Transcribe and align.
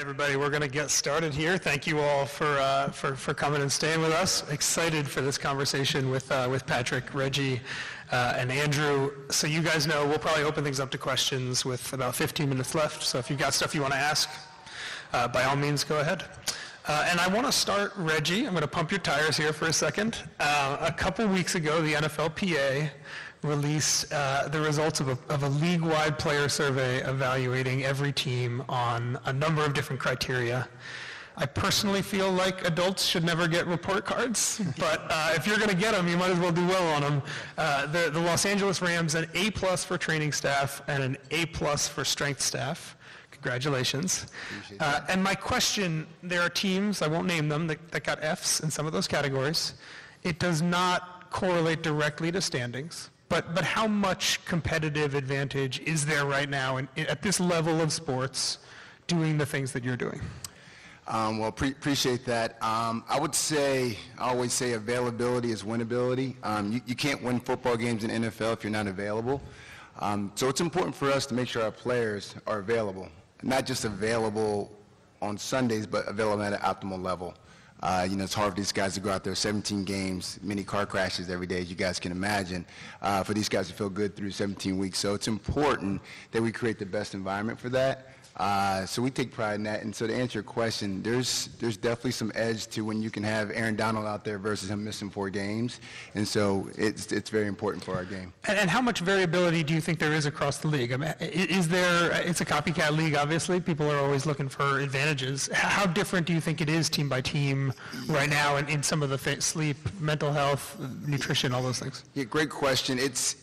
everybody. 0.00 0.34
We're 0.34 0.48
going 0.48 0.62
to 0.62 0.68
get 0.68 0.88
started 0.88 1.34
here. 1.34 1.58
Thank 1.58 1.86
you 1.86 2.00
all 2.00 2.24
for, 2.24 2.46
uh, 2.46 2.88
for, 2.88 3.14
for 3.14 3.34
coming 3.34 3.60
and 3.60 3.70
staying 3.70 4.00
with 4.00 4.12
us. 4.12 4.48
Excited 4.50 5.06
for 5.06 5.20
this 5.20 5.36
conversation 5.36 6.10
with, 6.10 6.32
uh, 6.32 6.48
with 6.50 6.64
Patrick, 6.64 7.12
Reggie, 7.12 7.60
uh, 8.10 8.32
and 8.38 8.50
Andrew. 8.50 9.12
So 9.28 9.46
you 9.46 9.60
guys 9.60 9.86
know 9.86 10.06
we'll 10.06 10.18
probably 10.18 10.44
open 10.44 10.64
things 10.64 10.80
up 10.80 10.90
to 10.92 10.98
questions 10.98 11.66
with 11.66 11.92
about 11.92 12.14
15 12.14 12.48
minutes 12.48 12.74
left. 12.74 13.02
So 13.02 13.18
if 13.18 13.28
you've 13.28 13.38
got 13.38 13.52
stuff 13.52 13.74
you 13.74 13.82
want 13.82 13.92
to 13.92 13.98
ask, 13.98 14.30
uh, 15.12 15.28
by 15.28 15.44
all 15.44 15.56
means, 15.56 15.84
go 15.84 16.00
ahead. 16.00 16.24
Uh, 16.88 17.06
and 17.10 17.20
I 17.20 17.28
want 17.28 17.44
to 17.44 17.52
start, 17.52 17.92
Reggie, 17.94 18.46
I'm 18.46 18.52
going 18.52 18.62
to 18.62 18.68
pump 18.68 18.90
your 18.90 19.00
tires 19.00 19.36
here 19.36 19.52
for 19.52 19.66
a 19.66 19.72
second. 19.72 20.16
Uh, 20.40 20.78
a 20.80 20.92
couple 20.92 21.26
weeks 21.26 21.56
ago, 21.56 21.82
the 21.82 21.92
NFLPA 21.92 22.88
released 23.42 24.12
uh, 24.12 24.48
the 24.48 24.60
results 24.60 25.00
of 25.00 25.08
a, 25.08 25.18
of 25.32 25.42
a 25.42 25.48
league-wide 25.48 26.18
player 26.18 26.48
survey 26.48 26.98
evaluating 26.98 27.84
every 27.84 28.12
team 28.12 28.62
on 28.68 29.18
a 29.24 29.32
number 29.32 29.64
of 29.64 29.72
different 29.72 30.00
criteria. 30.00 30.68
I 31.36 31.46
personally 31.46 32.02
feel 32.02 32.30
like 32.30 32.66
adults 32.66 33.06
should 33.06 33.24
never 33.24 33.48
get 33.48 33.66
report 33.66 34.04
cards, 34.04 34.60
but 34.78 35.06
uh, 35.08 35.32
if 35.34 35.46
you're 35.46 35.56
going 35.56 35.70
to 35.70 35.76
get 35.76 35.92
them, 35.92 36.06
you 36.06 36.16
might 36.16 36.30
as 36.30 36.38
well 36.38 36.52
do 36.52 36.66
well 36.66 36.94
on 36.94 37.02
them. 37.02 37.22
Uh, 37.56 37.86
the, 37.86 38.10
the 38.10 38.20
Los 38.20 38.44
Angeles 38.44 38.82
Rams, 38.82 39.14
an 39.14 39.26
A 39.34 39.50
plus 39.52 39.84
for 39.84 39.96
training 39.96 40.32
staff 40.32 40.82
and 40.86 41.02
an 41.02 41.16
A 41.30 41.46
plus 41.46 41.88
for 41.88 42.04
strength 42.04 42.42
staff. 42.42 42.96
Congratulations. 43.30 44.26
Uh, 44.80 45.00
and 45.08 45.24
my 45.24 45.34
question, 45.34 46.06
there 46.22 46.42
are 46.42 46.50
teams, 46.50 47.00
I 47.00 47.06
won't 47.06 47.26
name 47.26 47.48
them, 47.48 47.66
that, 47.68 47.90
that 47.90 48.04
got 48.04 48.22
Fs 48.22 48.60
in 48.60 48.70
some 48.70 48.86
of 48.86 48.92
those 48.92 49.08
categories. 49.08 49.74
It 50.24 50.38
does 50.38 50.60
not 50.60 51.30
correlate 51.30 51.82
directly 51.82 52.30
to 52.32 52.42
standings. 52.42 53.08
But, 53.30 53.54
but 53.54 53.64
how 53.64 53.86
much 53.86 54.44
competitive 54.44 55.14
advantage 55.14 55.78
is 55.80 56.04
there 56.04 56.26
right 56.26 56.50
now 56.50 56.78
in, 56.78 56.88
at 56.96 57.22
this 57.22 57.38
level 57.38 57.80
of 57.80 57.92
sports 57.92 58.58
doing 59.06 59.38
the 59.38 59.46
things 59.46 59.70
that 59.72 59.84
you're 59.84 59.96
doing? 59.96 60.20
Um, 61.06 61.38
well, 61.38 61.52
pre- 61.52 61.70
appreciate 61.70 62.26
that. 62.26 62.60
Um, 62.60 63.04
I 63.08 63.20
would 63.20 63.34
say, 63.36 63.96
I 64.18 64.30
always 64.30 64.52
say 64.52 64.72
availability 64.72 65.52
is 65.52 65.62
winnability. 65.62 66.34
Um, 66.42 66.72
you, 66.72 66.80
you, 66.86 66.96
can't 66.96 67.22
win 67.22 67.38
football 67.38 67.76
games 67.76 68.02
in 68.02 68.10
NFL 68.10 68.54
if 68.54 68.64
you're 68.64 68.72
not 68.72 68.88
available. 68.88 69.40
Um, 70.00 70.32
so 70.34 70.48
it's 70.48 70.60
important 70.60 70.96
for 70.96 71.08
us 71.10 71.24
to 71.26 71.34
make 71.34 71.46
sure 71.46 71.62
our 71.62 71.70
players 71.70 72.34
are 72.48 72.58
available, 72.58 73.08
not 73.44 73.64
just 73.64 73.84
available 73.84 74.72
on 75.22 75.38
Sundays, 75.38 75.86
but 75.86 76.06
available 76.08 76.42
at 76.42 76.52
an 76.52 76.60
optimal 76.60 77.00
level. 77.00 77.34
Uh, 77.82 78.06
you 78.08 78.16
know, 78.16 78.24
it's 78.24 78.34
hard 78.34 78.52
for 78.52 78.56
these 78.56 78.72
guys 78.72 78.94
to 78.94 79.00
go 79.00 79.10
out 79.10 79.24
there 79.24 79.34
17 79.34 79.84
games, 79.84 80.38
many 80.42 80.62
car 80.62 80.84
crashes 80.84 81.30
every 81.30 81.46
day, 81.46 81.60
as 81.60 81.70
you 81.70 81.76
guys 81.76 81.98
can 81.98 82.12
imagine, 82.12 82.66
uh, 83.00 83.22
for 83.22 83.32
these 83.32 83.48
guys 83.48 83.68
to 83.68 83.74
feel 83.74 83.88
good 83.88 84.14
through 84.14 84.30
17 84.30 84.76
weeks. 84.76 84.98
So 84.98 85.14
it's 85.14 85.28
important 85.28 86.02
that 86.32 86.42
we 86.42 86.52
create 86.52 86.78
the 86.78 86.86
best 86.86 87.14
environment 87.14 87.58
for 87.58 87.70
that. 87.70 88.08
Uh, 88.40 88.86
so 88.86 89.02
we 89.02 89.10
take 89.10 89.30
pride 89.30 89.56
in 89.56 89.62
that. 89.64 89.82
And 89.82 89.94
so 89.94 90.06
to 90.06 90.14
answer 90.14 90.38
your 90.38 90.42
question, 90.42 91.02
there's 91.02 91.50
there's 91.58 91.76
definitely 91.76 92.12
some 92.12 92.32
edge 92.34 92.68
to 92.68 92.80
when 92.80 93.02
you 93.02 93.10
can 93.10 93.22
have 93.22 93.50
Aaron 93.50 93.76
Donald 93.76 94.06
out 94.06 94.24
there 94.24 94.38
versus 94.38 94.70
him 94.70 94.82
missing 94.82 95.10
four 95.10 95.28
games. 95.28 95.78
And 96.14 96.26
so 96.26 96.66
it's 96.78 97.12
it's 97.12 97.28
very 97.28 97.48
important 97.48 97.84
for 97.84 97.94
our 97.94 98.06
game. 98.06 98.32
And, 98.48 98.58
and 98.58 98.70
how 98.70 98.80
much 98.80 99.00
variability 99.00 99.62
do 99.62 99.74
you 99.74 99.80
think 99.82 99.98
there 99.98 100.14
is 100.14 100.24
across 100.24 100.56
the 100.56 100.68
league? 100.68 100.90
I 100.90 100.96
mean, 100.96 101.14
is 101.20 101.68
there? 101.68 102.12
It's 102.22 102.40
a 102.40 102.46
copycat 102.46 102.96
league, 102.96 103.14
obviously. 103.14 103.60
People 103.60 103.90
are 103.90 103.98
always 103.98 104.24
looking 104.24 104.48
for 104.48 104.80
advantages. 104.80 105.50
How 105.52 105.84
different 105.84 106.26
do 106.26 106.32
you 106.32 106.40
think 106.40 106.62
it 106.62 106.70
is 106.70 106.88
team 106.88 107.10
by 107.10 107.20
team 107.20 107.74
right 108.06 108.30
now 108.30 108.56
in, 108.56 108.66
in 108.70 108.82
some 108.82 109.02
of 109.02 109.10
the 109.10 109.18
sleep, 109.42 109.76
mental 110.00 110.32
health, 110.32 110.78
nutrition, 111.06 111.52
all 111.52 111.62
those 111.62 111.78
things? 111.78 112.04
Yeah, 112.14 112.24
great 112.24 112.48
question. 112.48 112.98
It's 112.98 113.36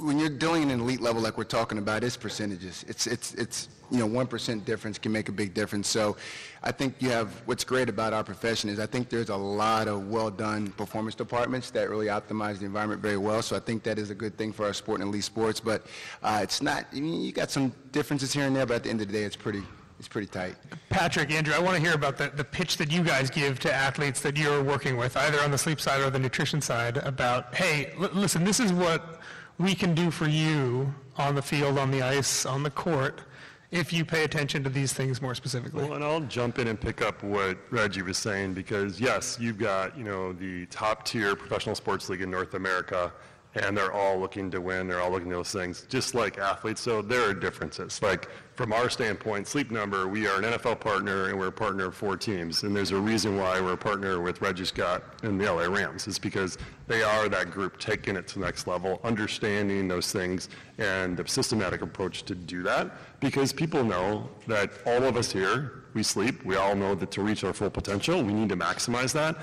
when 0.00 0.18
you're 0.18 0.28
dealing 0.28 0.62
in 0.62 0.70
an 0.70 0.80
elite 0.80 1.00
level 1.00 1.22
like 1.22 1.36
we're 1.38 1.44
talking 1.44 1.78
about, 1.78 2.04
it's 2.04 2.16
percentages. 2.16 2.84
It's 2.88 3.06
it's 3.06 3.34
it's 3.34 3.68
you 3.90 3.98
know, 3.98 4.08
1% 4.08 4.64
difference 4.64 4.98
can 4.98 5.12
make 5.12 5.28
a 5.28 5.32
big 5.32 5.52
difference. 5.52 5.88
So 5.88 6.16
I 6.62 6.72
think 6.72 6.94
you 7.00 7.10
have, 7.10 7.42
what's 7.46 7.64
great 7.64 7.88
about 7.88 8.12
our 8.12 8.22
profession 8.22 8.70
is 8.70 8.78
I 8.78 8.86
think 8.86 9.08
there's 9.08 9.30
a 9.30 9.36
lot 9.36 9.88
of 9.88 10.08
well-done 10.08 10.68
performance 10.72 11.14
departments 11.14 11.70
that 11.72 11.90
really 11.90 12.06
optimize 12.06 12.58
the 12.58 12.66
environment 12.66 13.02
very 13.02 13.16
well. 13.16 13.42
So 13.42 13.56
I 13.56 13.60
think 13.60 13.82
that 13.82 13.98
is 13.98 14.10
a 14.10 14.14
good 14.14 14.36
thing 14.38 14.52
for 14.52 14.64
our 14.64 14.72
sport 14.72 15.00
and 15.00 15.08
elite 15.08 15.24
sports. 15.24 15.58
But 15.60 15.86
uh, 16.22 16.40
it's 16.42 16.62
not, 16.62 16.86
I 16.92 17.00
mean, 17.00 17.20
you 17.22 17.32
got 17.32 17.50
some 17.50 17.72
differences 17.92 18.32
here 18.32 18.46
and 18.46 18.54
there, 18.54 18.66
but 18.66 18.74
at 18.74 18.84
the 18.84 18.90
end 18.90 19.00
of 19.00 19.08
the 19.08 19.12
day, 19.12 19.24
it's 19.24 19.36
pretty, 19.36 19.62
it's 19.98 20.08
pretty 20.08 20.28
tight. 20.28 20.54
Patrick, 20.88 21.32
Andrew, 21.32 21.52
I 21.54 21.58
want 21.58 21.76
to 21.76 21.82
hear 21.82 21.94
about 21.94 22.16
the, 22.16 22.28
the 22.28 22.44
pitch 22.44 22.76
that 22.76 22.92
you 22.92 23.02
guys 23.02 23.28
give 23.28 23.58
to 23.60 23.72
athletes 23.74 24.20
that 24.20 24.36
you're 24.36 24.62
working 24.62 24.96
with, 24.96 25.16
either 25.16 25.40
on 25.40 25.50
the 25.50 25.58
sleep 25.58 25.80
side 25.80 26.00
or 26.00 26.10
the 26.10 26.18
nutrition 26.18 26.60
side, 26.60 26.98
about, 26.98 27.54
hey, 27.56 27.92
l- 28.00 28.10
listen, 28.12 28.44
this 28.44 28.60
is 28.60 28.72
what 28.72 29.20
we 29.60 29.74
can 29.74 29.94
do 29.94 30.10
for 30.10 30.26
you 30.26 30.92
on 31.16 31.34
the 31.34 31.42
field, 31.42 31.78
on 31.78 31.90
the 31.90 32.02
ice, 32.02 32.46
on 32.46 32.62
the 32.62 32.70
court 32.70 33.20
if 33.70 33.92
you 33.92 34.04
pay 34.04 34.24
attention 34.24 34.64
to 34.64 34.70
these 34.70 34.92
things 34.92 35.22
more 35.22 35.34
specifically. 35.34 35.84
Well, 35.84 35.92
and 35.92 36.02
I'll 36.02 36.20
jump 36.22 36.58
in 36.58 36.66
and 36.66 36.80
pick 36.80 37.02
up 37.02 37.22
what 37.22 37.56
Reggie 37.70 38.02
was 38.02 38.18
saying 38.18 38.54
because 38.54 39.00
yes, 39.00 39.38
you've 39.40 39.58
got 39.58 39.96
you 39.96 40.02
know 40.02 40.32
the 40.32 40.66
top 40.66 41.04
tier 41.04 41.36
professional 41.36 41.74
sports 41.74 42.08
league 42.08 42.22
in 42.22 42.30
North 42.30 42.54
America, 42.54 43.12
and 43.54 43.76
they're 43.76 43.92
all 43.92 44.18
looking 44.18 44.50
to 44.50 44.60
win. 44.60 44.88
They're 44.88 45.00
all 45.00 45.10
looking 45.10 45.28
at 45.28 45.34
those 45.34 45.52
things, 45.52 45.86
just 45.88 46.14
like 46.14 46.38
athletes. 46.38 46.80
So 46.80 47.02
there 47.02 47.28
are 47.28 47.34
differences. 47.34 48.02
Like 48.02 48.28
from 48.60 48.74
our 48.74 48.90
standpoint, 48.90 49.46
Sleep 49.46 49.70
Number, 49.70 50.06
we 50.06 50.26
are 50.26 50.36
an 50.36 50.44
NFL 50.44 50.80
partner 50.80 51.30
and 51.30 51.38
we're 51.38 51.46
a 51.46 51.50
partner 51.50 51.86
of 51.86 51.94
four 51.94 52.18
teams. 52.18 52.62
And 52.62 52.76
there's 52.76 52.90
a 52.90 53.00
reason 53.00 53.38
why 53.38 53.58
we're 53.58 53.72
a 53.72 53.76
partner 53.78 54.20
with 54.20 54.42
Reggie 54.42 54.66
Scott 54.66 55.02
and 55.22 55.40
the 55.40 55.50
LA 55.50 55.62
Rams. 55.62 56.06
It's 56.06 56.18
because 56.18 56.58
they 56.86 57.02
are 57.02 57.30
that 57.30 57.50
group 57.50 57.78
taking 57.78 58.16
it 58.16 58.28
to 58.28 58.38
the 58.38 58.44
next 58.44 58.66
level, 58.66 59.00
understanding 59.02 59.88
those 59.88 60.12
things 60.12 60.50
and 60.76 61.16
the 61.16 61.26
systematic 61.26 61.80
approach 61.80 62.24
to 62.24 62.34
do 62.34 62.62
that. 62.64 62.92
Because 63.18 63.50
people 63.50 63.82
know 63.82 64.28
that 64.46 64.72
all 64.84 65.04
of 65.04 65.16
us 65.16 65.32
here, 65.32 65.84
we 65.94 66.02
sleep. 66.02 66.44
We 66.44 66.56
all 66.56 66.76
know 66.76 66.94
that 66.96 67.10
to 67.12 67.22
reach 67.22 67.44
our 67.44 67.54
full 67.54 67.70
potential, 67.70 68.22
we 68.22 68.34
need 68.34 68.50
to 68.50 68.56
maximize 68.58 69.14
that 69.14 69.38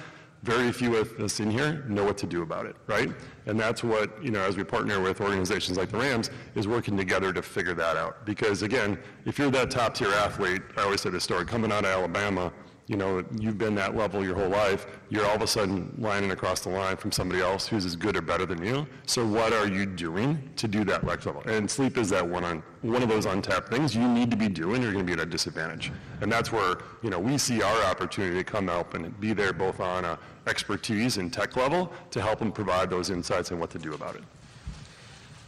very 0.48 0.72
few 0.72 0.96
of 0.96 1.12
us 1.20 1.42
in 1.42 1.52
here 1.52 1.84
know 1.90 2.06
what 2.06 2.18
to 2.18 2.26
do 2.26 2.42
about 2.42 2.66
it, 2.66 2.78
right? 2.88 3.12
And 3.48 3.60
that's 3.60 3.84
what, 3.84 4.24
you 4.24 4.32
know, 4.32 4.42
as 4.42 4.56
we 4.56 4.64
partner 4.64 5.02
with 5.02 5.20
organizations 5.20 5.78
like 5.78 5.90
the 5.92 5.98
Rams, 5.98 6.30
is 6.56 6.70
working 6.70 6.96
together 6.96 7.34
to 7.34 7.42
figure 7.42 7.74
that 7.74 7.98
out. 7.98 8.26
Because 8.26 8.62
again, 8.62 8.98
if 9.26 9.38
you're 9.38 9.52
that 9.52 9.70
top 9.70 9.94
tier 9.94 10.08
athlete, 10.08 10.62
I 10.78 10.84
always 10.84 11.02
say 11.02 11.10
this 11.10 11.26
story, 11.26 11.46
coming 11.46 11.70
out 11.70 11.84
of 11.84 11.92
Alabama, 11.92 12.54
you 12.88 12.96
know, 12.96 13.24
you've 13.38 13.58
been 13.58 13.76
that 13.76 13.98
level 13.98 14.24
your 14.24 14.36
whole 14.36 14.48
life, 14.48 14.88
you're 15.10 15.26
all 15.26 15.36
of 15.36 15.42
a 15.42 15.48
sudden 15.48 15.94
lining 15.98 16.32
across 16.32 16.62
the 16.62 16.70
line 16.70 16.96
from 16.96 17.12
somebody 17.12 17.42
else 17.42 17.68
who's 17.68 17.84
as 17.84 17.98
good 17.98 18.16
or 18.16 18.22
better 18.22 18.46
than 18.46 18.64
you. 18.64 18.88
So 19.06 19.28
what 19.28 19.52
are 19.52 19.68
you 19.68 19.86
doing 19.86 20.50
to 20.56 20.70
do 20.70 20.86
that 20.86 21.04
next 21.04 21.26
level? 21.26 21.42
And 21.48 21.70
sleep 21.70 21.98
is 21.98 22.10
that 22.10 22.26
one 22.26 22.46
on 22.46 22.64
one 22.84 23.04
of 23.04 23.10
those 23.10 23.26
untapped 23.26 23.68
things 23.68 23.94
you 23.94 24.08
need 24.08 24.32
to 24.32 24.38
be 24.38 24.48
doing, 24.48 24.82
you're 24.82 24.94
going 24.94 25.06
to 25.06 25.16
be 25.16 25.20
at 25.20 25.28
a 25.28 25.30
disadvantage. 25.30 25.92
And 26.22 26.32
that's 26.32 26.54
where, 26.54 26.78
you 27.04 27.10
know, 27.10 27.20
we 27.20 27.38
see 27.38 27.62
our 27.62 27.84
opportunity 27.84 28.38
to 28.38 28.44
come 28.46 28.70
help 28.70 28.94
and 28.94 29.20
be 29.20 29.34
there 29.34 29.52
both 29.52 29.82
on 29.82 30.06
a 30.06 30.18
expertise 30.48 31.18
and 31.18 31.32
tech 31.32 31.58
level 31.58 31.92
to 32.12 32.22
help 32.22 32.40
them 32.40 32.54
provide 32.54 32.90
those 32.90 33.10
insights 33.10 33.52
and 33.52 33.60
what 33.60 33.70
to 33.72 33.80
do 33.80 33.96
about 33.96 34.16
it. 34.16 34.24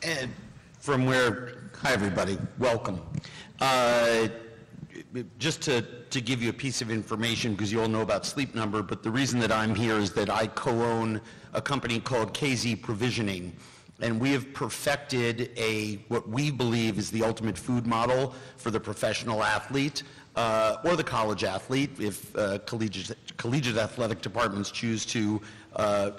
And 0.04 0.34
from 0.80 1.06
where, 1.06 1.70
hi 1.82 1.94
everybody, 1.94 2.38
welcome. 2.58 3.02
Uh, 3.62 4.28
just 5.38 5.62
to, 5.64 5.82
to 6.10 6.22
give 6.22 6.42
you 6.42 6.50
a 6.50 6.54
piece 6.54 6.82
of 6.82 6.92
information, 6.92 7.54
because 7.54 7.72
you 7.72 7.82
all 7.82 7.88
know 7.88 8.02
about 8.02 8.26
Sleep 8.26 8.56
Number, 8.56 8.82
but 8.82 9.04
the 9.04 9.12
reason 9.12 9.40
that 9.40 9.52
I'm 9.52 9.76
here 9.76 9.98
is 9.98 10.12
that 10.14 10.30
I 10.30 10.48
co-own 10.48 11.22
a 11.54 11.62
company 11.62 12.00
called 12.00 12.34
KZ 12.34 12.82
Provisioning, 12.82 13.56
and 14.02 14.20
we 14.20 14.32
have 14.32 14.54
perfected 14.54 15.52
a 15.58 15.96
what 16.08 16.28
we 16.30 16.52
believe 16.52 16.98
is 16.98 17.12
the 17.12 17.24
ultimate 17.24 17.58
food 17.58 17.86
model 17.86 18.34
for 18.58 18.72
the 18.72 18.80
professional 18.80 19.44
athlete 19.44 20.04
uh, 20.36 20.78
or 20.86 20.96
the 20.96 21.04
college 21.04 21.44
athlete, 21.44 21.92
if 22.00 22.36
uh, 22.38 22.60
collegiate, 22.60 23.18
collegiate 23.38 23.78
athletic 23.78 24.22
departments 24.22 24.72
choose 24.72 25.06
to, 25.06 25.42
uh, 25.76 26.12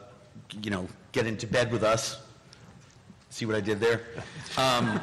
you 0.63 0.71
know, 0.71 0.87
get 1.13 1.27
into 1.27 1.47
bed 1.47 1.73
with 1.73 1.83
us. 1.83 2.21
See 3.31 3.47
what 3.47 3.57
I 3.57 3.61
did 3.61 3.81
there? 3.81 4.03
Um, 4.59 5.01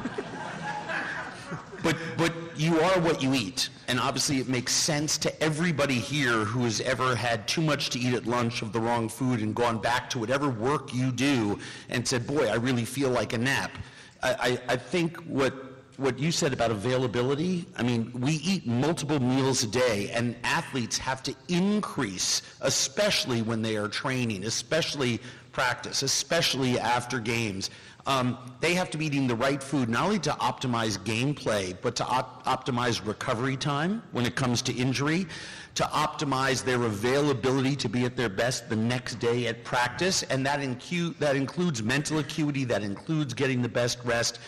but, 1.82 1.96
but 2.16 2.32
you 2.58 2.80
are 2.80 3.00
what 3.00 3.22
you 3.22 3.34
eat. 3.34 3.68
And 3.86 3.98
obviously 3.98 4.38
it 4.38 4.48
makes 4.48 4.72
sense 4.72 5.16
to 5.18 5.42
everybody 5.42 5.94
here 5.94 6.44
who 6.44 6.64
has 6.64 6.80
ever 6.80 7.14
had 7.14 7.48
too 7.48 7.62
much 7.62 7.90
to 7.90 7.98
eat 7.98 8.14
at 8.14 8.26
lunch 8.26 8.62
of 8.62 8.72
the 8.72 8.80
wrong 8.80 9.08
food 9.08 9.40
and 9.40 9.54
gone 9.54 9.78
back 9.78 10.10
to 10.10 10.18
whatever 10.18 10.48
work 10.48 10.92
you 10.92 11.10
do 11.10 11.58
and 11.88 12.06
said, 12.06 12.26
boy, 12.26 12.48
I 12.48 12.56
really 12.56 12.84
feel 12.84 13.10
like 13.10 13.32
a 13.32 13.38
nap. 13.38 13.70
I, 14.22 14.34
I, 14.68 14.72
I 14.74 14.76
think 14.76 15.16
what, 15.24 15.54
what 15.96 16.18
you 16.18 16.30
said 16.30 16.52
about 16.52 16.70
availability, 16.70 17.66
I 17.76 17.82
mean, 17.82 18.12
we 18.14 18.32
eat 18.32 18.66
multiple 18.66 19.20
meals 19.20 19.62
a 19.62 19.68
day 19.68 20.10
and 20.10 20.36
athletes 20.44 20.98
have 20.98 21.22
to 21.24 21.34
increase, 21.48 22.42
especially 22.60 23.42
when 23.42 23.62
they 23.62 23.76
are 23.76 23.88
training, 23.88 24.44
especially 24.44 25.20
practice, 25.52 26.02
especially 26.02 26.78
after 26.78 27.18
games. 27.18 27.70
Um, 28.08 28.38
they 28.60 28.72
have 28.72 28.88
to 28.92 28.98
be 28.98 29.04
eating 29.04 29.26
the 29.26 29.36
right 29.36 29.62
food, 29.62 29.90
not 29.90 30.06
only 30.06 30.18
to 30.20 30.30
optimize 30.30 30.96
gameplay, 30.98 31.76
but 31.82 31.94
to 31.96 32.06
op- 32.06 32.42
optimize 32.46 33.06
recovery 33.06 33.54
time 33.54 34.02
when 34.12 34.24
it 34.24 34.34
comes 34.34 34.62
to 34.62 34.72
injury, 34.72 35.26
to 35.74 35.82
optimize 35.84 36.64
their 36.64 36.82
availability 36.84 37.76
to 37.76 37.88
be 37.88 38.06
at 38.06 38.16
their 38.16 38.30
best 38.30 38.70
the 38.70 38.76
next 38.76 39.16
day 39.16 39.46
at 39.46 39.62
practice, 39.62 40.22
and 40.24 40.44
that, 40.46 40.60
incu- 40.60 41.16
that 41.18 41.36
includes 41.36 41.82
mental 41.82 42.18
acuity, 42.18 42.64
that 42.64 42.82
includes 42.82 43.34
getting 43.34 43.60
the 43.60 43.68
best 43.68 43.98
rest. 44.04 44.40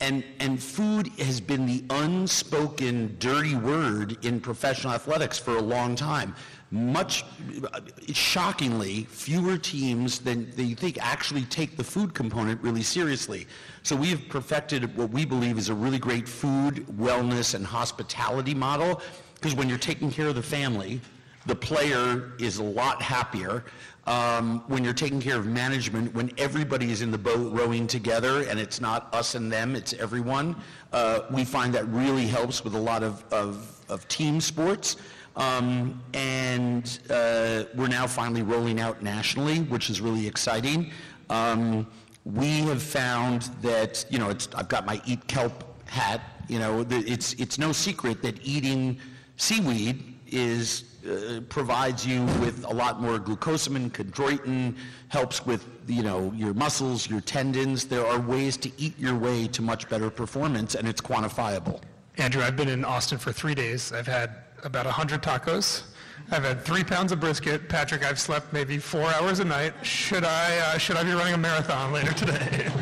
And, 0.00 0.22
and 0.38 0.62
food 0.62 1.08
has 1.18 1.40
been 1.40 1.64
the 1.64 1.82
unspoken 1.88 3.16
dirty 3.18 3.54
word 3.54 4.22
in 4.22 4.38
professional 4.38 4.92
athletics 4.92 5.38
for 5.38 5.56
a 5.56 5.62
long 5.62 5.96
time. 5.96 6.34
Much, 6.72 7.26
shockingly, 8.14 9.04
fewer 9.10 9.58
teams 9.58 10.20
than, 10.20 10.50
than 10.52 10.66
you 10.66 10.74
think 10.74 10.96
actually 11.04 11.42
take 11.42 11.76
the 11.76 11.84
food 11.84 12.14
component 12.14 12.58
really 12.62 12.82
seriously. 12.82 13.46
So 13.82 13.94
we 13.94 14.08
have 14.08 14.26
perfected 14.30 14.96
what 14.96 15.10
we 15.10 15.26
believe 15.26 15.58
is 15.58 15.68
a 15.68 15.74
really 15.74 15.98
great 15.98 16.26
food, 16.26 16.86
wellness, 16.98 17.54
and 17.54 17.66
hospitality 17.66 18.54
model, 18.54 19.02
because 19.34 19.54
when 19.54 19.68
you're 19.68 19.76
taking 19.76 20.10
care 20.10 20.28
of 20.28 20.34
the 20.34 20.42
family, 20.42 20.98
the 21.44 21.54
player 21.54 22.32
is 22.38 22.56
a 22.56 22.62
lot 22.64 23.02
happier. 23.02 23.64
Um, 24.06 24.64
when 24.66 24.82
you're 24.82 24.94
taking 24.94 25.20
care 25.20 25.36
of 25.36 25.46
management, 25.46 26.14
when 26.14 26.32
everybody 26.38 26.90
is 26.90 27.02
in 27.02 27.10
the 27.10 27.18
boat 27.18 27.52
rowing 27.52 27.86
together 27.86 28.48
and 28.48 28.58
it's 28.58 28.80
not 28.80 29.14
us 29.14 29.34
and 29.34 29.52
them, 29.52 29.76
it's 29.76 29.92
everyone, 29.92 30.56
uh, 30.94 31.20
we 31.30 31.44
find 31.44 31.74
that 31.74 31.86
really 31.88 32.26
helps 32.26 32.64
with 32.64 32.74
a 32.74 32.80
lot 32.80 33.02
of, 33.02 33.24
of, 33.30 33.78
of 33.90 34.08
team 34.08 34.40
sports. 34.40 34.96
Um, 35.36 36.02
and 36.12 36.98
uh, 37.08 37.64
we're 37.74 37.88
now 37.88 38.06
finally 38.06 38.42
rolling 38.42 38.80
out 38.80 39.02
nationally, 39.02 39.60
which 39.60 39.88
is 39.88 40.00
really 40.00 40.26
exciting. 40.26 40.90
Um, 41.30 41.86
we 42.24 42.60
have 42.60 42.82
found 42.82 43.42
that, 43.62 44.04
you 44.10 44.18
know, 44.18 44.28
I've 44.54 44.68
got 44.68 44.86
my 44.86 45.00
Eat 45.06 45.26
Kelp 45.26 45.64
hat, 45.88 46.20
you 46.48 46.58
know, 46.58 46.86
it's, 46.90 47.32
it's 47.34 47.58
no 47.58 47.72
secret 47.72 48.22
that 48.22 48.38
eating 48.42 48.98
seaweed 49.36 50.14
is, 50.26 50.84
uh, 51.08 51.40
provides 51.48 52.06
you 52.06 52.24
with 52.40 52.64
a 52.64 52.72
lot 52.72 53.00
more 53.00 53.18
glucosamine, 53.18 53.90
chondroitin, 53.90 54.76
helps 55.08 55.44
with, 55.44 55.66
you 55.86 56.02
know, 56.02 56.32
your 56.36 56.54
muscles, 56.54 57.08
your 57.08 57.20
tendons. 57.20 57.86
There 57.86 58.06
are 58.06 58.20
ways 58.20 58.56
to 58.58 58.70
eat 58.78 58.98
your 58.98 59.16
way 59.16 59.48
to 59.48 59.62
much 59.62 59.88
better 59.88 60.10
performance, 60.10 60.74
and 60.74 60.86
it's 60.86 61.00
quantifiable. 61.00 61.80
Andrew, 62.18 62.42
I've 62.42 62.56
been 62.56 62.68
in 62.68 62.84
Austin 62.84 63.18
for 63.18 63.32
three 63.32 63.54
days. 63.54 63.92
I've 63.92 64.06
had 64.06 64.36
about 64.64 64.86
100 64.86 65.22
tacos. 65.22 65.82
I've 66.30 66.44
had 66.44 66.64
three 66.64 66.84
pounds 66.84 67.12
of 67.12 67.20
brisket. 67.20 67.68
Patrick, 67.68 68.04
I've 68.04 68.18
slept 68.18 68.52
maybe 68.52 68.78
four 68.78 69.12
hours 69.12 69.40
a 69.40 69.44
night. 69.44 69.74
Should 69.84 70.24
I, 70.24 70.56
uh, 70.58 70.78
should 70.78 70.96
I 70.96 71.02
be 71.02 71.12
running 71.12 71.34
a 71.34 71.38
marathon 71.38 71.92
later 71.92 72.12
today? 72.12 72.70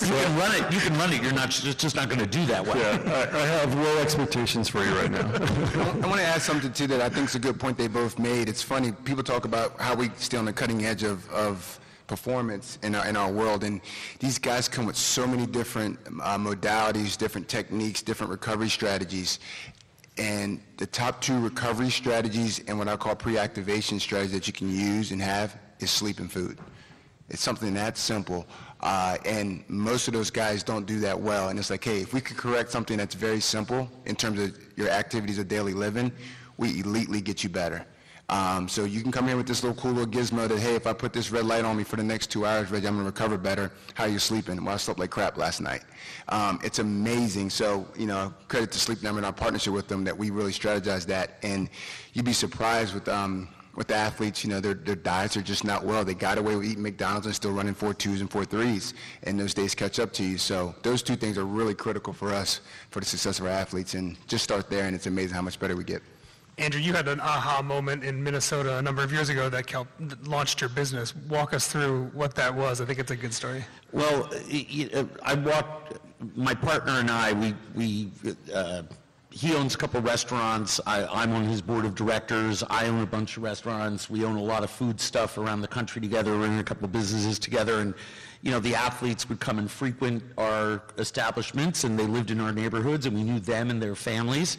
You 0.00 0.10
can 0.10 0.36
run 0.36 0.54
it, 0.54 0.72
you 0.72 0.80
can 0.80 0.98
run 0.98 1.12
it, 1.12 1.22
you're 1.22 1.32
not, 1.32 1.50
just 1.50 1.78
just 1.78 1.96
not 1.96 2.08
going 2.08 2.18
to 2.18 2.26
do 2.26 2.44
that 2.46 2.66
well. 2.66 2.76
Yeah, 2.76 3.30
I, 3.32 3.38
I 3.38 3.46
have 3.46 3.74
low 3.74 3.98
expectations 3.98 4.68
for 4.68 4.84
you 4.84 4.90
right 4.90 5.10
now. 5.10 5.20
I 6.02 6.06
want 6.06 6.16
to 6.16 6.26
add 6.26 6.42
something 6.42 6.72
too 6.72 6.86
that 6.88 7.00
I 7.00 7.08
think 7.08 7.28
is 7.28 7.36
a 7.36 7.38
good 7.38 7.60
point 7.60 7.78
they 7.78 7.86
both 7.86 8.18
made. 8.18 8.48
It's 8.48 8.60
funny, 8.60 8.92
people 8.92 9.22
talk 9.22 9.44
about 9.44 9.80
how 9.80 9.94
we 9.94 10.10
stay 10.16 10.36
on 10.36 10.44
the 10.46 10.52
cutting 10.52 10.84
edge 10.84 11.04
of, 11.04 11.30
of 11.30 11.78
performance 12.06 12.78
in 12.82 12.94
our, 12.94 13.06
in 13.06 13.16
our 13.16 13.30
world, 13.30 13.64
and 13.64 13.80
these 14.18 14.38
guys 14.38 14.68
come 14.68 14.84
with 14.84 14.96
so 14.96 15.26
many 15.26 15.46
different 15.46 15.98
uh, 16.22 16.36
modalities, 16.38 17.16
different 17.16 17.48
techniques, 17.48 18.02
different 18.02 18.30
recovery 18.30 18.68
strategies. 18.68 19.38
And 20.16 20.60
the 20.76 20.86
top 20.86 21.20
two 21.20 21.38
recovery 21.40 21.90
strategies 21.90 22.60
and 22.68 22.78
what 22.78 22.88
I 22.88 22.96
call 22.96 23.16
pre-activation 23.16 23.98
strategies 23.98 24.32
that 24.32 24.46
you 24.46 24.52
can 24.52 24.70
use 24.70 25.10
and 25.10 25.20
have 25.20 25.58
is 25.80 25.90
sleep 25.90 26.20
and 26.20 26.30
food. 26.30 26.58
It's 27.28 27.42
something 27.42 27.74
that 27.74 27.98
simple. 27.98 28.46
Uh, 28.80 29.16
and 29.24 29.64
most 29.68 30.08
of 30.08 30.14
those 30.14 30.30
guys 30.30 30.62
don't 30.62 30.86
do 30.86 31.00
that 31.00 31.18
well. 31.18 31.48
And 31.48 31.58
it's 31.58 31.70
like, 31.70 31.82
hey, 31.82 32.00
if 32.00 32.12
we 32.12 32.20
could 32.20 32.36
correct 32.36 32.70
something 32.70 32.98
that's 32.98 33.14
very 33.14 33.40
simple 33.40 33.90
in 34.04 34.14
terms 34.14 34.38
of 34.38 34.56
your 34.76 34.90
activities 34.90 35.38
of 35.38 35.48
daily 35.48 35.72
living, 35.72 36.12
we 36.58 36.82
elitely 36.82 37.24
get 37.24 37.42
you 37.42 37.48
better. 37.48 37.84
Um, 38.30 38.68
so 38.68 38.84
you 38.84 39.02
can 39.02 39.12
come 39.12 39.28
here 39.28 39.36
with 39.36 39.46
this 39.46 39.62
little 39.62 39.80
cool 39.80 39.92
little 39.92 40.10
gizmo 40.10 40.48
that, 40.48 40.58
hey, 40.58 40.74
if 40.74 40.86
I 40.86 40.94
put 40.94 41.12
this 41.12 41.30
red 41.30 41.44
light 41.44 41.64
on 41.64 41.76
me 41.76 41.84
for 41.84 41.96
the 41.96 42.02
next 42.02 42.30
two 42.30 42.46
hours, 42.46 42.70
Reggie, 42.70 42.86
I'm 42.86 42.94
going 42.94 43.04
to 43.04 43.10
recover 43.10 43.36
better. 43.36 43.70
How 43.92 44.04
are 44.04 44.08
you 44.08 44.18
sleeping? 44.18 44.64
Well, 44.64 44.74
I 44.74 44.78
slept 44.78 44.98
like 44.98 45.10
crap 45.10 45.36
last 45.36 45.60
night. 45.60 45.82
Um, 46.30 46.58
it's 46.64 46.78
amazing. 46.78 47.50
So, 47.50 47.86
you 47.96 48.06
know, 48.06 48.32
credit 48.48 48.72
to 48.72 48.78
Sleep 48.78 49.02
Number 49.02 49.18
and 49.18 49.26
our 49.26 49.32
partnership 49.32 49.74
with 49.74 49.88
them 49.88 50.04
that 50.04 50.16
we 50.16 50.30
really 50.30 50.52
strategize 50.52 51.04
that. 51.06 51.38
And 51.42 51.68
you'd 52.14 52.24
be 52.24 52.32
surprised 52.32 52.94
with, 52.94 53.08
um, 53.08 53.48
with 53.74 53.88
the 53.88 53.94
athletes, 53.94 54.42
you 54.42 54.48
know, 54.48 54.60
their, 54.60 54.74
their 54.74 54.96
diets 54.96 55.36
are 55.36 55.42
just 55.42 55.62
not 55.62 55.84
well. 55.84 56.02
They 56.02 56.14
got 56.14 56.38
away 56.38 56.56
with 56.56 56.64
eating 56.64 56.82
McDonald's 56.82 57.26
and 57.26 57.34
still 57.34 57.52
running 57.52 57.74
four 57.74 57.92
twos 57.92 58.22
and 58.22 58.30
four 58.30 58.46
threes, 58.46 58.94
and 59.24 59.38
those 59.38 59.52
days 59.52 59.74
catch 59.74 59.98
up 59.98 60.12
to 60.14 60.24
you. 60.24 60.38
So 60.38 60.74
those 60.82 61.02
two 61.02 61.16
things 61.16 61.36
are 61.36 61.44
really 61.44 61.74
critical 61.74 62.12
for 62.12 62.32
us 62.32 62.60
for 62.90 63.00
the 63.00 63.06
success 63.06 63.38
of 63.38 63.46
our 63.46 63.50
athletes. 63.50 63.94
And 63.94 64.16
just 64.28 64.44
start 64.44 64.70
there, 64.70 64.86
and 64.86 64.94
it's 64.94 65.06
amazing 65.06 65.34
how 65.34 65.42
much 65.42 65.58
better 65.58 65.76
we 65.76 65.84
get. 65.84 66.02
Andrew, 66.56 66.80
you 66.80 66.92
had 66.92 67.08
an 67.08 67.20
aha 67.20 67.62
moment 67.62 68.04
in 68.04 68.22
Minnesota 68.22 68.78
a 68.78 68.82
number 68.82 69.02
of 69.02 69.12
years 69.12 69.28
ago 69.28 69.48
that 69.48 70.26
launched 70.26 70.60
your 70.60 70.70
business. 70.70 71.14
Walk 71.28 71.52
us 71.52 71.66
through 71.66 72.04
what 72.14 72.34
that 72.36 72.54
was. 72.54 72.80
I 72.80 72.84
think 72.84 73.00
it's 73.00 73.10
a 73.10 73.16
good 73.16 73.34
story. 73.34 73.64
Well, 73.92 74.30
uh, 74.32 75.04
I 75.22 75.34
walked, 75.34 75.98
my 76.36 76.54
partner 76.54 76.92
and 76.92 77.10
I, 77.10 77.32
we, 77.32 77.54
we, 77.74 78.10
uh, 78.54 78.82
he 79.30 79.52
owns 79.54 79.74
a 79.74 79.78
couple 79.78 80.00
restaurants, 80.00 80.80
I, 80.86 81.04
I'm 81.06 81.32
on 81.32 81.44
his 81.44 81.60
board 81.60 81.84
of 81.84 81.96
directors, 81.96 82.62
I 82.70 82.86
own 82.86 83.02
a 83.02 83.06
bunch 83.06 83.36
of 83.36 83.42
restaurants, 83.42 84.08
we 84.08 84.24
own 84.24 84.36
a 84.36 84.42
lot 84.42 84.62
of 84.62 84.70
food 84.70 85.00
stuff 85.00 85.38
around 85.38 85.60
the 85.60 85.68
country 85.68 86.00
together, 86.00 86.38
we're 86.38 86.46
in 86.46 86.60
a 86.60 86.64
couple 86.64 86.84
of 86.84 86.92
businesses 86.92 87.40
together, 87.40 87.80
and, 87.80 87.94
you 88.42 88.52
know, 88.52 88.60
the 88.60 88.76
athletes 88.76 89.28
would 89.28 89.40
come 89.40 89.58
and 89.58 89.68
frequent 89.68 90.22
our 90.38 90.84
establishments, 90.98 91.82
and 91.82 91.98
they 91.98 92.06
lived 92.06 92.30
in 92.30 92.40
our 92.40 92.52
neighborhoods, 92.52 93.06
and 93.06 93.16
we 93.16 93.24
knew 93.24 93.40
them 93.40 93.70
and 93.70 93.82
their 93.82 93.96
families, 93.96 94.56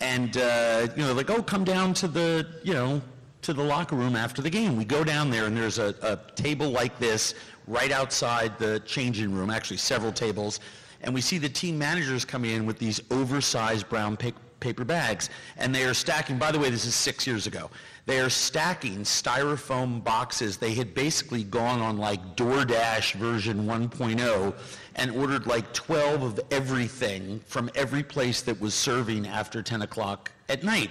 and, 0.00 0.36
uh, 0.36 0.88
you 0.96 1.02
know, 1.02 1.12
like, 1.12 1.30
oh, 1.30 1.42
come 1.42 1.64
down 1.64 1.94
to 1.94 2.08
the, 2.08 2.46
you 2.62 2.74
know, 2.74 3.00
to 3.42 3.52
the 3.52 3.62
locker 3.62 3.96
room 3.96 4.16
after 4.16 4.42
the 4.42 4.50
game. 4.50 4.76
We 4.76 4.84
go 4.84 5.04
down 5.04 5.30
there 5.30 5.46
and 5.46 5.56
there's 5.56 5.78
a, 5.78 5.94
a 6.02 6.18
table 6.34 6.68
like 6.70 6.98
this 6.98 7.34
right 7.66 7.92
outside 7.92 8.58
the 8.58 8.80
changing 8.80 9.32
room, 9.32 9.50
actually 9.50 9.78
several 9.78 10.12
tables, 10.12 10.60
and 11.02 11.14
we 11.14 11.20
see 11.20 11.38
the 11.38 11.48
team 11.48 11.78
managers 11.78 12.24
come 12.24 12.44
in 12.44 12.66
with 12.66 12.78
these 12.78 13.00
oversized 13.10 13.88
brown 13.88 14.16
pa- 14.16 14.32
paper 14.60 14.84
bags, 14.84 15.30
and 15.56 15.74
they 15.74 15.84
are 15.84 15.94
stacking, 15.94 16.38
by 16.38 16.50
the 16.50 16.58
way, 16.58 16.70
this 16.70 16.84
is 16.84 16.94
six 16.94 17.26
years 17.26 17.46
ago, 17.46 17.70
they 18.06 18.20
are 18.20 18.30
stacking 18.30 18.98
styrofoam 19.00 20.02
boxes. 20.02 20.56
They 20.56 20.74
had 20.74 20.94
basically 20.94 21.42
gone 21.42 21.80
on 21.80 21.98
like 21.98 22.36
DoorDash 22.36 23.14
version 23.14 23.66
1.0 23.66 24.54
and 24.94 25.10
ordered 25.10 25.46
like 25.46 25.72
12 25.72 26.22
of 26.22 26.40
everything 26.52 27.40
from 27.46 27.68
every 27.74 28.04
place 28.04 28.42
that 28.42 28.60
was 28.60 28.74
serving 28.74 29.26
after 29.26 29.60
10 29.62 29.82
o'clock 29.82 30.30
at 30.48 30.62
night. 30.62 30.90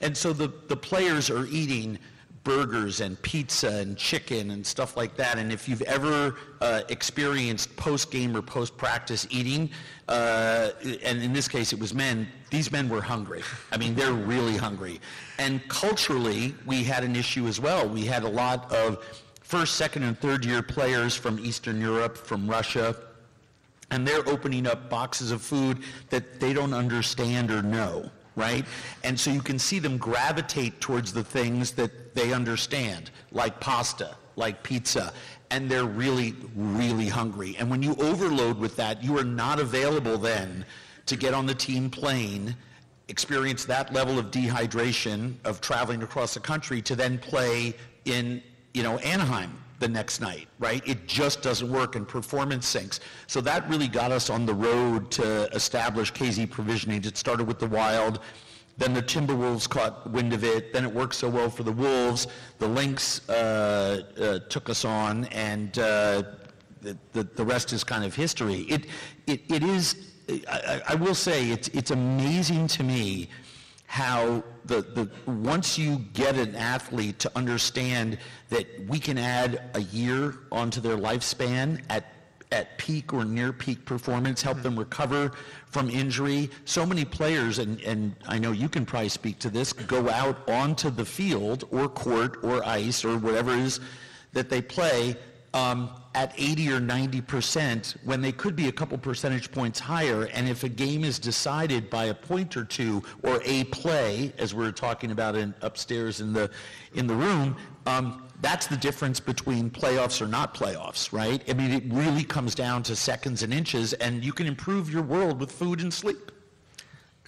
And 0.00 0.16
so 0.16 0.32
the, 0.32 0.52
the 0.68 0.76
players 0.76 1.30
are 1.30 1.46
eating 1.46 1.98
burgers 2.48 3.02
and 3.02 3.20
pizza 3.20 3.68
and 3.68 3.94
chicken 3.98 4.52
and 4.52 4.66
stuff 4.66 4.96
like 4.96 5.14
that. 5.16 5.36
And 5.38 5.52
if 5.52 5.68
you've 5.68 5.82
ever 5.82 6.34
uh, 6.62 6.80
experienced 6.88 7.76
post-game 7.76 8.34
or 8.34 8.40
post-practice 8.40 9.26
eating, 9.28 9.68
uh, 10.08 10.70
and 11.04 11.22
in 11.22 11.34
this 11.34 11.46
case 11.46 11.74
it 11.74 11.78
was 11.78 11.92
men, 11.92 12.26
these 12.50 12.72
men 12.72 12.88
were 12.88 13.02
hungry. 13.02 13.42
I 13.70 13.76
mean, 13.76 13.94
they're 13.94 14.14
really 14.14 14.56
hungry. 14.56 14.98
And 15.38 15.60
culturally, 15.68 16.54
we 16.64 16.82
had 16.82 17.04
an 17.04 17.14
issue 17.16 17.46
as 17.46 17.60
well. 17.60 17.86
We 17.86 18.06
had 18.06 18.22
a 18.22 18.32
lot 18.42 18.72
of 18.72 19.04
first, 19.42 19.74
second, 19.74 20.04
and 20.04 20.18
third 20.18 20.42
year 20.42 20.62
players 20.62 21.14
from 21.14 21.38
Eastern 21.38 21.78
Europe, 21.78 22.16
from 22.16 22.48
Russia, 22.48 22.96
and 23.90 24.08
they're 24.08 24.26
opening 24.26 24.66
up 24.66 24.88
boxes 24.88 25.32
of 25.32 25.42
food 25.42 25.80
that 26.08 26.40
they 26.40 26.54
don't 26.54 26.72
understand 26.72 27.50
or 27.50 27.62
know, 27.62 28.10
right? 28.38 28.64
And 29.04 29.18
so 29.18 29.30
you 29.30 29.42
can 29.42 29.58
see 29.58 29.80
them 29.80 29.98
gravitate 29.98 30.80
towards 30.80 31.12
the 31.12 31.24
things 31.24 31.72
that 31.72 32.14
they 32.14 32.32
understand, 32.32 33.10
like 33.32 33.58
pasta, 33.60 34.16
like 34.36 34.62
pizza, 34.62 35.12
and 35.50 35.68
they're 35.68 35.84
really, 35.84 36.34
really 36.54 37.08
hungry. 37.08 37.56
And 37.58 37.68
when 37.68 37.82
you 37.82 37.94
overload 37.96 38.58
with 38.58 38.76
that, 38.76 39.02
you 39.02 39.18
are 39.18 39.24
not 39.24 39.58
available 39.58 40.16
then 40.16 40.64
to 41.06 41.16
get 41.16 41.34
on 41.34 41.46
the 41.46 41.54
team 41.54 41.90
plane, 41.90 42.54
experience 43.08 43.64
that 43.64 43.92
level 43.92 44.18
of 44.18 44.26
dehydration 44.30 45.34
of 45.44 45.60
traveling 45.60 46.02
across 46.02 46.34
the 46.34 46.40
country 46.40 46.80
to 46.82 46.94
then 46.94 47.18
play 47.18 47.74
in, 48.04 48.42
you 48.72 48.82
know, 48.82 48.98
Anaheim 48.98 49.58
the 49.78 49.88
next 49.88 50.20
night, 50.20 50.48
right? 50.58 50.82
It 50.86 51.06
just 51.06 51.42
doesn't 51.42 51.70
work 51.70 51.94
and 51.96 52.06
performance 52.06 52.66
sinks. 52.66 53.00
So 53.26 53.40
that 53.42 53.68
really 53.68 53.88
got 53.88 54.10
us 54.10 54.28
on 54.30 54.44
the 54.44 54.54
road 54.54 55.10
to 55.12 55.48
establish 55.52 56.12
KZ 56.12 56.50
provisioning. 56.50 57.04
It 57.04 57.16
started 57.16 57.46
with 57.46 57.58
the 57.58 57.68
Wild, 57.68 58.20
then 58.76 58.94
the 58.94 59.02
Timberwolves 59.02 59.68
caught 59.68 60.08
wind 60.10 60.32
of 60.32 60.44
it, 60.44 60.72
then 60.72 60.84
it 60.84 60.92
worked 60.92 61.14
so 61.14 61.28
well 61.28 61.50
for 61.50 61.64
the 61.64 61.72
Wolves, 61.72 62.28
the 62.58 62.68
Lynx 62.68 63.28
uh, 63.28 64.02
uh, 64.20 64.38
took 64.48 64.70
us 64.70 64.84
on, 64.84 65.24
and 65.26 65.78
uh, 65.78 66.22
the, 66.80 66.96
the, 67.12 67.24
the 67.24 67.44
rest 67.44 67.72
is 67.72 67.82
kind 67.82 68.04
of 68.04 68.14
history. 68.14 68.60
It, 68.62 68.86
it, 69.26 69.40
it 69.48 69.62
is, 69.64 70.12
I, 70.48 70.80
I 70.90 70.94
will 70.94 71.14
say, 71.14 71.50
it's, 71.50 71.68
it's 71.68 71.90
amazing 71.90 72.68
to 72.68 72.84
me 72.84 73.28
how 73.88 74.44
the, 74.66 74.82
the, 74.82 75.10
once 75.30 75.78
you 75.78 75.96
get 76.12 76.36
an 76.36 76.54
athlete 76.54 77.18
to 77.18 77.32
understand 77.34 78.18
that 78.50 78.66
we 78.86 78.98
can 78.98 79.16
add 79.16 79.70
a 79.74 79.80
year 79.80 80.34
onto 80.52 80.78
their 80.78 80.98
lifespan 80.98 81.80
at, 81.88 82.04
at 82.52 82.76
peak 82.76 83.14
or 83.14 83.24
near 83.24 83.50
peak 83.50 83.86
performance, 83.86 84.42
help 84.42 84.60
them 84.60 84.78
recover 84.78 85.32
from 85.70 85.88
injury. 85.88 86.50
So 86.66 86.84
many 86.84 87.06
players, 87.06 87.58
and, 87.60 87.80
and 87.80 88.14
I 88.26 88.38
know 88.38 88.52
you 88.52 88.68
can 88.68 88.84
probably 88.84 89.08
speak 89.08 89.38
to 89.38 89.48
this, 89.48 89.72
go 89.72 90.10
out 90.10 90.46
onto 90.50 90.90
the 90.90 91.06
field 91.06 91.64
or 91.70 91.88
court 91.88 92.44
or 92.44 92.62
ice 92.66 93.06
or 93.06 93.16
whatever 93.16 93.54
it 93.54 93.60
is 93.60 93.80
that 94.34 94.50
they 94.50 94.60
play 94.60 95.16
um, 95.58 95.90
at 96.14 96.32
80 96.36 96.72
or 96.72 96.80
90 96.80 97.20
percent 97.22 97.96
when 98.04 98.20
they 98.20 98.32
could 98.32 98.56
be 98.56 98.68
a 98.68 98.72
couple 98.72 98.96
percentage 98.98 99.50
points 99.50 99.78
higher. 99.78 100.24
And 100.24 100.48
if 100.48 100.64
a 100.64 100.68
game 100.68 101.04
is 101.04 101.18
decided 101.18 101.90
by 101.90 102.06
a 102.06 102.14
point 102.14 102.56
or 102.56 102.64
two 102.64 103.02
or 103.22 103.40
a 103.44 103.64
play, 103.64 104.32
as 104.38 104.54
we 104.54 104.66
are 104.66 104.72
talking 104.72 105.10
about 105.10 105.36
in, 105.36 105.54
upstairs 105.62 106.20
in 106.20 106.32
the 106.32 106.50
in 106.94 107.06
the 107.06 107.14
room, 107.14 107.56
um, 107.86 108.28
that's 108.40 108.66
the 108.66 108.76
difference 108.76 109.20
between 109.20 109.70
playoffs 109.70 110.22
or 110.22 110.28
not 110.28 110.54
playoffs, 110.54 111.12
right? 111.12 111.42
I 111.48 111.54
mean, 111.54 111.72
it 111.72 111.84
really 111.86 112.24
comes 112.24 112.54
down 112.54 112.82
to 112.84 112.96
seconds 112.96 113.42
and 113.42 113.52
inches, 113.52 113.92
and 113.94 114.24
you 114.24 114.32
can 114.32 114.46
improve 114.46 114.92
your 114.92 115.02
world 115.02 115.40
with 115.40 115.50
food 115.50 115.80
and 115.80 115.92
sleep. 115.92 116.30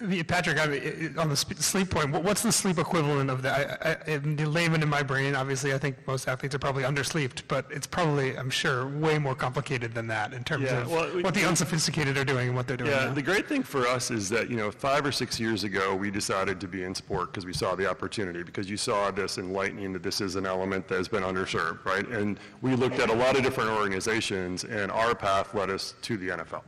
Yeah, 0.08 0.22
Patrick, 0.22 0.58
I 0.58 0.66
mean, 0.66 1.14
on 1.18 1.28
the 1.28 1.36
sleep 1.36 1.90
point, 1.90 2.10
what's 2.10 2.42
the 2.42 2.52
sleep 2.52 2.78
equivalent 2.78 3.28
of 3.28 3.42
that? 3.42 3.84
I, 3.86 4.12
I, 4.12 4.14
in 4.14 4.36
the 4.36 4.46
layman 4.46 4.82
in 4.82 4.88
my 4.88 5.02
brain, 5.02 5.34
obviously, 5.34 5.74
I 5.74 5.78
think 5.78 5.96
most 6.06 6.26
athletes 6.26 6.54
are 6.54 6.58
probably 6.58 6.84
undersleeped, 6.84 7.42
but 7.48 7.66
it's 7.70 7.86
probably, 7.86 8.36
I'm 8.38 8.48
sure, 8.50 8.88
way 8.88 9.18
more 9.18 9.34
complicated 9.34 9.92
than 9.94 10.06
that 10.08 10.32
in 10.32 10.42
terms 10.44 10.64
Yeah, 10.64 10.82
of 10.82 10.90
well, 10.90 11.14
we- 11.14 11.22
what 11.22 11.34
the 11.34 11.44
unsophisticated 11.46 12.16
are 12.16 12.24
doing 12.24 12.48
and 12.48 12.56
what 12.56 12.66
they're 12.66 12.76
doing 12.78 12.90
Yeah, 12.90 13.06
now. 13.06 13.12
the 13.14 13.22
great 13.22 13.46
thing 13.48 13.62
for 13.62 13.86
us 13.86 14.10
is 14.10 14.28
that, 14.30 14.48
you 14.48 14.56
know, 14.56 14.70
five 14.70 15.04
or 15.04 15.12
six 15.12 15.38
years 15.38 15.64
ago, 15.64 15.94
we 15.94 16.10
decided 16.10 16.60
to 16.60 16.68
be 16.68 16.84
in 16.84 16.94
sport 16.94 17.32
because 17.32 17.44
we 17.44 17.52
saw 17.52 17.74
the 17.74 17.88
opportunity, 17.88 18.42
because 18.42 18.70
you 18.70 18.76
saw 18.78 19.10
this 19.10 19.36
enlightening 19.38 19.92
that 19.92 20.02
this 20.02 20.20
is 20.20 20.36
an 20.36 20.46
element 20.46 20.88
that 20.88 20.96
has 20.96 21.08
been 21.08 21.22
underserved, 21.22 21.84
right? 21.84 22.08
And 22.08 22.38
we 22.62 22.74
looked 22.74 22.98
at 23.00 23.10
a 23.10 23.14
lot 23.14 23.36
of 23.36 23.42
different 23.42 23.70
organizations, 23.70 24.64
and 24.64 24.90
our 24.90 25.14
path 25.14 25.52
led 25.54 25.68
us 25.70 25.94
to 26.02 26.16
the 26.16 26.28
NFL 26.30 26.62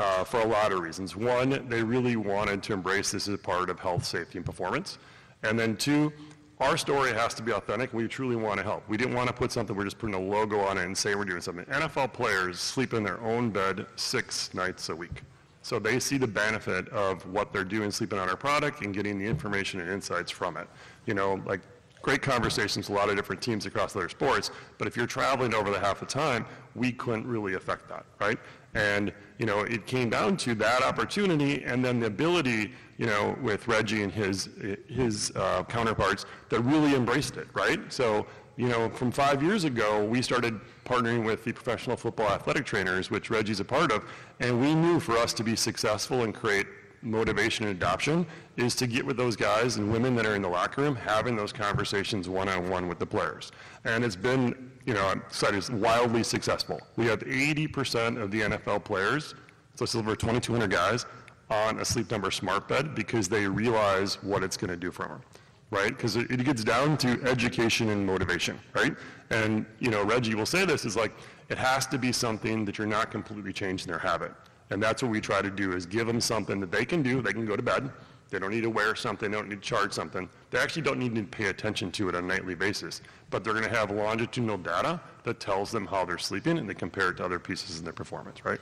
Uh, 0.00 0.24
for 0.24 0.40
a 0.40 0.46
lot 0.46 0.72
of 0.72 0.80
reasons. 0.80 1.14
One, 1.14 1.68
they 1.68 1.82
really 1.82 2.16
wanted 2.16 2.62
to 2.62 2.72
embrace 2.72 3.10
this 3.10 3.28
as 3.28 3.38
part 3.38 3.68
of 3.68 3.78
health, 3.78 4.02
safety, 4.02 4.38
and 4.38 4.46
performance. 4.46 4.96
And 5.42 5.58
then 5.58 5.76
two, 5.76 6.10
our 6.58 6.78
story 6.78 7.12
has 7.12 7.34
to 7.34 7.42
be 7.42 7.52
authentic. 7.52 7.92
We 7.92 8.08
truly 8.08 8.34
want 8.34 8.56
to 8.56 8.62
help. 8.62 8.82
We 8.88 8.96
didn't 8.96 9.12
want 9.12 9.28
to 9.28 9.34
put 9.34 9.52
something, 9.52 9.76
we're 9.76 9.84
just 9.84 9.98
putting 9.98 10.14
a 10.14 10.18
logo 10.18 10.58
on 10.60 10.78
it 10.78 10.86
and 10.86 10.96
say 10.96 11.14
we're 11.14 11.26
doing 11.26 11.42
something. 11.42 11.66
NFL 11.66 12.14
players 12.14 12.58
sleep 12.60 12.94
in 12.94 13.02
their 13.02 13.20
own 13.20 13.50
bed 13.50 13.84
six 13.96 14.54
nights 14.54 14.88
a 14.88 14.96
week. 14.96 15.20
So 15.60 15.78
they 15.78 16.00
see 16.00 16.16
the 16.16 16.26
benefit 16.26 16.88
of 16.88 17.26
what 17.30 17.52
they're 17.52 17.62
doing, 17.62 17.90
sleeping 17.90 18.18
on 18.18 18.26
our 18.30 18.36
product 18.36 18.80
and 18.80 18.94
getting 18.94 19.18
the 19.18 19.26
information 19.26 19.80
and 19.80 19.90
insights 19.90 20.30
from 20.30 20.56
it. 20.56 20.66
You 21.04 21.12
know, 21.12 21.42
like 21.44 21.60
great 22.00 22.22
conversations 22.22 22.88
with 22.88 22.96
a 22.96 23.00
lot 23.00 23.10
of 23.10 23.16
different 23.16 23.42
teams 23.42 23.66
across 23.66 23.94
other 23.94 24.08
sports, 24.08 24.50
but 24.78 24.88
if 24.88 24.96
you're 24.96 25.06
traveling 25.06 25.52
over 25.52 25.70
the 25.70 25.78
half 25.78 26.00
the 26.00 26.06
time, 26.06 26.46
we 26.74 26.90
couldn't 26.90 27.26
really 27.26 27.52
affect 27.52 27.86
that, 27.88 28.06
right? 28.18 28.38
And, 28.74 29.12
you 29.38 29.46
know, 29.46 29.60
it 29.60 29.86
came 29.86 30.10
down 30.10 30.36
to 30.38 30.54
that 30.56 30.82
opportunity 30.82 31.64
and 31.64 31.84
then 31.84 32.00
the 32.00 32.06
ability, 32.06 32.72
you 32.98 33.06
know, 33.06 33.36
with 33.42 33.66
Reggie 33.66 34.02
and 34.02 34.12
his, 34.12 34.48
his 34.88 35.32
uh, 35.34 35.64
counterparts 35.64 36.24
that 36.50 36.60
really 36.60 36.94
embraced 36.94 37.36
it, 37.36 37.48
right? 37.52 37.80
So, 37.92 38.26
you 38.56 38.68
know, 38.68 38.90
from 38.90 39.10
five 39.10 39.42
years 39.42 39.64
ago, 39.64 40.04
we 40.04 40.22
started 40.22 40.60
partnering 40.84 41.24
with 41.24 41.44
the 41.44 41.52
professional 41.52 41.96
football 41.96 42.28
athletic 42.28 42.66
trainers, 42.66 43.10
which 43.10 43.30
Reggie's 43.30 43.60
a 43.60 43.64
part 43.64 43.90
of, 43.90 44.04
and 44.38 44.60
we 44.60 44.74
knew 44.74 45.00
for 45.00 45.16
us 45.16 45.32
to 45.34 45.42
be 45.42 45.56
successful 45.56 46.24
and 46.24 46.34
create 46.34 46.66
motivation 47.02 47.66
and 47.66 47.74
adoption 47.74 48.26
is 48.56 48.74
to 48.74 48.86
get 48.86 49.04
with 49.04 49.16
those 49.16 49.34
guys 49.34 49.76
and 49.76 49.90
women 49.90 50.14
that 50.14 50.26
are 50.26 50.34
in 50.34 50.42
the 50.42 50.48
locker 50.48 50.82
room 50.82 50.94
having 50.94 51.34
those 51.34 51.52
conversations 51.52 52.28
one-on-one 52.28 52.86
with 52.88 52.98
the 52.98 53.06
players. 53.06 53.50
And 53.84 54.04
it's 54.04 54.16
been, 54.16 54.69
you 54.86 54.94
know, 54.94 55.10
excited, 55.10 55.56
it's 55.56 55.70
wildly 55.70 56.22
successful. 56.22 56.80
We 56.96 57.06
have 57.06 57.20
80% 57.20 58.20
of 58.20 58.30
the 58.30 58.40
NFL 58.42 58.84
players, 58.84 59.34
so 59.74 59.84
it's 59.84 59.94
over 59.94 60.16
2,200 60.16 60.70
guys, 60.70 61.06
on 61.50 61.80
a 61.80 61.84
Sleep 61.84 62.10
Number 62.10 62.30
smart 62.30 62.68
bed 62.68 62.94
because 62.94 63.28
they 63.28 63.46
realize 63.46 64.22
what 64.22 64.42
it's 64.42 64.56
going 64.56 64.70
to 64.70 64.76
do 64.76 64.90
for 64.90 65.08
them, 65.08 65.22
right? 65.70 65.96
Because 65.96 66.16
it, 66.16 66.30
it 66.30 66.44
gets 66.44 66.62
down 66.62 66.96
to 66.98 67.20
education 67.24 67.90
and 67.90 68.06
motivation, 68.06 68.58
right? 68.74 68.94
And, 69.30 69.66
you 69.80 69.90
know, 69.90 70.04
Reggie 70.04 70.34
will 70.34 70.46
say 70.46 70.64
this, 70.64 70.84
is 70.84 70.96
like, 70.96 71.12
it 71.48 71.58
has 71.58 71.86
to 71.88 71.98
be 71.98 72.12
something 72.12 72.64
that 72.64 72.78
you're 72.78 72.86
not 72.86 73.10
completely 73.10 73.52
changing 73.52 73.88
their 73.88 73.98
habit. 73.98 74.32
And 74.70 74.80
that's 74.80 75.02
what 75.02 75.10
we 75.10 75.20
try 75.20 75.42
to 75.42 75.50
do 75.50 75.72
is 75.72 75.84
give 75.86 76.06
them 76.06 76.20
something 76.20 76.60
that 76.60 76.70
they 76.70 76.84
can 76.84 77.02
do. 77.02 77.20
They 77.20 77.32
can 77.32 77.44
go 77.44 77.56
to 77.56 77.62
bed. 77.62 77.90
They 78.30 78.38
don't 78.38 78.50
need 78.50 78.62
to 78.62 78.70
wear 78.70 78.94
something. 78.94 79.30
They 79.30 79.36
don't 79.36 79.48
need 79.48 79.62
to 79.62 79.68
charge 79.68 79.92
something. 79.92 80.28
They 80.50 80.58
actually 80.58 80.82
don't 80.82 80.98
need 80.98 81.14
to 81.16 81.22
pay 81.24 81.46
attention 81.46 81.90
to 81.92 82.08
it 82.08 82.14
on 82.14 82.24
a 82.24 82.26
nightly 82.26 82.54
basis. 82.54 83.02
But 83.30 83.44
they're 83.44 83.54
going 83.54 83.64
to 83.64 83.76
have 83.76 83.90
longitudinal 83.90 84.58
data 84.58 85.00
that 85.24 85.40
tells 85.40 85.70
them 85.70 85.86
how 85.86 86.04
they're 86.04 86.18
sleeping 86.18 86.58
and 86.58 86.68
they 86.68 86.74
compare 86.74 87.10
it 87.10 87.16
to 87.18 87.24
other 87.24 87.38
pieces 87.38 87.78
in 87.78 87.84
their 87.84 87.92
performance, 87.92 88.44
right? 88.44 88.60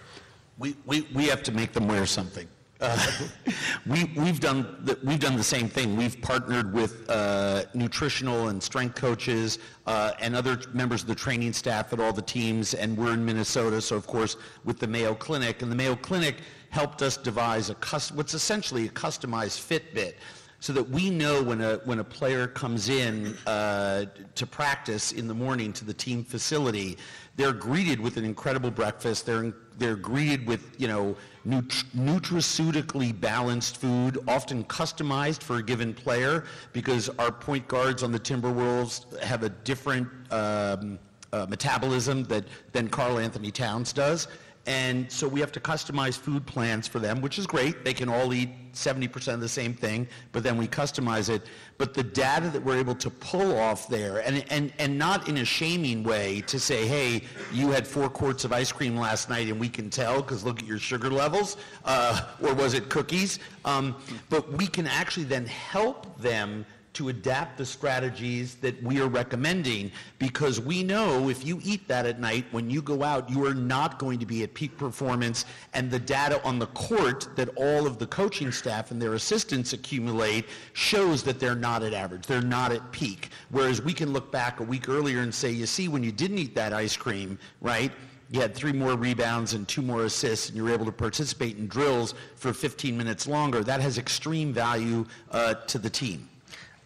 We, 0.59 0.75
we, 0.87 1.07
we 1.15 1.27
have 1.27 1.43
to 1.45 1.53
make 1.53 1.73
them 1.73 1.87
wear 1.87 2.07
something. 2.07 2.49
Uh, 2.81 3.11
we, 3.87 4.05
we've, 4.17 4.41
done 4.41 4.77
the, 4.85 4.99
we've 5.03 5.21
done 5.21 5.37
the 5.37 5.43
same 5.43 5.69
thing. 5.69 5.97
We've 5.97 6.21
partnered 6.21 6.73
with 6.73 7.09
uh, 7.11 7.65
nutritional 7.75 8.49
and 8.49 8.63
strength 8.63 8.95
coaches 8.95 9.59
uh, 9.87 10.13
and 10.21 10.35
other 10.37 10.61
members 10.73 11.03
of 11.03 11.09
the 11.09 11.15
training 11.15 11.53
staff 11.53 11.93
at 11.93 12.01
all 12.01 12.13
the 12.13 12.23
teams, 12.23 12.75
and 12.75 12.97
we're 12.97 13.15
in 13.15 13.25
Minnesota, 13.25 13.81
so 13.81 13.97
of 13.97 14.07
course 14.07 14.37
with 14.65 14.79
the 14.79 14.87
Mayo 14.87 15.15
Clinic. 15.15 15.63
And 15.63 15.71
the 15.71 15.77
Mayo 15.77 15.97
Clinic 15.97 16.37
helped 16.71 17.03
us 17.03 17.17
devise 17.17 17.71
a 17.71 17.75
cus- 17.77 18.13
what's 18.13 18.35
essentially 18.35 18.87
a 18.87 18.91
customized 18.91 19.59
Fitbit 19.61 20.15
so 20.61 20.73
that 20.73 20.89
we 20.91 21.09
know 21.09 21.43
when 21.43 21.61
a, 21.61 21.77
when 21.85 22.01
a 22.01 22.05
player 22.05 22.49
comes 22.49 22.89
in 22.89 23.37
uh, 23.47 24.07
to 24.35 24.47
practice 24.47 25.13
in 25.13 25.29
the 25.29 25.35
morning 25.35 25.73
to 25.73 25.85
the 25.85 25.95
team 25.95 26.25
facility, 26.25 26.99
they're 27.37 27.53
greeted 27.53 28.01
with 28.01 28.17
an 28.17 28.25
incredible 28.25 28.71
breakfast. 28.71 29.25
They're, 29.25 29.55
they're 29.79 29.95
greeted 29.95 30.49
with, 30.49 30.75
you 30.77 30.89
know, 30.89 31.17
nut- 31.45 31.85
nutraceutically 31.97 33.19
balanced 33.19 33.77
food, 33.77 34.19
often 34.27 34.65
customized 34.65 35.45
for 35.45 35.57
a 35.57 35.63
given 35.63 35.95
player 35.95 36.45
because 36.73 37.09
our 37.21 37.31
point 37.31 37.69
guards 37.69 38.03
on 38.03 38.11
the 38.11 38.21
Timberwolves 38.21 39.17
have 39.21 39.45
a 39.45 39.51
different 39.51 40.09
um, 40.33 40.99
uh, 41.33 41.47
metabolism 41.49 42.25
that, 42.25 42.45
than 42.73 42.89
Karl-Anthony 42.89 43.53
Towns 43.53 43.93
does. 43.93 44.27
And 44.69 45.11
so 45.11 45.27
we 45.27 45.41
have 45.41 45.51
to 45.53 45.61
customize 45.61 46.19
food 46.19 46.45
plans 46.45 46.87
for 46.87 46.99
them, 46.99 47.23
which 47.23 47.39
is 47.39 47.47
great. 47.47 47.87
They 47.87 47.95
can 47.95 48.11
all 48.11 48.35
eat 48.35 48.51
70% 48.75 49.33
of 49.33 49.41
the 49.41 49.49
same 49.49 49.73
thing, 49.73 50.07
but 50.31 50.43
then 50.43 50.59
we 50.59 50.69
customize 50.69 51.31
it. 51.31 51.41
But 51.79 51.95
the 51.95 52.03
data 52.03 52.51
that 52.51 52.63
we're 52.63 52.77
able 52.77 52.95
to 52.97 53.09
pull 53.09 53.59
off 53.59 53.89
there, 53.89 54.19
and, 54.19 54.45
and, 54.51 54.71
and 54.79 54.99
not 54.99 55.27
in 55.27 55.39
a 55.39 55.45
shaming 55.47 56.05
way 56.05 56.43
to 56.43 56.61
say, 56.61 56.87
hey, 56.87 57.23
you 57.51 57.71
had 57.71 57.87
four 57.87 58.11
quarts 58.11 58.45
of 58.45 58.53
ice 58.53 58.71
cream 58.71 58.95
last 58.95 59.31
night 59.31 59.49
and 59.49 59.59
we 59.59 59.71
can 59.71 59.89
tell 59.89 60.21
because 60.21 60.45
look 60.45 60.59
at 60.59 60.67
your 60.67 60.79
sugar 60.79 61.09
levels, 61.09 61.57
uh, 61.87 62.21
or 62.43 62.53
was 62.53 62.75
it 62.75 62.91
cookies? 62.91 63.39
Um, 63.65 63.97
but 64.29 64.53
we 64.53 64.67
can 64.67 64.87
actually 64.87 65.25
then 65.25 65.47
help 65.47 66.21
them 66.21 66.67
to 66.99 67.11
adapt 67.11 67.57
the 67.57 67.65
strategies 67.65 68.57
that 68.57 68.83
we 68.83 69.01
are 69.01 69.07
recommending 69.07 69.89
because 70.19 70.61
we 70.61 70.83
know 70.83 71.29
if 71.29 71.47
you 71.47 71.61
eat 71.63 71.87
that 71.87 72.07
at 72.07 72.19
night, 72.19 72.45
when 72.51 72.69
you 72.69 72.83
go 72.83 73.05
out, 73.05 73.31
you 73.31 73.47
are 73.47 73.55
not 73.55 74.01
going 74.01 74.19
to 74.19 74.27
be 74.27 74.43
at 74.43 74.53
peak 74.53 74.77
performance 74.77 75.45
and 75.75 75.93
the 75.93 75.99
data 76.01 76.45
on 76.45 76.59
the 76.59 76.67
court 76.67 77.29
that 77.37 77.51
all 77.55 77.87
of 77.87 78.01
the 78.01 78.07
coaching 78.09 78.51
staff 78.51 78.91
and 78.91 79.01
their 79.01 79.15
assistants 79.15 79.73
accumulate 79.73 80.45
shows 80.73 81.23
that 81.23 81.39
they're 81.39 81.55
not 81.55 81.85
at 81.85 81.95
average. 81.95 82.27
They're 82.27 82.43
not 82.43 82.73
at 82.73 82.91
peak. 82.91 83.29
Whereas 83.51 83.81
we 83.81 83.93
can 83.93 84.13
look 84.13 84.33
back 84.33 84.59
a 84.59 84.65
week 84.65 84.89
earlier 84.89 85.21
and 85.21 85.33
say, 85.33 85.53
you 85.53 85.67
see, 85.67 85.87
when 85.87 86.03
you 86.03 86.11
didn't 86.11 86.39
eat 86.39 86.57
that 86.57 86.73
ice 86.73 86.97
cream, 86.97 87.39
right, 87.61 87.93
you 88.33 88.41
had 88.41 88.57
three 88.57 88.73
more 88.73 88.97
rebounds 88.97 89.55
and 89.55 89.69
two 89.69 89.83
more 89.83 90.05
assists, 90.05 90.49
and 90.49 90.57
you 90.57 90.65
were 90.65 90.73
able 90.73 90.85
to 90.85 90.93
participate 90.93 91.59
in 91.59 91.69
drills 91.69 92.15
for 92.35 92.53
15 92.53 92.99
minutes 92.99 93.29
longer. 93.29 93.63
That 93.63 93.81
has 93.81 93.99
extreme 93.99 94.53
value 94.53 95.07
uh, 95.31 95.55
to 95.55 95.79
the 95.79 95.89
team. 95.89 96.29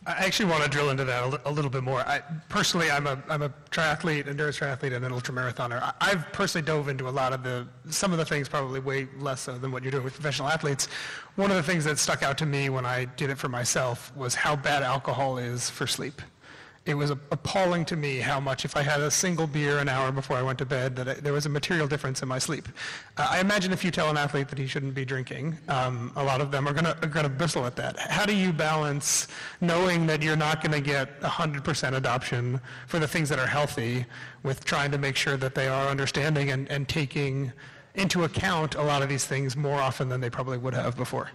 I 0.04 0.24
actually 0.26 0.50
want 0.50 0.64
to 0.64 0.68
drill 0.68 0.90
into 0.90 1.04
that 1.04 1.22
a, 1.22 1.26
li- 1.28 1.38
a 1.44 1.52
little 1.52 1.70
bit 1.70 1.84
more. 1.84 2.00
I, 2.00 2.20
personally, 2.48 2.90
I'm 2.90 3.06
a, 3.06 3.22
I'm 3.28 3.42
a 3.42 3.50
triathlete, 3.70 4.26
endurance 4.26 4.58
triathlete, 4.58 4.94
and 4.94 5.04
an 5.04 5.12
ultramarathoner. 5.12 5.80
I, 5.80 5.92
I've 6.00 6.32
personally 6.32 6.64
dove 6.66 6.88
into 6.88 7.08
a 7.08 7.10
lot 7.10 7.32
of 7.32 7.44
the, 7.44 7.68
some 7.88 8.10
of 8.10 8.18
the 8.18 8.24
things 8.24 8.48
probably 8.48 8.80
way 8.80 9.06
less 9.18 9.42
so 9.42 9.56
than 9.56 9.70
what 9.70 9.84
you're 9.84 9.92
doing 9.92 10.02
with 10.02 10.14
professional 10.14 10.48
athletes. 10.48 10.88
One 11.36 11.50
of 11.50 11.56
the 11.56 11.62
things 11.62 11.84
that 11.84 11.98
stuck 11.98 12.24
out 12.24 12.36
to 12.38 12.46
me 12.46 12.68
when 12.68 12.84
I 12.84 13.04
did 13.04 13.30
it 13.30 13.38
for 13.38 13.48
myself 13.48 14.14
was 14.16 14.34
how 14.34 14.56
bad 14.56 14.82
alcohol 14.82 15.38
is 15.38 15.70
for 15.70 15.86
sleep. 15.86 16.20
It 16.84 16.94
was 16.94 17.10
appalling 17.10 17.84
to 17.86 17.96
me 17.96 18.18
how 18.18 18.40
much, 18.40 18.64
if 18.64 18.76
I 18.76 18.82
had 18.82 19.00
a 19.00 19.10
single 19.10 19.46
beer 19.46 19.78
an 19.78 19.88
hour 19.88 20.10
before 20.10 20.36
I 20.36 20.42
went 20.42 20.58
to 20.58 20.64
bed, 20.64 20.96
that 20.96 21.08
I, 21.08 21.14
there 21.14 21.32
was 21.32 21.46
a 21.46 21.48
material 21.48 21.86
difference 21.86 22.22
in 22.22 22.28
my 22.28 22.40
sleep. 22.40 22.68
Uh, 23.16 23.28
I 23.30 23.38
imagine 23.38 23.72
if 23.72 23.84
you 23.84 23.92
tell 23.92 24.10
an 24.10 24.16
athlete 24.16 24.48
that 24.48 24.58
he 24.58 24.66
shouldn't 24.66 24.92
be 24.92 25.04
drinking, 25.04 25.56
um, 25.68 26.10
a 26.16 26.24
lot 26.24 26.40
of 26.40 26.50
them 26.50 26.66
are 26.66 26.72
going 26.72 27.22
to 27.24 27.28
bristle 27.28 27.64
at 27.66 27.76
that. 27.76 27.96
How 28.00 28.26
do 28.26 28.34
you 28.34 28.52
balance 28.52 29.28
knowing 29.60 30.08
that 30.08 30.22
you're 30.22 30.34
not 30.34 30.60
going 30.60 30.72
to 30.72 30.80
get 30.80 31.20
100% 31.20 31.92
adoption 31.94 32.60
for 32.88 32.98
the 32.98 33.06
things 33.06 33.28
that 33.28 33.38
are 33.38 33.46
healthy 33.46 34.04
with 34.42 34.64
trying 34.64 34.90
to 34.90 34.98
make 34.98 35.14
sure 35.14 35.36
that 35.36 35.54
they 35.54 35.68
are 35.68 35.86
understanding 35.86 36.50
and, 36.50 36.68
and 36.68 36.88
taking 36.88 37.52
into 37.94 38.24
account 38.24 38.74
a 38.74 38.82
lot 38.82 39.02
of 39.02 39.08
these 39.08 39.24
things 39.24 39.54
more 39.54 39.78
often 39.78 40.08
than 40.08 40.20
they 40.20 40.30
probably 40.30 40.58
would 40.58 40.74
have 40.74 40.96
before? 40.96 41.30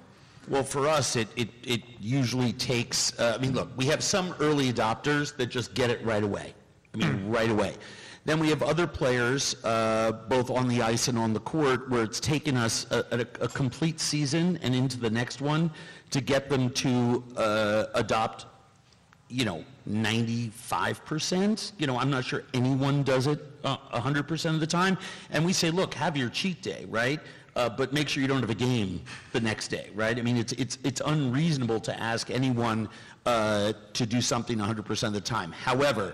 Well, 0.48 0.64
for 0.64 0.88
us, 0.88 1.16
it, 1.16 1.28
it, 1.36 1.50
it 1.64 1.82
usually 2.00 2.54
takes, 2.54 3.18
uh, 3.20 3.36
I 3.38 3.42
mean, 3.42 3.54
look, 3.54 3.70
we 3.76 3.86
have 3.88 4.02
some 4.02 4.34
early 4.40 4.72
adopters 4.72 5.36
that 5.38 5.48
just 5.48 5.74
get 5.74 5.90
it 5.90 6.04
right 6.06 6.24
away. 6.24 6.54
I 6.94 6.98
mean, 6.98 7.30
right 7.30 7.50
away. 7.50 7.76
Then 8.24 8.40
we 8.40 8.50
have 8.50 8.62
other 8.62 8.88
players, 8.88 9.56
uh, 9.64 10.12
both 10.28 10.50
on 10.50 10.68
the 10.68 10.82
ice 10.82 11.08
and 11.08 11.18
on 11.18 11.34
the 11.34 11.40
court, 11.40 11.90
where 11.90 12.04
it's 12.04 12.20
taken 12.20 12.58
us 12.58 12.86
a, 12.92 13.06
a, 13.12 13.44
a 13.46 13.48
complete 13.48 14.00
season 14.00 14.58
and 14.62 14.76
into 14.76 15.00
the 15.00 15.10
next 15.10 15.42
one 15.42 15.72
to 16.12 16.22
get 16.22 16.50
them 16.50 16.70
to 16.72 17.24
uh, 17.36 17.86
adopt 17.94 18.46
you 19.30 19.46
know, 19.46 19.64
95%. 19.90 21.72
You 21.78 21.88
know, 21.88 21.98
I'm 21.98 22.10
not 22.10 22.24
sure 22.24 22.44
anyone 22.54 23.04
does 23.04 23.28
it 23.28 23.40
uh, 23.64 23.78
100% 23.94 24.54
of 24.54 24.60
the 24.60 24.68
time. 24.68 24.98
And 25.32 25.46
we 25.46 25.54
say, 25.54 25.70
look, 25.70 25.94
have 25.94 26.16
your 26.16 26.30
cheat 26.30 26.62
day, 26.62 26.86
right? 26.90 27.20
Uh, 27.58 27.68
but 27.68 27.92
make 27.92 28.08
sure 28.08 28.22
you 28.22 28.28
don't 28.28 28.42
have 28.42 28.52
a 28.52 28.56
game 28.56 29.02
the 29.34 29.40
next 29.40 29.70
day, 29.70 29.90
right? 29.96 30.20
I 30.20 30.22
mean, 30.22 30.38
it's, 30.38 30.54
it's, 30.54 30.78
it's 30.84 31.02
unreasonable 31.04 31.80
to 31.80 32.00
ask 32.00 32.30
anyone 32.30 32.88
uh, 33.26 33.74
to 33.94 34.06
do 34.06 34.22
something 34.22 34.60
100% 34.60 35.08
of 35.08 35.14
the 35.14 35.20
time. 35.20 35.52
However, 35.52 36.14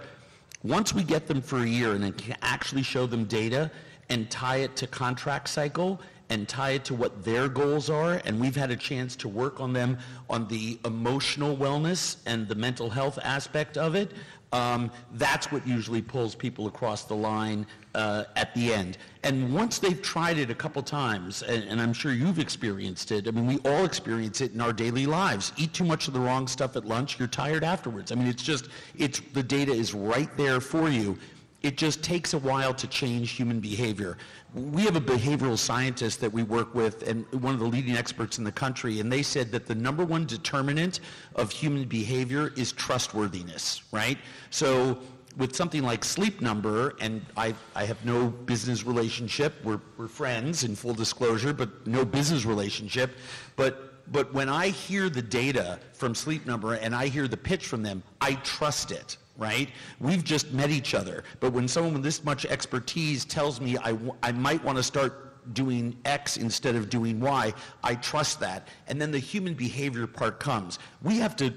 once 0.64 0.94
we 0.94 1.04
get 1.04 1.28
them 1.28 1.42
for 1.42 1.60
a 1.60 1.68
year 1.68 1.92
and 1.92 2.02
then 2.02 2.14
can 2.14 2.38
actually 2.42 2.82
show 2.82 3.06
them 3.06 3.26
data 3.26 3.70
and 4.08 4.32
tie 4.32 4.58
it 4.58 4.78
to 4.78 4.88
contract 4.88 5.50
cycle 5.50 6.00
and 6.30 6.48
tie 6.48 6.72
it 6.72 6.86
to 6.86 6.94
what 6.94 7.26
their 7.26 7.50
goals 7.50 7.90
are, 7.90 8.22
and 8.24 8.40
we've 8.40 8.56
had 8.56 8.72
a 8.72 8.78
chance 8.78 9.14
to 9.18 9.28
work 9.28 9.60
on 9.60 9.74
them 9.74 9.98
on 10.30 10.48
the 10.48 10.80
emotional 10.86 11.58
wellness 11.58 12.18
and 12.26 12.48
the 12.48 12.56
mental 12.56 12.90
health 12.90 13.20
aspect 13.22 13.78
of 13.78 13.96
it, 13.96 14.14
um, 14.54 14.90
that's 15.16 15.52
what 15.52 15.68
usually 15.68 16.02
pulls 16.02 16.36
people 16.36 16.68
across 16.68 17.04
the 17.04 17.16
line 17.16 17.66
uh, 17.96 18.26
at 18.36 18.54
the 18.54 18.74
end. 18.74 18.98
And 19.24 19.54
once 19.54 19.80
they've 19.80 20.02
tried 20.02 20.38
it 20.38 20.50
a 20.50 20.56
couple 20.56 20.82
times, 20.82 21.44
and, 21.44 21.64
and, 21.64 21.82
I'm 21.82 21.94
sure 21.94 22.12
you've 22.12 22.40
experienced 22.40 23.12
it, 23.12 23.28
I 23.28 23.32
mean, 23.32 23.46
we 23.46 23.60
all 23.60 23.86
experience 23.86 24.42
it 24.42 24.54
in 24.54 24.62
our 24.62 24.74
daily 24.74 25.06
lives. 25.06 25.54
Eat 25.58 25.74
too 25.74 25.86
much 25.86 26.08
of 26.08 26.14
the 26.14 26.20
wrong 26.20 26.48
stuff 26.48 26.76
at 26.76 26.86
lunch, 26.86 27.20
you're 27.20 27.28
tired 27.28 27.64
afterwards. 27.64 28.12
I 28.12 28.16
mean, 28.16 28.28
it's 28.28 28.44
just, 28.44 28.68
it's, 28.98 29.22
the 29.34 29.44
data 29.44 29.72
is 29.72 29.94
right 29.94 30.36
there 30.38 30.60
for 30.60 30.90
you. 30.90 31.18
It 31.62 31.78
just 31.78 32.04
takes 32.04 32.34
a 32.34 32.40
while 32.40 32.74
to 32.74 32.88
change 32.88 33.32
human 33.32 33.62
behavior. 33.62 34.18
We 34.54 34.82
have 34.82 34.98
a 34.98 35.02
behavioral 35.02 35.58
scientist 35.58 36.20
that 36.20 36.32
we 36.32 36.44
work 36.44 36.76
with 36.76 37.08
and 37.08 37.26
one 37.42 37.54
of 37.54 37.62
the 37.62 37.66
leading 37.66 37.96
experts 37.96 38.38
in 38.38 38.44
the 38.44 38.52
country, 38.52 39.00
and 39.00 39.10
they 39.10 39.24
said 39.24 39.50
that 39.54 39.66
the 39.66 39.76
number 39.76 40.04
one 40.04 40.26
determinant 40.26 41.00
of 41.36 41.52
human 41.52 41.86
behavior 41.86 42.52
is 42.58 42.74
trustworthiness, 42.74 43.84
right? 43.94 44.18
So 44.50 45.00
with 45.38 45.56
something 45.56 45.84
like 45.84 46.04
Sleep 46.04 46.42
Number, 46.42 46.96
and 47.00 47.26
I, 47.36 47.56
I 47.76 47.86
have 47.86 48.04
no 48.06 48.28
business 48.28 48.86
relationship, 48.86 49.54
we're, 49.64 49.82
we're 49.98 50.08
friends 50.08 50.64
in 50.64 50.76
full 50.76 50.94
disclosure, 50.94 51.54
but 51.54 51.88
no 51.88 52.06
business 52.06 52.46
relationship, 52.46 53.12
but, 53.56 54.12
but 54.12 54.34
when 54.34 54.50
I 54.50 54.68
hear 54.68 55.10
the 55.10 55.22
data 55.22 55.80
from 55.94 56.14
Sleep 56.14 56.46
Number 56.46 56.74
and 56.76 56.94
I 56.94 57.08
hear 57.08 57.28
the 57.28 57.38
pitch 57.38 57.68
from 57.68 57.84
them, 57.84 58.04
I 58.22 58.36
trust 58.36 58.92
it 58.92 59.18
right? 59.38 59.70
We've 60.00 60.24
just 60.24 60.52
met 60.54 60.70
each 60.70 60.94
other. 60.94 61.24
But 61.40 61.54
when 61.54 61.68
someone 61.68 61.94
with 61.94 62.04
this 62.04 62.24
much 62.24 62.46
expertise 62.46 63.26
tells 63.26 63.60
me 63.60 63.78
I, 63.80 63.98
I 64.22 64.32
might 64.32 64.64
want 64.64 64.78
to 64.78 64.84
start 64.84 65.54
doing 65.54 65.98
X 66.06 66.38
instead 66.38 66.76
of 66.76 66.90
doing 66.90 67.20
Y, 67.20 67.54
I 67.84 67.96
trust 67.96 68.40
that. 68.42 68.68
And 68.88 69.02
then 69.02 69.12
the 69.12 69.20
human 69.20 69.54
behavior 69.54 70.08
part 70.08 70.40
comes. 70.40 70.80
We 71.02 71.18
have 71.18 71.36
to, 71.38 71.52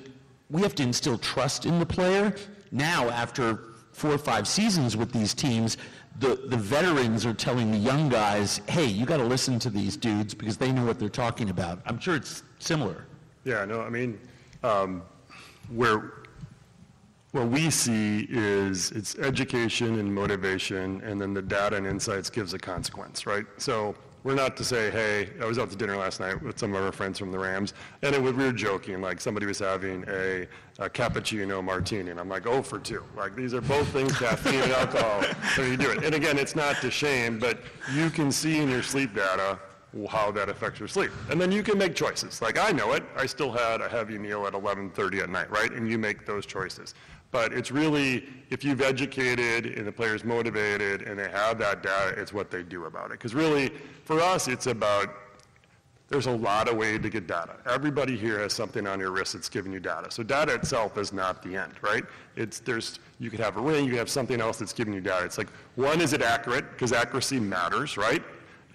we 0.51 0.63
have 0.63 0.75
to 0.77 0.83
instill 0.83 1.19
trust 1.19 1.67
in 1.67 1.79
the 1.79 1.87
player. 1.87 2.35
Now, 2.71 3.09
after 3.11 3.59
four 3.93 4.13
or 4.13 4.19
five 4.19 4.47
seasons 4.47 4.97
with 4.97 5.13
these 5.13 5.35
teams, 5.35 5.79
the, 6.19 6.37
the 6.47 6.57
veterans 6.57 7.27
are 7.27 7.35
telling 7.35 7.71
the 7.71 7.79
young 7.79 8.09
guys, 8.09 8.61
hey, 8.69 8.87
you 8.87 9.07
got 9.07 9.19
to 9.19 9.25
listen 9.25 9.59
to 9.61 9.71
these 9.71 9.97
dudes 9.97 10.35
because 10.35 10.57
they 10.57 10.73
know 10.73 10.85
what 10.85 10.99
they're 10.99 11.09
talking 11.09 11.51
about. 11.51 11.81
I'm 11.87 11.99
sure 11.99 12.17
it's 12.17 12.43
similar. 12.59 13.05
Yeah, 13.45 13.65
no, 13.65 13.83
I 13.83 13.91
mean, 13.91 14.19
um, 14.63 15.03
where 15.69 16.13
what 17.33 17.49
we 17.49 17.71
see 17.71 18.27
is 18.31 18.93
it's 18.93 19.17
education 19.19 19.99
and 19.99 20.13
motivation, 20.15 21.03
and 21.03 21.21
then 21.21 21.35
the 21.35 21.43
data 21.43 21.77
and 21.77 21.87
insights 21.87 22.31
gives 22.31 22.55
a 22.55 22.59
consequence, 22.59 23.27
right? 23.27 23.45
So 23.59 23.95
we're 24.27 24.35
not 24.35 24.57
to 24.57 24.65
say, 24.65 24.91
hey, 24.91 25.29
I 25.41 25.45
was 25.45 25.57
out 25.57 25.71
to 25.71 25.77
dinner 25.77 25.97
last 25.97 26.19
night 26.19 26.43
with 26.43 26.59
some 26.59 26.75
of 26.75 26.83
our 26.83 26.91
friends 26.91 27.17
from 27.17 27.31
the 27.31 27.39
Rams, 27.39 27.75
and 28.03 28.13
it 28.13 28.21
was, 28.21 28.33
we 28.33 28.43
were 28.43 28.53
joking, 28.53 29.01
like 29.01 29.21
somebody 29.21 29.47
was 29.47 29.61
having 29.61 30.05
a, 30.09 30.49
a 30.81 30.91
cappuccino 30.91 31.63
martini, 31.63 32.11
and 32.11 32.19
I'm 32.19 32.29
like, 32.29 32.45
oh 32.45 32.61
for 32.61 32.81
two. 32.81 33.05
Like 33.17 33.37
these 33.37 33.55
are 33.55 33.61
both 33.61 33.87
things, 33.91 34.19
caffeine 34.19 34.63
and 34.63 34.73
alcohol, 34.73 35.23
so 35.55 35.63
you 35.63 35.77
do 35.77 35.93
it. 35.93 36.03
And 36.03 36.13
again, 36.13 36.39
it's 36.39 36.57
not 36.57 36.81
to 36.81 36.91
shame, 36.91 37.39
but 37.39 37.61
you 37.95 38.11
can 38.11 38.33
see 38.33 38.59
in 38.59 38.69
your 38.69 38.83
sleep 38.83 39.15
data 39.15 39.61
how 40.11 40.33
that 40.33 40.49
affects 40.49 40.81
your 40.81 40.89
sleep. 40.89 41.13
And 41.31 41.41
then 41.41 41.53
you 41.53 41.63
can 41.63 41.79
make 41.79 41.95
choices. 41.95 42.43
Like 42.43 42.59
I 42.59 42.73
know 42.73 42.95
it, 42.95 43.05
I 43.17 43.27
still 43.27 43.53
had 43.53 43.81
a 43.81 43.89
heavy 43.89 44.19
meal 44.19 44.45
at 44.47 44.55
11.30 44.55 45.23
at 45.23 45.31
night, 45.31 45.51
right? 45.51 45.71
And 45.71 45.89
you 45.89 45.99
make 45.99 46.27
those 46.27 46.45
choices. 46.47 46.95
But 47.31 47.53
it's 47.53 47.71
really, 47.71 48.25
if 48.51 48.65
you've 48.65 48.81
educated 48.81 49.67
and 49.79 49.87
the 49.87 49.93
player's 49.93 50.25
motivated 50.25 51.03
and 51.03 51.19
they 51.19 51.29
have 51.29 51.59
that 51.59 51.83
data, 51.83 52.15
it's 52.19 52.33
what 52.33 52.51
they 52.51 52.63
do 52.63 52.85
about 52.85 53.07
it. 53.07 53.13
Because 53.13 53.35
really, 53.35 53.71
for 54.05 54.21
us, 54.21 54.49
it's 54.49 54.67
about, 54.67 55.09
there's 56.09 56.27
a 56.27 56.31
lot 56.31 56.69
of 56.69 56.77
ways 56.77 57.01
to 57.01 57.11
get 57.11 57.27
data. 57.27 57.57
Everybody 57.67 58.17
here 58.17 58.39
has 58.39 58.53
something 58.53 58.87
on 58.87 59.01
your 59.01 59.11
wrist 59.11 59.33
that's 59.33 59.49
giving 59.49 59.73
you 59.73 59.81
data. 59.81 60.11
So 60.11 60.23
data 60.23 60.55
itself 60.55 60.97
is 60.99 61.13
not 61.13 61.43
the 61.43 61.57
end, 61.57 61.75
right? 61.83 62.05
It's, 62.37 62.61
there's, 62.61 63.01
you 63.19 63.29
could 63.29 63.41
have 63.41 63.57
a 63.57 63.61
ring, 63.61 63.85
you 63.85 63.91
could 63.91 63.99
have 63.99 64.09
something 64.09 64.41
else 64.41 64.59
that's 64.59 64.73
giving 64.73 64.95
you 64.95 65.01
data. 65.01 65.25
It's 65.25 65.37
like, 65.37 65.51
one, 65.75 66.01
is 66.01 66.13
it 66.13 66.23
accurate? 66.23 66.71
Because 66.71 66.93
accuracy 66.93 67.41
matters, 67.41 67.97
right? 67.97 68.23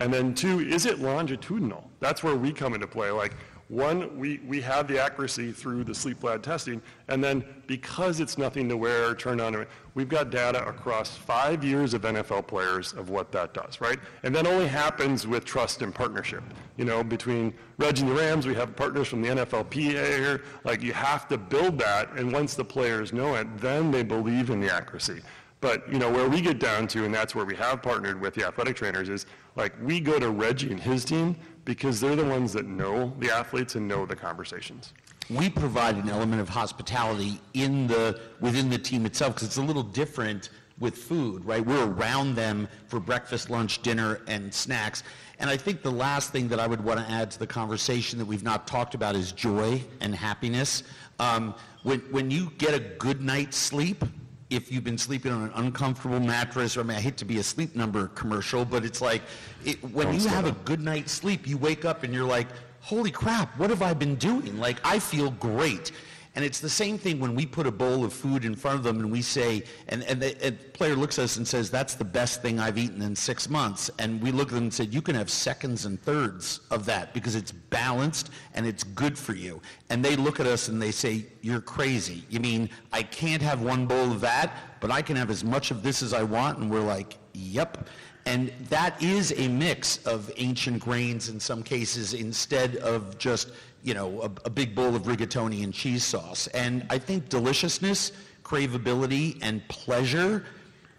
And 0.01 0.13
then 0.13 0.33
two, 0.33 0.59
is 0.59 0.85
it 0.85 0.99
longitudinal? 0.99 1.89
That's 1.99 2.21
where 2.21 2.35
we 2.35 2.51
come 2.51 2.73
into 2.73 2.87
play. 2.87 3.11
Like, 3.11 3.35
one, 3.71 4.19
we, 4.19 4.41
we 4.45 4.59
have 4.59 4.85
the 4.85 5.01
accuracy 5.01 5.53
through 5.53 5.85
the 5.85 5.95
sleep 5.95 6.25
lab 6.25 6.43
testing, 6.43 6.81
and 7.07 7.23
then 7.23 7.41
because 7.67 8.19
it's 8.19 8.37
nothing 8.37 8.67
to 8.67 8.75
wear 8.75 9.15
turn 9.15 9.39
on, 9.39 9.65
we've 9.93 10.09
got 10.09 10.29
data 10.29 10.67
across 10.67 11.15
five 11.15 11.63
years 11.63 11.93
of 11.93 12.01
NFL 12.01 12.47
players 12.47 12.91
of 12.91 13.09
what 13.09 13.31
that 13.31 13.53
does, 13.53 13.79
right? 13.79 13.97
And 14.23 14.35
that 14.35 14.45
only 14.45 14.67
happens 14.67 15.25
with 15.25 15.45
trust 15.45 15.81
and 15.81 15.95
partnership. 15.95 16.43
You 16.75 16.83
know, 16.83 17.01
between 17.01 17.53
Reg 17.77 17.97
and 17.99 18.09
the 18.09 18.13
Rams, 18.13 18.45
we 18.45 18.55
have 18.55 18.75
partners 18.75 19.07
from 19.07 19.21
the 19.21 19.29
NFLPA 19.29 20.17
here. 20.17 20.43
Like, 20.65 20.81
you 20.81 20.91
have 20.91 21.29
to 21.29 21.37
build 21.37 21.79
that, 21.79 22.11
and 22.17 22.33
once 22.33 22.55
the 22.55 22.65
players 22.65 23.13
know 23.13 23.35
it, 23.35 23.47
then 23.57 23.89
they 23.89 24.03
believe 24.03 24.49
in 24.49 24.59
the 24.59 24.69
accuracy. 24.69 25.21
But, 25.61 25.87
you 25.89 25.99
know, 25.99 26.11
where 26.11 26.27
we 26.27 26.41
get 26.41 26.59
down 26.59 26.87
to, 26.87 27.05
and 27.05 27.13
that's 27.13 27.35
where 27.35 27.45
we 27.45 27.55
have 27.55 27.81
partnered 27.81 28.19
with 28.19 28.33
the 28.33 28.45
athletic 28.45 28.75
trainers, 28.75 29.07
is 29.07 29.27
like 29.55 29.73
we 29.81 29.99
go 29.99 30.19
to 30.19 30.29
Reggie 30.29 30.71
and 30.71 30.79
his 30.79 31.05
team 31.05 31.35
because 31.65 31.99
they're 31.99 32.15
the 32.15 32.25
ones 32.25 32.53
that 32.53 32.65
know 32.65 33.13
the 33.19 33.31
athletes 33.31 33.75
and 33.75 33.87
know 33.87 34.05
the 34.05 34.15
conversations. 34.15 34.93
We 35.29 35.49
provide 35.49 35.95
an 35.95 36.09
element 36.09 36.41
of 36.41 36.49
hospitality 36.49 37.39
in 37.53 37.87
the, 37.87 38.19
within 38.39 38.69
the 38.69 38.77
team 38.77 39.05
itself 39.05 39.35
because 39.35 39.47
it's 39.47 39.57
a 39.57 39.61
little 39.61 39.83
different 39.83 40.49
with 40.79 40.97
food, 40.97 41.45
right? 41.45 41.65
We're 41.65 41.85
around 41.85 42.35
them 42.35 42.67
for 42.87 42.99
breakfast, 42.99 43.49
lunch, 43.49 43.81
dinner, 43.81 44.19
and 44.27 44.53
snacks. 44.53 45.03
And 45.39 45.49
I 45.49 45.55
think 45.55 45.83
the 45.83 45.91
last 45.91 46.31
thing 46.31 46.47
that 46.49 46.59
I 46.59 46.67
would 46.67 46.83
want 46.83 46.99
to 46.99 47.09
add 47.09 47.31
to 47.31 47.39
the 47.39 47.47
conversation 47.47 48.19
that 48.19 48.25
we've 48.25 48.43
not 48.43 48.67
talked 48.67 48.95
about 48.95 49.15
is 49.15 49.31
joy 49.31 49.81
and 50.01 50.13
happiness. 50.13 50.83
Um, 51.19 51.55
when, 51.83 51.99
when 52.11 52.31
you 52.31 52.51
get 52.57 52.73
a 52.73 52.79
good 52.79 53.21
night's 53.21 53.57
sleep, 53.57 54.03
if 54.51 54.69
you've 54.71 54.83
been 54.83 54.97
sleeping 54.97 55.31
on 55.31 55.43
an 55.43 55.51
uncomfortable 55.55 56.19
mattress, 56.19 56.75
or 56.75 56.81
I 56.81 56.83
mean, 56.83 56.97
I 56.97 57.01
hate 57.01 57.17
to 57.17 57.25
be 57.25 57.39
a 57.39 57.43
sleep 57.43 57.75
number 57.75 58.07
commercial, 58.09 58.65
but 58.65 58.83
it's 58.83 59.01
like 59.01 59.21
it, 59.63 59.81
when 59.91 60.07
Don't 60.07 60.19
you 60.19 60.27
have 60.27 60.45
up. 60.45 60.57
a 60.57 60.59
good 60.65 60.81
night's 60.81 61.13
sleep, 61.13 61.47
you 61.47 61.57
wake 61.57 61.85
up 61.85 62.03
and 62.03 62.13
you're 62.13 62.25
like, 62.25 62.47
holy 62.81 63.11
crap, 63.11 63.57
what 63.57 63.69
have 63.69 63.81
I 63.81 63.93
been 63.93 64.15
doing? 64.15 64.59
Like, 64.59 64.77
I 64.83 64.99
feel 64.99 65.31
great. 65.31 65.93
And 66.33 66.45
it's 66.45 66.61
the 66.61 66.69
same 66.69 66.97
thing 66.97 67.19
when 67.19 67.35
we 67.35 67.45
put 67.45 67.67
a 67.67 67.71
bowl 67.71 68.05
of 68.05 68.13
food 68.13 68.45
in 68.45 68.55
front 68.55 68.77
of 68.77 68.83
them 68.83 68.99
and 68.99 69.11
we 69.11 69.21
say, 69.21 69.63
and, 69.89 70.01
and 70.03 70.21
the 70.21 70.41
and 70.45 70.73
player 70.73 70.95
looks 70.95 71.19
at 71.19 71.25
us 71.25 71.35
and 71.35 71.45
says, 71.45 71.69
that's 71.69 71.95
the 71.95 72.05
best 72.05 72.41
thing 72.41 72.57
I've 72.57 72.77
eaten 72.77 73.01
in 73.01 73.15
six 73.17 73.49
months. 73.49 73.91
And 73.99 74.21
we 74.21 74.31
look 74.31 74.47
at 74.47 74.55
them 74.55 74.63
and 74.63 74.73
say, 74.73 74.85
you 74.85 75.01
can 75.01 75.13
have 75.15 75.29
seconds 75.29 75.85
and 75.85 76.01
thirds 76.01 76.61
of 76.71 76.85
that 76.85 77.13
because 77.13 77.35
it's 77.35 77.51
balanced 77.51 78.29
and 78.53 78.65
it's 78.65 78.85
good 78.85 79.17
for 79.17 79.33
you. 79.33 79.61
And 79.89 80.03
they 80.03 80.15
look 80.15 80.39
at 80.39 80.47
us 80.47 80.69
and 80.69 80.81
they 80.81 80.91
say, 80.91 81.25
you're 81.41 81.59
crazy. 81.59 82.23
You 82.29 82.39
mean 82.39 82.69
I 82.93 83.03
can't 83.03 83.41
have 83.41 83.61
one 83.61 83.85
bowl 83.85 84.09
of 84.09 84.21
that, 84.21 84.55
but 84.79 84.89
I 84.89 85.01
can 85.01 85.17
have 85.17 85.29
as 85.29 85.43
much 85.43 85.69
of 85.69 85.83
this 85.83 86.01
as 86.01 86.13
I 86.13 86.23
want? 86.23 86.59
And 86.59 86.71
we're 86.71 86.79
like, 86.79 87.17
yep. 87.33 87.89
And 88.25 88.53
that 88.69 89.01
is 89.01 89.33
a 89.35 89.47
mix 89.47 89.97
of 90.05 90.31
ancient 90.37 90.79
grains 90.79 91.29
in 91.29 91.39
some 91.39 91.63
cases 91.63 92.13
instead 92.13 92.75
of 92.77 93.17
just 93.17 93.51
you 93.83 93.93
know, 93.93 94.21
a, 94.21 94.31
a 94.45 94.49
big 94.49 94.75
bowl 94.75 94.95
of 94.95 95.03
rigatoni 95.03 95.63
and 95.63 95.73
cheese 95.73 96.03
sauce. 96.03 96.47
And 96.47 96.85
I 96.89 96.97
think 96.97 97.29
deliciousness, 97.29 98.11
craveability, 98.43 99.39
and 99.41 99.67
pleasure, 99.67 100.45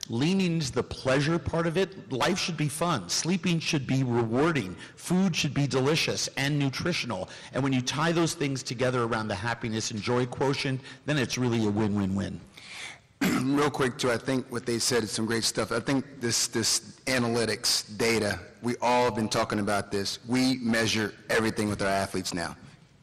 leaning 0.09 0.55
into 0.55 0.73
the 0.73 0.83
pleasure 0.83 1.39
part 1.39 1.67
of 1.67 1.77
it, 1.77 2.13
life 2.13 2.39
should 2.39 2.57
be 2.57 2.69
fun. 2.69 3.09
Sleeping 3.09 3.61
should 3.61 3.87
be 3.87 4.03
rewarding. 4.03 4.75
Food 4.97 5.35
should 5.35 5.55
be 5.55 5.67
delicious 5.67 6.29
and 6.37 6.59
nutritional. 6.59 7.29
And 7.53 7.63
when 7.63 7.73
you 7.73 7.83
tie 7.83 8.13
those 8.13 8.35
things 8.35 8.63
together 8.63 9.05
around 9.05 9.29
the 9.29 9.35
happiness 9.35 9.91
and 9.91 10.01
joy 10.01 10.27
quotient, 10.27 10.81
then 11.07 11.19
it's 11.19 11.39
really 11.39 11.65
a 11.67 11.71
win-win-win. 11.71 12.41
Real 13.23 13.71
quick, 13.71 13.97
too, 13.97 14.11
I 14.11 14.17
think 14.17 14.51
what 14.51 14.67
they 14.67 14.81
said 14.81 15.05
is 15.05 15.13
some 15.13 15.27
great 15.27 15.45
stuff. 15.45 15.71
I 15.71 15.79
think 15.79 16.05
this, 16.21 16.49
this 16.49 17.01
analytics 17.07 17.97
data, 17.97 18.41
we 18.63 18.75
all 18.83 19.05
have 19.05 19.15
been 19.15 19.29
talking 19.29 19.61
about 19.61 19.93
this. 19.93 20.19
We 20.27 20.57
measure 20.57 21.15
everything 21.31 21.69
with 21.69 21.81
our 21.83 21.89
athletes 21.89 22.35
now 22.35 22.57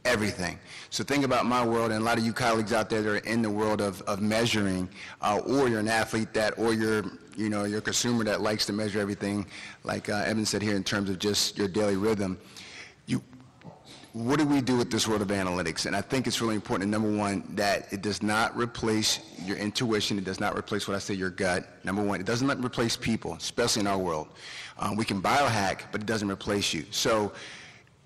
everything. 0.05 0.57
So 0.89 1.03
think 1.03 1.23
about 1.23 1.45
my 1.45 1.65
world 1.65 1.91
and 1.91 2.01
a 2.01 2.05
lot 2.05 2.17
of 2.17 2.25
you 2.25 2.33
colleagues 2.33 2.73
out 2.73 2.89
there 2.89 3.01
that 3.01 3.09
are 3.09 3.17
in 3.17 3.41
the 3.41 3.49
world 3.49 3.81
of, 3.81 4.01
of 4.03 4.21
measuring, 4.21 4.89
uh, 5.21 5.41
or 5.45 5.67
you're 5.67 5.79
an 5.79 5.87
athlete 5.87 6.33
that, 6.33 6.57
or 6.57 6.73
you're, 6.73 7.03
you 7.35 7.49
know, 7.49 7.65
you're 7.65 7.79
a 7.79 7.81
consumer 7.81 8.23
that 8.23 8.41
likes 8.41 8.65
to 8.65 8.73
measure 8.73 8.99
everything, 8.99 9.45
like 9.83 10.09
uh, 10.09 10.23
Evan 10.25 10.45
said 10.45 10.61
here 10.61 10.75
in 10.75 10.83
terms 10.83 11.09
of 11.09 11.19
just 11.19 11.57
your 11.57 11.67
daily 11.67 11.95
rhythm. 11.95 12.39
You, 13.05 13.21
what 14.13 14.39
do 14.39 14.45
we 14.45 14.61
do 14.61 14.77
with 14.77 14.89
this 14.89 15.07
world 15.07 15.21
of 15.21 15.27
analytics? 15.27 15.85
And 15.85 15.95
I 15.95 16.01
think 16.01 16.25
it's 16.25 16.41
really 16.41 16.55
important, 16.55 16.89
number 16.89 17.15
one, 17.15 17.43
that 17.55 17.91
it 17.93 18.01
does 18.01 18.23
not 18.23 18.57
replace 18.57 19.19
your 19.43 19.57
intuition. 19.57 20.17
It 20.17 20.25
does 20.25 20.39
not 20.39 20.57
replace 20.57 20.87
what 20.87 20.95
I 20.95 20.99
say, 20.99 21.13
your 21.13 21.29
gut. 21.29 21.67
Number 21.83 22.01
one, 22.01 22.19
it 22.19 22.25
doesn't 22.25 22.49
replace 22.63 22.95
people, 22.97 23.33
especially 23.35 23.81
in 23.81 23.87
our 23.87 23.99
world. 23.99 24.29
Um, 24.79 24.95
we 24.95 25.05
can 25.05 25.21
biohack, 25.21 25.81
but 25.91 26.01
it 26.01 26.07
doesn't 26.07 26.31
replace 26.31 26.73
you. 26.73 26.85
So, 26.89 27.33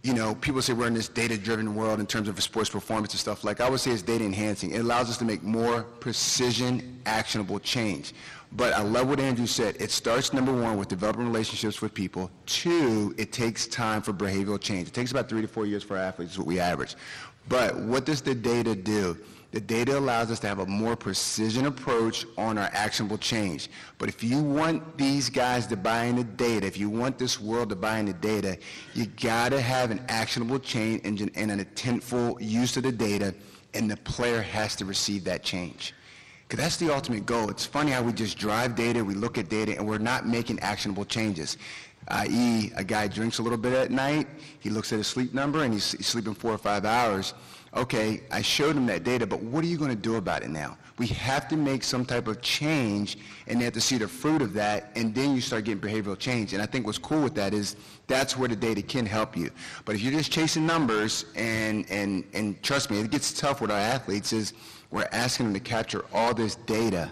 you 0.04 0.14
know, 0.14 0.36
people 0.36 0.62
say 0.62 0.74
we're 0.74 0.88
in 0.88 0.94
this 0.94 1.08
data-driven 1.08 1.76
world 1.76 2.02
in 2.02 2.06
terms 2.06 2.28
of 2.28 2.42
sports 2.44 2.70
performance 2.70 3.14
and 3.14 3.20
stuff. 3.22 3.46
Like 3.46 3.62
I 3.62 3.70
would 3.70 3.80
say 3.80 3.92
it's 3.92 4.02
data 4.02 4.26
enhancing. 4.26 4.72
It 4.72 4.80
allows 4.80 5.10
us 5.10 5.18
to 5.18 5.26
make 5.26 5.44
more 5.44 5.84
precision, 6.02 7.02
actionable 7.06 7.58
change. 7.60 8.14
But 8.52 8.74
I 8.74 8.84
love 8.84 9.08
what 9.08 9.22
Andrew 9.22 9.48
said. 9.48 9.78
It 9.80 9.92
starts, 9.92 10.34
number 10.34 10.54
one, 10.54 10.78
with 10.78 10.90
developing 10.90 11.26
relationships 11.26 11.82
with 11.82 11.94
people. 11.94 12.30
Two, 12.46 13.16
it 13.18 13.32
takes 13.32 13.66
time 13.66 14.02
for 14.02 14.12
behavioral 14.12 14.60
change. 14.60 14.90
It 14.90 14.94
takes 14.94 15.12
about 15.12 15.30
three 15.30 15.42
to 15.42 15.48
four 15.48 15.66
years 15.66 15.84
for 15.84 15.96
athletes, 15.96 16.34
is 16.34 16.38
what 16.38 16.48
we 16.48 16.60
average. 16.60 16.96
But 17.48 17.78
what 17.78 18.06
does 18.06 18.22
the 18.22 18.36
data 18.36 18.76
do? 18.76 19.18
The 19.54 19.62
data 19.62 20.00
allows 20.00 20.32
us 20.32 20.40
to 20.40 20.48
have 20.48 20.58
a 20.58 20.66
more 20.66 20.96
precision 20.96 21.68
approach 21.68 22.26
on 22.40 22.58
our 22.58 22.72
actionable 22.74 23.20
change. 23.20 23.70
But 24.00 24.10
if 24.10 24.24
you 24.24 24.42
want 24.42 24.98
these 24.98 25.30
guys 25.30 25.68
to 25.68 25.78
buy 25.78 26.06
into 26.06 26.24
the 26.24 26.32
data, 26.32 26.66
if 26.66 26.76
you 26.76 26.90
want 26.90 27.20
this 27.20 27.40
world 27.40 27.70
to 27.70 27.76
buy 27.76 28.00
into 28.00 28.14
the 28.14 28.20
data, 28.20 28.58
you 28.96 29.06
got 29.06 29.50
to 29.50 29.62
have 29.62 29.92
an 29.92 30.04
actionable 30.10 30.58
change 30.58 31.02
engine 31.04 31.30
and 31.36 31.52
an 31.52 31.64
intentful 31.64 32.38
use 32.42 32.76
of 32.78 32.84
the 32.84 32.92
data, 32.92 33.36
and 33.76 33.92
the 33.92 33.98
player 33.98 34.42
has 34.42 34.76
to 34.78 34.86
receive 34.86 35.24
that 35.26 35.44
change. 35.44 35.94
Because 36.48 36.64
that's 36.64 36.78
the 36.78 36.92
ultimate 36.92 37.28
goal. 37.28 37.52
It's 37.52 37.66
funny 37.66 37.92
how 37.92 38.02
we 38.02 38.12
just 38.12 38.40
drive 38.40 38.76
data, 38.76 39.06
we 39.06 39.14
look 39.14 39.38
at 39.38 39.50
data, 39.50 39.78
and 39.78 39.88
we're 39.88 40.00
not 40.00 40.28
making 40.28 40.62
actionable 40.62 41.06
changes. 41.06 41.58
I.e., 42.08 42.72
a 42.76 42.84
guy 42.84 43.08
drinks 43.08 43.38
a 43.38 43.44
little 43.44 43.60
bit 43.60 43.74
at 43.74 43.92
night, 43.92 44.28
he 44.60 44.72
looks 44.72 44.92
at 44.92 44.98
his 44.98 45.06
sleep 45.06 45.32
number, 45.32 45.64
and 45.64 45.72
he's 45.72 45.84
sleeping 45.84 46.34
four 46.34 46.54
or 46.54 46.58
five 46.58 46.86
hours. 46.86 47.36
Okay, 47.76 48.22
I 48.30 48.44
showed 48.44 48.76
them 48.76 48.86
that 48.86 49.04
data, 49.04 49.26
but 49.26 49.42
what 49.42 49.64
are 49.64 49.68
you 49.68 49.78
going 49.78 49.90
to 49.90 49.96
do 49.96 50.18
about 50.18 50.44
it 50.44 50.50
now? 50.50 50.78
We 51.00 51.08
have 51.08 51.48
to 51.48 51.58
make 51.58 51.84
some 51.84 52.06
type 52.06 52.28
of 52.28 52.40
change, 52.40 53.18
and 53.48 53.60
they 53.60 53.66
have 53.66 53.74
to 53.74 53.82
see 53.82 53.98
the 53.98 54.08
fruit 54.08 54.44
of 54.44 54.54
that, 54.54 54.92
and 54.96 55.16
then 55.16 55.34
you 55.34 55.42
start 55.42 55.66
getting 55.66 55.82
behavioral 55.82 56.18
change. 56.18 56.54
And 56.54 56.62
I 56.62 56.68
think 56.68 56.86
what's 56.86 57.00
cool 57.00 57.24
with 57.24 57.34
that 57.34 57.52
is 57.52 57.76
that's 58.06 58.38
where 58.38 58.48
the 58.48 58.56
data 58.56 58.84
can 58.84 59.08
help 59.08 59.36
you. 59.36 59.50
But 59.86 59.96
if 59.96 60.04
you're 60.04 60.12
just 60.12 60.32
chasing 60.32 60.68
numbers, 60.68 61.26
and, 61.36 61.90
and, 61.90 62.24
and 62.34 62.62
trust 62.62 62.92
me, 62.92 63.00
it 63.00 63.10
gets 63.10 63.34
tough 63.34 63.60
with 63.60 63.72
our 63.72 63.80
athletes, 63.80 64.34
is 64.34 64.54
we're 64.92 65.10
asking 65.12 65.48
them 65.48 65.54
to 65.56 65.60
capture 65.60 66.06
all 66.14 66.36
this 66.36 66.54
data. 66.54 67.10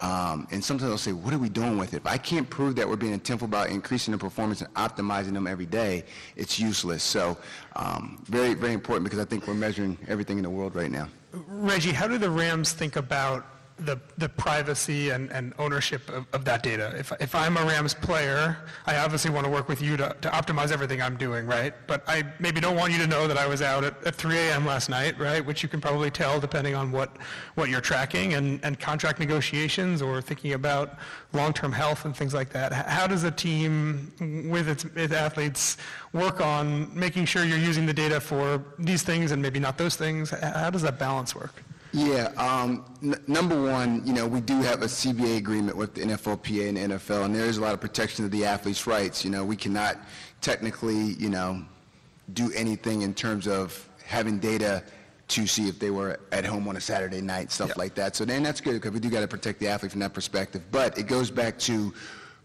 Um, 0.00 0.46
and 0.50 0.62
sometimes 0.62 0.90
I'll 0.90 0.98
say, 0.98 1.12
what 1.12 1.32
are 1.32 1.38
we 1.38 1.48
doing 1.48 1.78
with 1.78 1.94
it? 1.94 1.98
If 1.98 2.06
I 2.06 2.18
can't 2.18 2.48
prove 2.48 2.76
that 2.76 2.88
we're 2.88 2.96
being 2.96 3.18
intentful 3.18 3.44
about 3.44 3.70
increasing 3.70 4.12
the 4.12 4.18
performance 4.18 4.60
and 4.60 4.72
optimizing 4.74 5.32
them 5.32 5.46
every 5.46 5.66
day, 5.66 6.04
it's 6.36 6.60
useless. 6.60 7.02
So 7.02 7.38
um, 7.76 8.22
very, 8.26 8.54
very 8.54 8.74
important 8.74 9.04
because 9.04 9.18
I 9.18 9.24
think 9.24 9.46
we're 9.46 9.54
measuring 9.54 9.96
everything 10.06 10.36
in 10.36 10.42
the 10.44 10.50
world 10.50 10.74
right 10.74 10.90
now. 10.90 11.08
Reggie, 11.32 11.92
how 11.92 12.06
do 12.06 12.18
the 12.18 12.30
Rams 12.30 12.72
think 12.72 12.96
about 12.96 13.46
the, 13.78 14.00
the 14.16 14.28
privacy 14.28 15.10
and, 15.10 15.30
and 15.32 15.52
ownership 15.58 16.08
of, 16.08 16.26
of 16.32 16.44
that 16.44 16.62
data? 16.62 16.94
If, 16.96 17.12
if 17.20 17.34
I'm 17.34 17.56
a 17.56 17.64
Rams 17.64 17.94
player, 17.94 18.56
I 18.86 18.96
obviously 18.96 19.30
want 19.30 19.44
to 19.44 19.50
work 19.50 19.68
with 19.68 19.82
you 19.82 19.96
to, 19.98 20.16
to 20.20 20.28
optimize 20.30 20.72
everything 20.72 21.02
I'm 21.02 21.16
doing, 21.16 21.46
right? 21.46 21.74
But 21.86 22.02
I 22.06 22.24
maybe 22.38 22.60
don't 22.60 22.76
want 22.76 22.92
you 22.92 22.98
to 22.98 23.06
know 23.06 23.28
that 23.28 23.36
I 23.36 23.46
was 23.46 23.62
out 23.62 23.84
at, 23.84 24.02
at 24.04 24.14
3 24.14 24.36
a.m. 24.36 24.66
last 24.66 24.88
night, 24.88 25.18
right? 25.18 25.44
Which 25.44 25.62
you 25.62 25.68
can 25.68 25.80
probably 25.80 26.10
tell 26.10 26.40
depending 26.40 26.74
on 26.74 26.90
what, 26.90 27.16
what 27.54 27.68
you're 27.68 27.80
tracking 27.80 28.34
and, 28.34 28.60
and 28.64 28.78
contract 28.80 29.18
negotiations 29.18 30.00
or 30.00 30.22
thinking 30.22 30.54
about 30.54 30.98
long-term 31.32 31.72
health 31.72 32.04
and 32.04 32.16
things 32.16 32.34
like 32.34 32.50
that. 32.50 32.72
How 32.72 33.06
does 33.06 33.24
a 33.24 33.30
team 33.30 34.12
with 34.50 34.68
its, 34.68 34.84
its 34.96 35.12
athletes 35.12 35.76
work 36.12 36.40
on 36.40 36.90
making 36.98 37.26
sure 37.26 37.44
you're 37.44 37.58
using 37.58 37.86
the 37.86 37.94
data 37.94 38.20
for 38.20 38.64
these 38.78 39.02
things 39.02 39.32
and 39.32 39.42
maybe 39.42 39.60
not 39.60 39.76
those 39.76 39.96
things? 39.96 40.30
How 40.30 40.70
does 40.70 40.82
that 40.82 40.98
balance 40.98 41.34
work? 41.34 41.62
Yeah, 41.92 42.32
um, 42.36 42.84
n- 43.02 43.22
number 43.26 43.60
one, 43.60 44.06
you 44.06 44.12
know, 44.12 44.26
we 44.26 44.40
do 44.40 44.60
have 44.62 44.82
a 44.82 44.86
CBA 44.86 45.36
agreement 45.38 45.76
with 45.76 45.94
the 45.94 46.02
NFLPA 46.02 46.68
and 46.68 46.76
the 46.76 46.96
NFL, 46.96 47.24
and 47.24 47.34
there 47.34 47.46
is 47.46 47.58
a 47.58 47.60
lot 47.60 47.74
of 47.74 47.80
protection 47.80 48.24
of 48.24 48.30
the 48.30 48.44
athletes' 48.44 48.86
rights. 48.86 49.24
You 49.24 49.30
know, 49.30 49.44
we 49.44 49.56
cannot 49.56 49.98
technically, 50.40 51.14
you 51.14 51.30
know, 51.30 51.62
do 52.34 52.52
anything 52.54 53.02
in 53.02 53.14
terms 53.14 53.46
of 53.46 53.88
having 54.04 54.38
data 54.38 54.82
to 55.28 55.46
see 55.46 55.68
if 55.68 55.78
they 55.78 55.90
were 55.90 56.20
at 56.30 56.44
home 56.44 56.68
on 56.68 56.76
a 56.76 56.80
Saturday 56.80 57.20
night, 57.20 57.50
stuff 57.50 57.76
like 57.76 57.94
that. 57.96 58.14
So 58.14 58.24
then 58.24 58.42
that's 58.42 58.60
good 58.60 58.74
because 58.74 58.92
we 58.92 59.00
do 59.00 59.10
got 59.10 59.20
to 59.20 59.28
protect 59.28 59.58
the 59.58 59.66
athlete 59.68 59.90
from 59.90 60.00
that 60.00 60.12
perspective. 60.12 60.62
But 60.70 60.98
it 60.98 61.08
goes 61.08 61.30
back 61.30 61.58
to 61.60 61.92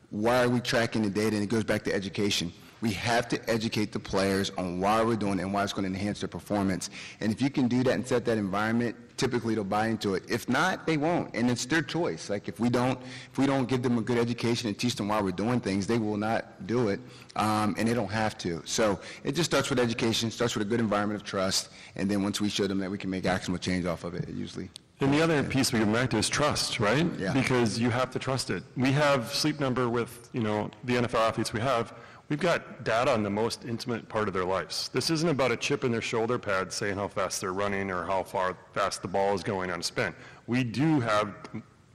why 0.10 0.44
are 0.44 0.50
we 0.50 0.60
tracking 0.60 1.04
the 1.04 1.10
data, 1.10 1.36
and 1.36 1.44
it 1.44 1.50
goes 1.50 1.64
back 1.64 1.84
to 1.84 1.94
education. 1.94 2.52
We 2.82 2.92
have 2.94 3.28
to 3.30 3.50
educate 3.50 3.92
the 3.92 4.00
players 4.00 4.52
on 4.58 4.80
why 4.80 5.04
we're 5.04 5.16
doing 5.16 5.40
it 5.40 5.44
and 5.44 5.54
why 5.54 5.64
it's 5.64 5.74
going 5.74 5.92
to 5.92 5.98
enhance 5.98 6.22
their 6.22 6.28
performance. 6.28 6.90
And 7.20 7.32
if 7.32 7.42
you 7.42 7.50
can 7.50 7.68
do 7.68 7.84
that 7.84 7.94
and 7.94 8.08
set 8.08 8.26
that 8.26 8.38
environment, 8.38 8.96
typically 9.18 9.54
they'll 9.54 9.64
buy 9.64 9.88
into 9.88 10.16
it. 10.16 10.24
If 10.28 10.50
not, 10.50 10.88
they 10.88 10.98
won't, 10.98 11.36
and 11.36 11.50
it's 11.52 11.66
their 11.66 11.84
choice. 11.84 12.28
Like 12.28 12.48
if 12.48 12.60
we 12.60 12.70
don't, 12.70 13.00
if 13.32 13.38
we 13.38 13.46
don't 13.46 13.70
give 13.70 13.84
them 13.84 14.00
a 14.00 14.02
good 14.02 14.18
education 14.18 14.68
and 14.68 14.78
teach 14.78 14.96
them 14.96 15.10
why 15.10 15.22
we're 15.22 15.32
doing 15.32 15.60
things, 15.60 15.86
they 15.86 16.00
will 16.00 16.18
not 16.18 16.66
do 16.66 16.90
it, 16.90 17.00
um, 17.36 17.76
and 17.78 17.88
they 17.88 17.94
don't 17.94 18.12
have 18.12 18.36
to. 18.40 18.64
So 18.66 19.00
it 19.24 19.34
just 19.34 19.52
starts 19.52 19.70
with 19.70 19.78
education, 19.78 20.32
starts 20.32 20.56
with 20.56 20.66
a 20.66 20.70
good 20.70 20.80
environment 20.80 21.22
of 21.22 21.26
trust, 21.26 21.70
and 21.96 22.10
then 22.10 22.24
once 22.24 22.42
we 22.42 22.50
show 22.50 22.66
them 22.66 22.80
that 22.80 22.90
we 22.90 22.98
can 22.98 23.12
make 23.12 23.28
actionable 23.28 23.60
change 23.60 23.86
off 23.86 24.04
of 24.04 24.16
it, 24.16 24.28
it 24.28 24.34
usually. 24.34 24.72
And 25.02 25.12
the 25.12 25.22
other 25.22 25.44
piece 25.44 25.74
we 25.74 25.80
come 25.80 25.94
back 25.94 26.12
to 26.12 26.18
is 26.18 26.30
trust, 26.30 26.80
right? 26.80 27.08
Yeah. 27.18 27.34
Because 27.34 27.80
you 27.80 27.90
have 27.90 28.12
to 28.12 28.20
trust 28.20 28.52
it. 28.52 28.64
We 28.78 28.92
have 28.92 29.34
Sleep 29.34 29.60
Number 29.60 29.90
with, 29.90 30.30
you 30.32 30.42
know, 30.42 30.70
the 30.84 30.96
NFL 30.96 31.28
athletes 31.28 31.54
we 31.54 31.60
have. 31.60 31.94
We've 32.32 32.40
got 32.40 32.86
data 32.86 33.12
on 33.12 33.24
the 33.24 33.30
most 33.30 33.66
intimate 33.66 34.08
part 34.08 34.30
of 34.30 34.34
their 34.34 34.46
lives. 34.46 34.88
This 34.94 35.10
isn't 35.10 35.28
about 35.28 35.52
a 35.52 35.58
chip 35.58 35.84
in 35.84 35.92
their 35.92 36.02
shoulder 36.02 36.40
pad 36.40 36.72
saying 36.72 36.96
how 36.96 37.10
fast 37.10 37.42
they're 37.42 37.52
running 37.52 37.92
or 37.92 38.06
how 38.06 38.24
far 38.24 38.56
fast 38.72 39.02
the 39.02 39.10
ball 39.10 39.36
is 39.36 39.44
going 39.44 39.70
on 39.70 39.82
a 39.82 39.84
spin. 39.84 40.16
We 40.48 40.64
do 40.64 41.02
have 41.02 41.36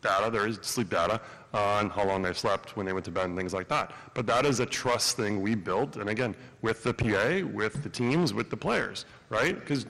data, 0.02 0.30
there 0.30 0.46
is 0.46 0.58
sleep 0.60 0.90
data 0.90 1.22
on 1.54 1.88
how 1.88 2.04
long 2.04 2.20
they 2.20 2.34
slept 2.34 2.76
when 2.76 2.84
they 2.84 2.92
went 2.92 3.06
to 3.06 3.10
bed 3.10 3.24
and 3.24 3.34
things 3.38 3.54
like 3.54 3.66
that. 3.68 3.94
But 4.12 4.26
that 4.26 4.44
is 4.44 4.60
a 4.60 4.66
trust 4.66 5.16
thing 5.16 5.40
we 5.40 5.54
built, 5.54 5.96
and 5.96 6.10
again, 6.10 6.36
with 6.60 6.82
the 6.82 6.92
PA, 6.92 7.48
with 7.50 7.82
the 7.82 7.88
teams, 7.88 8.34
with 8.34 8.50
the 8.50 8.58
players, 8.58 9.06
right? 9.30 9.58
Because 9.58 9.86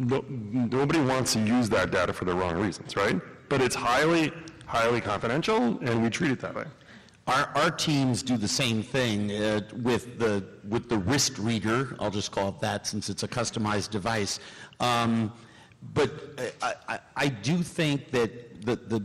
no, 0.00 0.24
nobody 0.28 1.00
wants 1.00 1.34
to 1.34 1.38
use 1.38 1.68
that 1.68 1.92
data 1.92 2.12
for 2.12 2.24
the 2.24 2.34
wrong 2.34 2.56
reasons, 2.56 2.96
right? 2.96 3.20
But 3.48 3.62
it's 3.62 3.76
highly, 3.76 4.32
highly 4.66 5.00
confidential, 5.00 5.78
and 5.82 6.02
we 6.02 6.10
treat 6.10 6.32
it 6.32 6.40
that 6.40 6.56
way. 6.56 6.64
Our, 7.28 7.50
our 7.54 7.70
teams 7.70 8.22
do 8.22 8.38
the 8.38 8.48
same 8.48 8.82
thing 8.82 9.30
uh, 9.30 9.60
with 9.82 10.18
the 10.18 10.42
with 10.66 10.88
the 10.88 10.96
wrist 10.96 11.36
reader. 11.36 11.94
I'll 12.00 12.10
just 12.10 12.32
call 12.32 12.48
it 12.48 12.60
that 12.60 12.86
since 12.86 13.10
it's 13.10 13.22
a 13.22 13.28
customized 13.28 13.90
device. 13.90 14.40
Um, 14.80 15.30
but 15.92 16.10
I, 16.62 16.74
I, 16.88 16.98
I 17.16 17.28
do 17.28 17.62
think 17.62 18.10
that 18.12 18.64
the, 18.64 18.76
the 18.76 19.04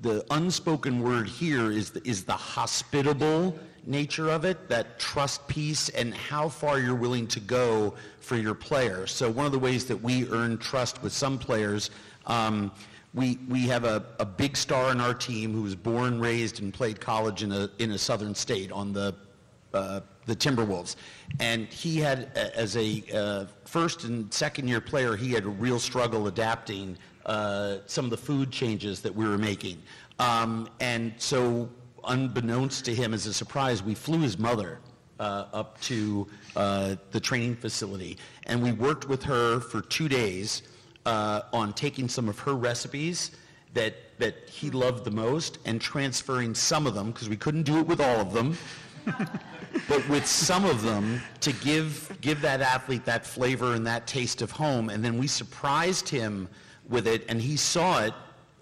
the 0.00 0.24
unspoken 0.30 1.02
word 1.02 1.28
here 1.28 1.70
is 1.70 1.90
the, 1.90 2.08
is 2.08 2.24
the 2.24 2.32
hospitable 2.32 3.58
nature 3.84 4.30
of 4.30 4.46
it, 4.46 4.70
that 4.70 4.98
trust 4.98 5.46
piece, 5.46 5.90
and 5.90 6.14
how 6.14 6.48
far 6.48 6.78
you're 6.78 6.94
willing 6.94 7.26
to 7.26 7.40
go 7.40 7.92
for 8.20 8.36
your 8.36 8.54
player. 8.54 9.06
So 9.06 9.30
one 9.30 9.44
of 9.44 9.52
the 9.52 9.58
ways 9.58 9.84
that 9.86 9.96
we 9.96 10.26
earn 10.30 10.56
trust 10.56 11.02
with 11.02 11.12
some 11.12 11.38
players. 11.38 11.90
Um, 12.26 12.72
we, 13.14 13.38
we 13.48 13.60
have 13.62 13.84
a, 13.84 14.04
a 14.18 14.24
big 14.24 14.56
star 14.56 14.92
in 14.92 15.00
our 15.00 15.14
team 15.14 15.52
who 15.52 15.62
was 15.62 15.74
born, 15.74 16.20
raised, 16.20 16.60
and 16.60 16.72
played 16.72 17.00
college 17.00 17.42
in 17.42 17.52
a, 17.52 17.70
in 17.78 17.92
a 17.92 17.98
southern 17.98 18.34
state 18.34 18.70
on 18.70 18.92
the, 18.92 19.14
uh, 19.72 20.00
the 20.26 20.36
Timberwolves. 20.36 20.96
And 21.40 21.66
he 21.68 21.98
had, 21.98 22.30
as 22.36 22.76
a 22.76 23.02
uh, 23.14 23.46
first 23.64 24.04
and 24.04 24.32
second 24.32 24.68
year 24.68 24.80
player, 24.80 25.16
he 25.16 25.32
had 25.32 25.44
a 25.44 25.48
real 25.48 25.78
struggle 25.78 26.26
adapting 26.26 26.98
uh, 27.26 27.78
some 27.86 28.04
of 28.04 28.10
the 28.10 28.16
food 28.16 28.50
changes 28.50 29.00
that 29.02 29.14
we 29.14 29.26
were 29.26 29.38
making. 29.38 29.82
Um, 30.18 30.68
and 30.80 31.12
so, 31.16 31.68
unbeknownst 32.04 32.84
to 32.86 32.94
him, 32.94 33.12
as 33.14 33.26
a 33.26 33.34
surprise, 33.34 33.82
we 33.82 33.94
flew 33.94 34.20
his 34.20 34.38
mother 34.38 34.80
uh, 35.20 35.46
up 35.52 35.80
to 35.82 36.26
uh, 36.56 36.96
the 37.10 37.20
training 37.20 37.56
facility. 37.56 38.18
And 38.46 38.62
we 38.62 38.72
worked 38.72 39.08
with 39.08 39.22
her 39.24 39.60
for 39.60 39.80
two 39.82 40.08
days 40.08 40.62
uh, 41.08 41.40
on 41.54 41.72
taking 41.72 42.06
some 42.06 42.28
of 42.28 42.38
her 42.38 42.54
recipes 42.54 43.30
that, 43.72 43.94
that 44.18 44.34
he 44.46 44.68
loved 44.70 45.04
the 45.04 45.10
most 45.10 45.56
and 45.64 45.80
transferring 45.80 46.54
some 46.54 46.86
of 46.86 46.94
them, 46.94 47.10
because 47.10 47.30
we 47.30 47.36
couldn't 47.36 47.62
do 47.62 47.78
it 47.78 47.86
with 47.86 47.98
all 47.98 48.20
of 48.20 48.34
them, 48.34 48.58
but 49.88 50.06
with 50.10 50.26
some 50.26 50.66
of 50.66 50.82
them 50.82 51.18
to 51.40 51.52
give, 51.54 52.14
give 52.20 52.42
that 52.42 52.60
athlete 52.60 53.06
that 53.06 53.24
flavor 53.24 53.72
and 53.72 53.86
that 53.86 54.06
taste 54.06 54.42
of 54.42 54.50
home. 54.50 54.90
And 54.90 55.02
then 55.02 55.16
we 55.16 55.26
surprised 55.26 56.10
him 56.10 56.46
with 56.90 57.06
it, 57.06 57.24
and 57.30 57.40
he 57.40 57.56
saw 57.56 58.04
it 58.04 58.12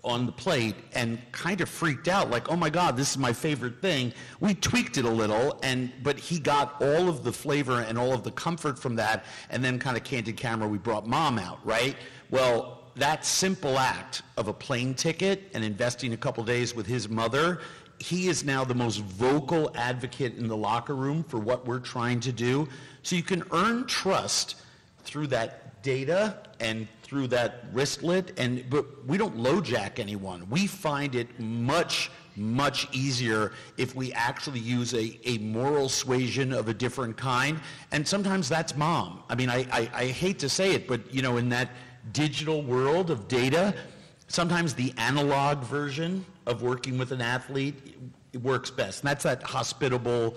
on 0.06 0.24
the 0.24 0.32
plate 0.32 0.76
and 0.94 1.20
kind 1.32 1.60
of 1.60 1.68
freaked 1.68 2.06
out 2.06 2.30
like 2.30 2.48
oh 2.48 2.54
my 2.54 2.70
god 2.70 2.96
this 2.96 3.10
is 3.10 3.18
my 3.18 3.32
favorite 3.32 3.82
thing 3.82 4.12
we 4.38 4.54
tweaked 4.54 4.98
it 4.98 5.04
a 5.04 5.10
little 5.10 5.58
and 5.64 5.90
but 6.04 6.16
he 6.16 6.38
got 6.38 6.80
all 6.80 7.08
of 7.08 7.24
the 7.24 7.32
flavor 7.32 7.80
and 7.80 7.98
all 7.98 8.12
of 8.12 8.22
the 8.22 8.30
comfort 8.30 8.78
from 8.78 8.94
that 8.94 9.24
and 9.50 9.64
then 9.64 9.80
kind 9.80 9.96
of 9.96 10.04
candid 10.04 10.36
camera 10.36 10.68
we 10.68 10.78
brought 10.78 11.08
mom 11.08 11.40
out 11.40 11.58
right 11.66 11.96
well 12.30 12.82
that 12.96 13.24
simple 13.26 13.78
act 13.78 14.22
of 14.36 14.48
a 14.48 14.52
plane 14.52 14.94
ticket 14.94 15.50
and 15.54 15.62
investing 15.64 16.12
a 16.12 16.16
couple 16.16 16.42
days 16.44 16.74
with 16.74 16.86
his 16.86 17.08
mother 17.08 17.60
he 17.98 18.28
is 18.28 18.44
now 18.44 18.64
the 18.64 18.74
most 18.74 18.98
vocal 18.98 19.70
advocate 19.74 20.36
in 20.36 20.48
the 20.48 20.56
locker 20.56 20.94
room 20.94 21.24
for 21.24 21.38
what 21.38 21.66
we're 21.66 21.78
trying 21.78 22.20
to 22.20 22.32
do 22.32 22.68
so 23.02 23.16
you 23.16 23.22
can 23.22 23.42
earn 23.52 23.86
trust 23.86 24.56
through 25.04 25.28
that 25.28 25.66
data 25.82 26.36
and 26.58 26.88
through 27.02 27.28
that 27.28 27.72
wristlet, 27.72 28.32
and 28.36 28.68
but 28.68 28.84
we 29.06 29.16
don't 29.16 29.36
LoJack 29.36 30.00
anyone. 30.00 30.48
We 30.50 30.66
find 30.66 31.14
it 31.14 31.28
much 31.38 32.10
much 32.38 32.86
easier 32.92 33.52
if 33.78 33.94
we 33.94 34.12
actually 34.12 34.60
use 34.60 34.92
a, 34.92 35.18
a 35.24 35.38
moral 35.38 35.88
suasion 35.88 36.52
of 36.52 36.68
a 36.68 36.74
different 36.74 37.16
kind. 37.16 37.58
And 37.92 38.06
sometimes 38.06 38.46
that's 38.46 38.76
mom. 38.76 39.22
I 39.30 39.34
mean, 39.34 39.48
I, 39.48 39.66
I, 39.72 39.90
I 39.94 40.04
hate 40.08 40.38
to 40.40 40.48
say 40.50 40.72
it, 40.72 40.86
but 40.86 41.14
you 41.14 41.22
know, 41.22 41.38
in 41.38 41.48
that 41.48 41.70
digital 42.12 42.62
world 42.62 43.10
of 43.10 43.28
data, 43.28 43.74
sometimes 44.28 44.74
the 44.74 44.92
analog 44.98 45.62
version 45.64 46.24
of 46.46 46.62
working 46.62 46.98
with 46.98 47.12
an 47.12 47.20
athlete 47.20 47.74
works 48.42 48.70
best. 48.70 49.02
And 49.02 49.10
that's 49.10 49.24
that 49.24 49.42
hospitable 49.42 50.36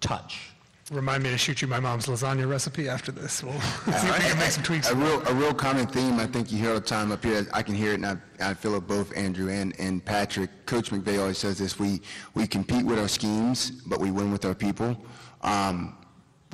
touch. 0.00 0.50
Remind 0.90 1.22
me 1.22 1.30
to 1.30 1.38
shoot 1.38 1.62
you 1.62 1.68
my 1.68 1.80
mom's 1.80 2.06
lasagna 2.06 2.46
recipe 2.46 2.90
after 2.90 3.10
this. 3.10 3.42
We'll 3.42 3.58
see 3.58 3.90
if 3.90 4.18
we 4.18 4.24
can 4.24 4.38
make 4.38 4.50
some 4.50 4.62
tweaks. 4.62 4.90
A 4.90 4.94
real, 4.94 5.26
a 5.26 5.32
real 5.32 5.54
common 5.54 5.86
theme 5.86 6.20
I 6.20 6.26
think 6.26 6.52
you 6.52 6.58
hear 6.58 6.70
all 6.70 6.74
the 6.74 6.82
time 6.82 7.10
up 7.10 7.24
here. 7.24 7.46
I 7.54 7.62
can 7.62 7.74
hear 7.74 7.92
it, 7.92 7.94
and 7.94 8.06
I, 8.06 8.16
I 8.38 8.52
feel 8.52 8.74
it 8.74 8.86
both 8.86 9.16
Andrew 9.16 9.48
and, 9.48 9.74
and 9.80 10.04
Patrick. 10.04 10.50
Coach 10.66 10.90
McVay 10.90 11.18
always 11.18 11.38
says 11.38 11.58
this: 11.58 11.78
we 11.78 12.02
we 12.34 12.46
compete 12.46 12.84
with 12.84 12.98
our 12.98 13.08
schemes, 13.08 13.70
but 13.70 13.98
we 13.98 14.10
win 14.10 14.30
with 14.30 14.44
our 14.44 14.54
people. 14.54 14.94
Um, 15.40 15.96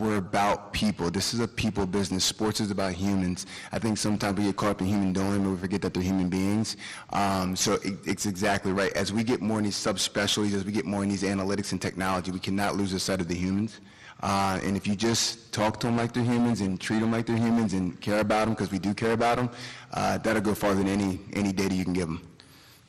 we're 0.00 0.16
about 0.16 0.72
people. 0.72 1.10
This 1.10 1.34
is 1.34 1.40
a 1.40 1.46
people 1.46 1.86
business. 1.86 2.24
Sports 2.24 2.60
is 2.60 2.70
about 2.70 2.94
humans. 2.94 3.46
I 3.70 3.78
think 3.78 3.98
sometimes 3.98 4.38
we 4.38 4.44
get 4.44 4.56
caught 4.56 4.70
up 4.70 4.80
in 4.80 4.86
human 4.86 5.12
doing, 5.12 5.44
but 5.44 5.50
we 5.50 5.56
forget 5.58 5.82
that 5.82 5.92
they're 5.92 6.02
human 6.02 6.30
beings. 6.30 6.78
Um, 7.12 7.54
so 7.54 7.74
it, 7.74 7.94
it's 8.06 8.24
exactly 8.24 8.72
right. 8.72 8.92
As 8.94 9.12
we 9.12 9.22
get 9.22 9.42
more 9.42 9.58
in 9.58 9.64
these 9.64 9.76
subspecialties, 9.76 10.54
as 10.54 10.64
we 10.64 10.72
get 10.72 10.86
more 10.86 11.02
in 11.02 11.10
these 11.10 11.22
analytics 11.22 11.72
and 11.72 11.80
technology, 11.80 12.30
we 12.30 12.40
cannot 12.40 12.76
lose 12.76 12.92
the 12.92 12.98
sight 12.98 13.20
of 13.20 13.28
the 13.28 13.34
humans. 13.34 13.80
Uh, 14.22 14.58
and 14.62 14.76
if 14.76 14.86
you 14.86 14.96
just 14.96 15.52
talk 15.52 15.78
to 15.80 15.86
them 15.86 15.96
like 15.96 16.12
they're 16.12 16.24
humans 16.24 16.62
and 16.62 16.80
treat 16.80 17.00
them 17.00 17.12
like 17.12 17.26
they're 17.26 17.36
humans 17.36 17.74
and 17.74 18.00
care 18.00 18.20
about 18.20 18.46
them, 18.46 18.54
because 18.54 18.70
we 18.70 18.78
do 18.78 18.94
care 18.94 19.12
about 19.12 19.36
them, 19.36 19.50
uh, 19.92 20.16
that'll 20.18 20.42
go 20.42 20.54
farther 20.54 20.82
than 20.82 20.88
any, 20.88 21.20
any 21.34 21.52
data 21.52 21.74
you 21.74 21.84
can 21.84 21.92
give 21.92 22.08
them. 22.08 22.26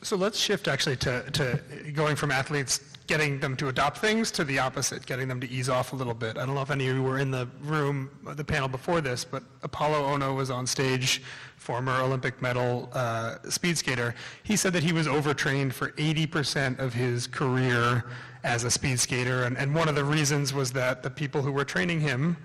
So 0.01 0.15
let's 0.15 0.39
shift 0.39 0.67
actually 0.67 0.95
to, 0.97 1.29
to 1.31 1.59
going 1.93 2.15
from 2.15 2.31
athletes 2.31 2.79
getting 3.07 3.39
them 3.39 3.55
to 3.57 3.67
adopt 3.67 3.97
things 3.97 4.31
to 4.31 4.43
the 4.43 4.59
opposite, 4.59 5.05
getting 5.05 5.27
them 5.27 5.39
to 5.41 5.49
ease 5.49 5.69
off 5.69 5.93
a 5.93 5.95
little 5.95 6.13
bit. 6.13 6.37
I 6.37 6.45
don't 6.45 6.55
know 6.55 6.61
if 6.61 6.71
any 6.71 6.87
of 6.87 6.95
you 6.95 7.03
were 7.03 7.19
in 7.19 7.31
the 7.31 7.47
room, 7.61 8.09
the 8.23 8.43
panel 8.43 8.67
before 8.67 9.01
this, 9.01 9.25
but 9.25 9.43
Apolo 9.61 10.17
Ohno 10.17 10.35
was 10.35 10.49
on 10.49 10.65
stage, 10.67 11.21
former 11.57 11.99
Olympic 12.01 12.41
medal 12.41 12.89
uh, 12.93 13.37
speed 13.49 13.77
skater. 13.77 14.15
He 14.43 14.55
said 14.55 14.73
that 14.73 14.83
he 14.83 14.93
was 14.93 15.07
overtrained 15.07 15.73
for 15.73 15.91
80% 15.91 16.79
of 16.79 16.93
his 16.93 17.27
career 17.27 18.05
as 18.43 18.63
a 18.63 18.71
speed 18.71 18.99
skater, 18.99 19.43
and, 19.43 19.57
and 19.57 19.75
one 19.75 19.87
of 19.87 19.95
the 19.95 20.03
reasons 20.03 20.53
was 20.53 20.71
that 20.73 21.03
the 21.03 21.09
people 21.09 21.41
who 21.41 21.51
were 21.51 21.65
training 21.65 21.99
him 21.99 22.37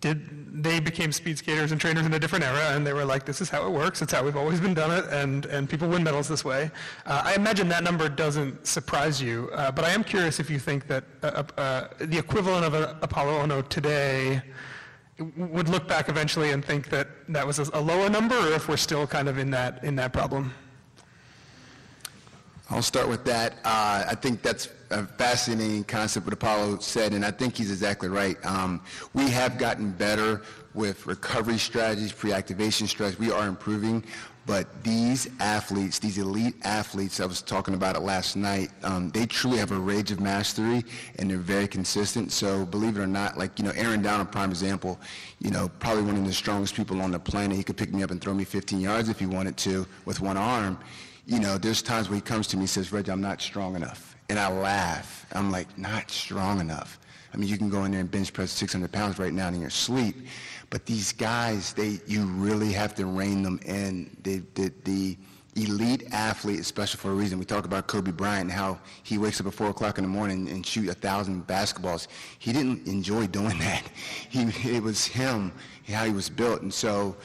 did 0.00 0.62
they 0.62 0.80
became 0.80 1.12
speed 1.12 1.38
skaters 1.38 1.72
and 1.72 1.80
trainers 1.80 2.06
in 2.06 2.12
a 2.14 2.18
different 2.18 2.44
era, 2.44 2.74
and 2.74 2.86
they 2.86 2.92
were 2.92 3.04
like, 3.04 3.24
"This 3.24 3.40
is 3.40 3.48
how 3.48 3.66
it 3.66 3.70
works. 3.70 4.02
It's 4.02 4.12
how 4.12 4.24
we've 4.24 4.36
always 4.36 4.60
been 4.60 4.74
done 4.74 4.90
it, 4.90 5.04
and 5.10 5.46
and 5.46 5.68
people 5.68 5.88
win 5.88 6.02
medals 6.02 6.28
this 6.28 6.44
way." 6.44 6.70
Uh, 7.06 7.22
I 7.24 7.34
imagine 7.34 7.68
that 7.68 7.82
number 7.82 8.08
doesn't 8.08 8.66
surprise 8.66 9.22
you, 9.22 9.50
uh, 9.52 9.70
but 9.70 9.84
I 9.84 9.90
am 9.90 10.04
curious 10.04 10.38
if 10.38 10.50
you 10.50 10.58
think 10.58 10.86
that 10.88 11.04
uh, 11.22 11.42
uh 11.56 11.88
the 11.98 12.18
equivalent 12.18 12.64
of 12.64 12.74
an 12.74 12.94
Apolo 13.00 13.42
Ohno 13.42 13.66
today 13.68 14.42
would 15.36 15.68
look 15.68 15.88
back 15.88 16.10
eventually 16.10 16.50
and 16.50 16.62
think 16.62 16.90
that 16.90 17.08
that 17.28 17.46
was 17.46 17.58
a 17.58 17.80
lower 17.80 18.10
number, 18.10 18.36
or 18.36 18.52
if 18.52 18.68
we're 18.68 18.76
still 18.76 19.06
kind 19.06 19.28
of 19.28 19.38
in 19.38 19.50
that 19.50 19.82
in 19.82 19.96
that 19.96 20.12
problem. 20.12 20.52
I'll 22.68 22.82
start 22.82 23.08
with 23.08 23.24
that. 23.24 23.54
Uh, 23.64 24.04
I 24.08 24.14
think 24.14 24.42
that's 24.42 24.68
a 24.90 25.06
fascinating 25.06 25.84
concept 25.84 26.26
what 26.26 26.38
Apolo 26.38 26.80
said, 26.82 27.12
and 27.12 27.24
I 27.24 27.30
think 27.30 27.56
he's 27.56 27.70
exactly 27.70 28.08
right. 28.08 28.36
Um, 28.44 28.80
we 29.14 29.28
have 29.30 29.58
gotten 29.58 29.92
better 29.92 30.42
with 30.74 31.06
recovery 31.06 31.58
strategies, 31.58 32.12
pre-activation 32.12 32.86
strategies. 32.86 33.18
We 33.18 33.30
are 33.30 33.48
improving, 33.48 34.04
but 34.44 34.82
these 34.84 35.28
athletes, 35.40 35.98
these 35.98 36.18
elite 36.18 36.54
athletes, 36.62 37.18
I 37.18 37.26
was 37.26 37.42
talking 37.42 37.74
about 37.74 37.96
it 37.96 38.00
last 38.00 38.36
night, 38.36 38.70
um, 38.84 39.10
they 39.10 39.26
truly 39.26 39.58
have 39.58 39.72
a 39.72 39.78
rage 39.78 40.12
of 40.12 40.20
mastery, 40.20 40.84
and 41.18 41.30
they're 41.30 41.38
very 41.38 41.66
consistent. 41.66 42.30
So 42.30 42.64
believe 42.64 42.96
it 42.96 43.00
or 43.00 43.08
not, 43.08 43.36
like, 43.36 43.58
you 43.58 43.64
know, 43.64 43.72
Aaron 43.74 44.02
Donald, 44.02 44.28
a 44.28 44.30
prime 44.30 44.50
example, 44.50 45.00
you 45.40 45.50
know, 45.50 45.68
probably 45.80 46.04
one 46.04 46.16
of 46.16 46.24
the 46.24 46.32
strongest 46.32 46.76
people 46.76 47.00
on 47.00 47.10
the 47.10 47.18
planet. 47.18 47.56
He 47.56 47.64
could 47.64 47.76
pick 47.76 47.92
me 47.92 48.02
up 48.02 48.10
and 48.10 48.20
throw 48.20 48.34
me 48.34 48.44
15 48.44 48.78
yards 48.78 49.08
if 49.08 49.18
he 49.18 49.26
wanted 49.26 49.56
to 49.58 49.86
with 50.04 50.20
one 50.20 50.36
arm. 50.36 50.78
You 51.26 51.40
know, 51.40 51.58
there's 51.58 51.82
times 51.82 52.08
where 52.08 52.16
he 52.16 52.22
comes 52.22 52.46
to 52.48 52.56
me 52.56 52.62
and 52.62 52.70
says, 52.70 52.92
Reggie, 52.92 53.10
I'm 53.10 53.20
not 53.20 53.42
strong 53.42 53.74
enough 53.74 54.15
and 54.28 54.38
I 54.38 54.48
laugh. 54.50 55.26
I'm 55.32 55.50
like, 55.50 55.76
not 55.78 56.10
strong 56.10 56.60
enough. 56.60 56.98
I 57.32 57.36
mean, 57.36 57.48
you 57.48 57.58
can 57.58 57.68
go 57.68 57.84
in 57.84 57.92
there 57.92 58.00
and 58.00 58.10
bench 58.10 58.32
press 58.32 58.50
600 58.52 58.90
pounds 58.90 59.18
right 59.18 59.32
now 59.32 59.48
in 59.48 59.60
your 59.60 59.70
sleep. 59.70 60.16
But 60.70 60.86
these 60.86 61.12
guys, 61.12 61.72
they, 61.72 62.00
you 62.06 62.24
really 62.24 62.72
have 62.72 62.94
to 62.96 63.06
rein 63.06 63.42
them 63.42 63.60
in. 63.64 64.16
The, 64.22 64.42
the, 64.54 64.72
the 64.84 65.16
elite 65.54 66.08
athlete 66.12 66.60
is 66.60 66.66
special 66.66 66.98
for 66.98 67.10
a 67.10 67.14
reason. 67.14 67.38
We 67.38 67.44
talk 67.44 67.64
about 67.64 67.86
Kobe 67.86 68.10
Bryant, 68.10 68.42
and 68.42 68.52
how 68.52 68.78
he 69.02 69.18
wakes 69.18 69.40
up 69.40 69.46
at 69.46 69.54
4 69.54 69.68
o'clock 69.68 69.98
in 69.98 70.04
the 70.04 70.08
morning 70.08 70.48
and 70.48 70.64
shoot 70.64 70.84
a 70.84 70.88
1,000 70.88 71.46
basketballs. 71.46 72.08
He 72.38 72.52
didn't 72.52 72.86
enjoy 72.86 73.26
doing 73.26 73.58
that. 73.60 73.84
He, 74.28 74.42
it 74.70 74.82
was 74.82 75.06
him, 75.06 75.52
how 75.88 76.04
he 76.04 76.12
was 76.12 76.28
built. 76.28 76.62
And 76.62 76.72
so 76.72 77.16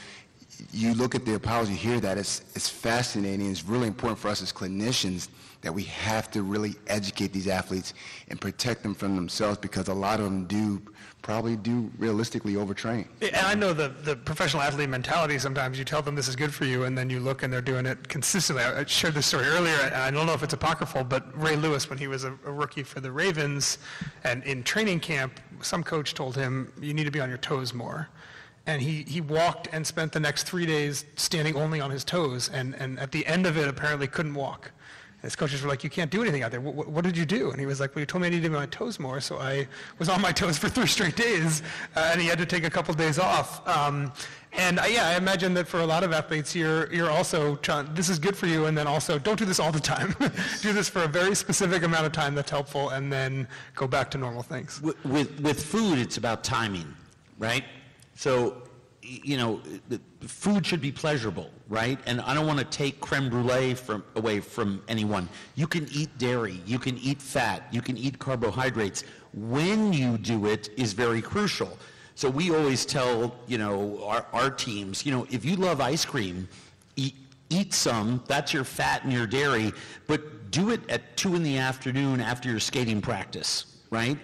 you 0.73 0.93
look 0.93 1.15
at 1.15 1.25
the 1.25 1.35
apology, 1.35 1.73
hear 1.73 1.99
that. 1.99 2.17
It's, 2.17 2.43
it's 2.55 2.69
fascinating. 2.69 3.49
It's 3.49 3.65
really 3.65 3.87
important 3.87 4.19
for 4.19 4.27
us 4.27 4.41
as 4.41 4.51
clinicians 4.51 5.29
that 5.61 5.73
we 5.73 5.83
have 5.83 6.31
to 6.31 6.43
really 6.43 6.75
educate 6.87 7.31
these 7.31 7.47
athletes 7.47 7.93
and 8.29 8.41
protect 8.41 8.81
them 8.83 8.95
from 8.95 9.15
themselves 9.15 9.57
because 9.59 9.87
a 9.87 9.93
lot 9.93 10.19
of 10.19 10.25
them 10.25 10.45
do 10.45 10.81
probably 11.21 11.55
do 11.55 11.91
realistically 11.99 12.55
overtrain. 12.55 13.05
And 13.21 13.35
I 13.35 13.53
know 13.53 13.73
the, 13.73 13.89
the 13.89 14.15
professional 14.15 14.63
athlete 14.63 14.89
mentality 14.89 15.37
sometimes 15.37 15.77
you 15.77 15.85
tell 15.85 16.01
them 16.01 16.15
this 16.15 16.27
is 16.27 16.35
good 16.35 16.51
for 16.51 16.65
you 16.65 16.85
and 16.85 16.97
then 16.97 17.11
you 17.11 17.19
look 17.19 17.43
and 17.43 17.53
they're 17.53 17.61
doing 17.61 17.85
it 17.85 18.07
consistently. 18.07 18.63
I 18.63 18.83
shared 18.85 19.13
this 19.13 19.27
story 19.27 19.45
earlier 19.45 19.77
and 19.83 19.93
I 19.93 20.09
don't 20.09 20.25
know 20.25 20.33
if 20.33 20.41
it's 20.41 20.53
apocryphal, 20.53 21.03
but 21.03 21.39
Ray 21.39 21.55
Lewis, 21.55 21.91
when 21.91 21.99
he 21.99 22.07
was 22.07 22.23
a, 22.23 22.31
a 22.45 22.51
rookie 22.51 22.81
for 22.81 23.01
the 23.01 23.11
Ravens 23.11 23.77
and 24.23 24.43
in 24.45 24.63
training 24.63 24.99
camp, 24.99 25.39
some 25.61 25.83
coach 25.83 26.15
told 26.15 26.35
him, 26.35 26.73
you 26.81 26.95
need 26.95 27.03
to 27.03 27.11
be 27.11 27.19
on 27.19 27.29
your 27.29 27.37
toes 27.37 27.71
more 27.71 28.09
and 28.67 28.81
he, 28.81 29.03
he 29.03 29.21
walked 29.21 29.67
and 29.71 29.85
spent 29.85 30.11
the 30.11 30.19
next 30.19 30.43
three 30.43 30.65
days 30.65 31.05
standing 31.15 31.55
only 31.55 31.81
on 31.81 31.91
his 31.91 32.03
toes 32.03 32.49
and, 32.53 32.75
and 32.75 32.99
at 32.99 33.11
the 33.11 33.25
end 33.25 33.45
of 33.45 33.57
it 33.57 33.67
apparently 33.67 34.07
couldn't 34.07 34.35
walk 34.35 34.71
his 35.21 35.35
coaches 35.35 35.61
were 35.61 35.69
like, 35.69 35.83
you 35.83 35.89
can't 35.89 36.09
do 36.09 36.21
anything 36.21 36.41
out 36.41 36.49
there. 36.49 36.61
What, 36.61 36.87
what, 36.87 37.03
did 37.03 37.15
you 37.15 37.25
do? 37.25 37.51
And 37.51 37.59
he 37.59 37.65
was 37.67 37.79
like, 37.79 37.93
well, 37.93 38.01
you 38.01 38.05
told 38.07 38.23
me 38.23 38.27
I 38.27 38.29
needed 38.31 38.43
to 38.43 38.49
be 38.49 38.55
on 38.55 38.61
my 38.61 38.67
toes 38.67 38.99
more, 38.99 39.21
so 39.21 39.37
I 39.37 39.67
was 39.99 40.09
on 40.09 40.19
my 40.19 40.31
toes 40.41 40.57
for 40.57 40.67
three 40.67 40.87
straight 40.87 41.15
days, 41.15 41.61
uh, 41.95 42.09
and 42.11 42.19
he 42.19 42.27
had 42.27 42.39
to 42.39 42.45
take 42.45 42.63
a 42.63 42.69
couple 42.69 42.93
days 42.95 43.19
off. 43.19 43.67
Um, 43.67 44.11
and 44.53 44.79
yeah, 44.89 45.09
I 45.09 45.17
imagine 45.17 45.53
that 45.53 45.67
for 45.67 45.81
a 45.81 45.85
lot 45.85 46.03
of 46.03 46.11
athletes, 46.11 46.55
you're, 46.55 46.91
you're 46.91 47.11
also 47.11 47.55
trying, 47.57 47.93
this 47.93 48.09
is 48.09 48.17
good 48.17 48.35
for 48.35 48.47
you, 48.47 48.65
and 48.65 48.75
then 48.75 48.87
also 48.87 49.19
don't 49.19 49.37
do 49.37 49.45
this 49.45 49.59
all 49.59 49.71
the 49.71 49.79
time. 49.79 50.15
do 50.61 50.73
this 50.73 50.89
for 50.89 51.03
a 51.03 51.07
very 51.07 51.35
specific 51.35 51.83
amount 51.83 52.05
of 52.07 52.11
time 52.11 52.33
that's 52.33 52.51
helpful, 52.51 52.89
and 52.89 53.13
then 53.13 53.47
go 53.75 53.87
back 53.87 54.09
to 54.11 54.17
normal 54.17 54.41
things. 54.41 54.81
With, 54.81 55.03
with, 55.05 55.39
with 55.39 55.63
food, 55.63 55.99
it's 55.99 56.17
about 56.17 56.43
timing, 56.43 56.95
right? 57.37 57.63
So 58.21 58.61
you 59.01 59.35
know, 59.35 59.59
food 60.19 60.63
should 60.63 60.79
be 60.79 60.91
pleasurable, 60.91 61.49
right? 61.67 61.97
And 62.05 62.21
I 62.21 62.35
don't 62.35 62.45
want 62.45 62.59
to 62.59 62.65
take 62.65 63.01
creme 63.01 63.31
brulee 63.31 63.73
from, 63.73 64.03
away 64.15 64.39
from 64.39 64.83
anyone. 64.87 65.27
You 65.55 65.65
can 65.65 65.87
eat 65.91 66.15
dairy, 66.19 66.61
you 66.67 66.77
can 66.77 66.99
eat 66.99 67.19
fat, 67.19 67.63
you 67.71 67.81
can 67.81 67.97
eat 67.97 68.19
carbohydrates. 68.19 69.05
When 69.33 69.91
you 69.91 70.19
do 70.19 70.45
it 70.45 70.69
is 70.77 70.93
very 70.93 71.19
crucial. 71.19 71.79
So 72.13 72.29
we 72.29 72.53
always 72.53 72.85
tell, 72.85 73.33
you 73.47 73.57
know, 73.57 74.03
our, 74.03 74.23
our 74.33 74.51
teams, 74.51 75.03
you 75.03 75.11
know, 75.11 75.25
if 75.31 75.43
you 75.43 75.55
love 75.55 75.81
ice 75.81 76.05
cream, 76.05 76.47
eat, 76.95 77.15
eat 77.49 77.73
some, 77.73 78.23
that's 78.27 78.53
your 78.53 78.63
fat 78.63 79.03
and 79.03 79.11
your 79.11 79.25
dairy, 79.25 79.73
but 80.05 80.51
do 80.51 80.69
it 80.69 80.87
at 80.91 81.17
2 81.17 81.37
in 81.37 81.41
the 81.41 81.57
afternoon 81.57 82.21
after 82.21 82.51
your 82.51 82.59
skating 82.59 83.01
practice, 83.01 83.77
right? 83.89 84.19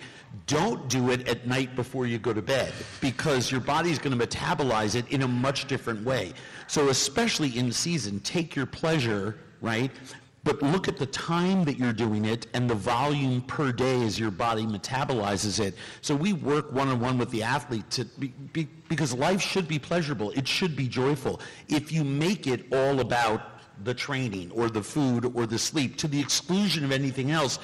Don't 0.45 0.88
do 0.88 1.12
it 1.12 1.28
at 1.28 1.47
night 1.47 1.76
before 1.76 2.06
you 2.06 2.17
go 2.19 2.34
to 2.34 2.41
bed 2.41 2.73
because 3.02 3.52
your 3.52 3.62
body's 3.62 4.00
going 4.00 4.17
to 4.17 4.28
metabolize 4.28 4.95
it 4.95 5.08
in 5.10 5.23
a 5.23 5.28
much 5.28 5.67
different 5.67 6.06
way. 6.06 6.34
So 6.67 6.89
especially 6.89 7.58
in 7.58 7.71
season, 7.71 8.19
take 8.21 8.56
your 8.56 8.65
pleasure, 8.65 9.38
right? 9.62 9.91
But 10.43 10.62
look 10.62 10.88
at 10.88 10.97
the 10.97 11.08
time 11.08 11.65
that 11.65 11.78
you're 11.78 11.91
doing 11.91 12.23
it 12.23 12.47
and 12.54 12.69
the 12.69 12.76
volume 12.76 13.41
per 13.41 13.73
day 13.73 14.02
as 14.04 14.17
your 14.17 14.32
body 14.32 14.65
metabolizes 14.65 15.60
it. 15.60 15.76
So 16.02 16.15
we 16.15 16.32
work 16.32 16.71
one-on-one 16.71 17.17
with 17.17 17.32
the 17.32 17.43
athlete 17.43 17.89
to 17.91 18.06
be, 18.06 18.28
be, 18.54 18.69
because 18.88 19.13
life 19.13 19.41
should 19.41 19.67
be 19.67 19.78
pleasurable. 19.78 20.32
It 20.32 20.47
should 20.47 20.76
be 20.76 20.88
joyful. 20.88 21.41
If 21.67 21.91
you 21.91 22.06
make 22.06 22.47
it 22.47 22.65
all 22.71 23.02
about 23.02 23.41
the 23.84 23.93
training 23.93 24.52
or 24.52 24.69
the 24.69 24.82
food 24.82 25.26
or 25.36 25.45
the 25.45 25.60
sleep 25.60 25.97
to 25.97 26.08
the 26.08 26.19
exclusion 26.19 26.86
of 26.86 26.91
anything 26.91 27.32
else, 27.32 27.60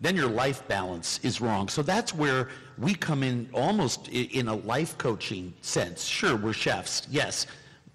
then 0.00 0.16
your 0.16 0.28
life 0.28 0.66
balance 0.68 1.20
is 1.22 1.40
wrong. 1.40 1.68
So 1.68 1.82
that's 1.82 2.14
where 2.14 2.48
we 2.78 2.94
come 2.94 3.22
in 3.22 3.48
almost 3.52 4.08
in 4.08 4.48
a 4.48 4.54
life 4.54 4.98
coaching 4.98 5.54
sense. 5.62 6.04
Sure, 6.04 6.36
we're 6.36 6.52
chefs, 6.52 7.06
yes, 7.10 7.46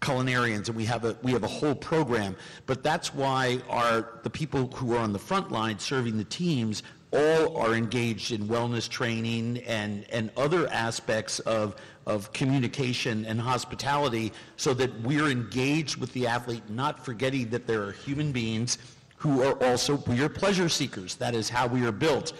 culinarians, 0.02 0.68
and 0.68 0.76
we 0.76 0.86
have 0.86 1.06
a 1.06 1.16
we 1.22 1.32
have 1.32 1.44
a 1.44 1.48
whole 1.48 1.76
program. 1.76 2.36
But 2.66 2.82
that's 2.84 3.14
why 3.14 3.60
our 3.70 4.20
the 4.24 4.30
people 4.30 4.68
who 4.76 4.96
are 4.96 5.00
on 5.00 5.14
the 5.14 5.20
front 5.20 5.52
line 5.52 5.78
serving 5.78 6.18
the 6.18 6.24
teams 6.24 6.84
all 7.14 7.58
are 7.58 7.76
engaged 7.76 8.32
in 8.32 8.48
wellness 8.48 8.88
training 8.88 9.60
and, 9.68 10.06
and 10.12 10.32
other 10.38 10.68
aspects 10.70 11.40
of, 11.40 11.76
of 12.06 12.32
communication 12.32 13.26
and 13.26 13.40
hospitality 13.40 14.32
so 14.56 14.74
that 14.74 14.98
we're 15.02 15.28
engaged 15.28 15.98
with 15.98 16.12
the 16.14 16.26
athlete, 16.26 16.64
not 16.70 17.04
forgetting 17.04 17.50
that 17.50 17.68
there 17.68 17.84
are 17.84 17.92
human 17.92 18.32
beings 18.32 18.78
who 19.22 19.44
are 19.44 19.54
also, 19.64 19.98
we 20.08 20.20
are 20.24 20.30
pleasure 20.30 20.68
seekers. 20.68 21.14
That 21.16 21.36
is 21.36 21.48
how 21.48 21.68
we 21.68 21.86
are 21.86 21.92
built. 21.92 22.34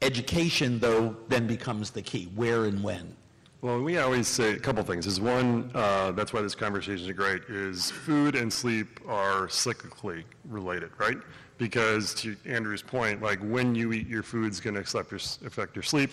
Education, 0.00 0.78
though, 0.78 1.14
then 1.28 1.46
becomes 1.46 1.90
the 1.90 2.00
key, 2.00 2.30
where 2.34 2.64
and 2.64 2.82
when. 2.82 3.14
Well, 3.60 3.82
we 3.82 3.98
always 3.98 4.28
say 4.28 4.54
a 4.54 4.58
couple 4.58 4.82
things. 4.82 5.06
Is 5.06 5.20
one, 5.20 5.70
uh, 5.74 6.12
that's 6.12 6.32
why 6.32 6.40
this 6.40 6.54
conversation 6.54 7.06
is 7.06 7.14
great, 7.14 7.42
is 7.50 7.90
food 7.90 8.34
and 8.34 8.50
sleep 8.50 8.98
are 9.06 9.46
cyclically 9.46 10.24
related, 10.48 10.90
right? 10.96 11.18
Because 11.58 12.14
to 12.14 12.34
Andrew's 12.46 12.82
point, 12.82 13.20
like 13.20 13.38
when 13.40 13.74
you 13.74 13.92
eat 13.92 14.08
your 14.08 14.22
food 14.22 14.50
is 14.50 14.58
going 14.58 14.74
to 14.74 14.80
affect 14.80 15.76
your 15.76 15.82
sleep. 15.82 16.12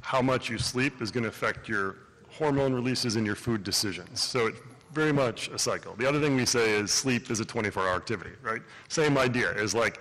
How 0.00 0.22
much 0.22 0.48
you 0.48 0.56
sleep 0.56 1.02
is 1.02 1.10
going 1.10 1.24
to 1.24 1.28
affect 1.28 1.68
your 1.68 1.96
hormone 2.30 2.72
releases 2.72 3.16
and 3.16 3.26
your 3.26 3.36
food 3.36 3.64
decisions. 3.64 4.22
So 4.22 4.46
it's 4.46 4.60
very 4.98 5.12
much 5.12 5.48
a 5.48 5.58
cycle. 5.58 5.94
The 5.94 6.08
other 6.08 6.20
thing 6.20 6.34
we 6.34 6.44
say 6.44 6.72
is 6.72 6.90
sleep 6.90 7.30
is 7.30 7.38
a 7.38 7.44
24-hour 7.44 7.94
activity, 7.94 8.32
right? 8.42 8.60
Same 8.88 9.16
idea 9.16 9.52
is 9.52 9.72
like 9.72 10.00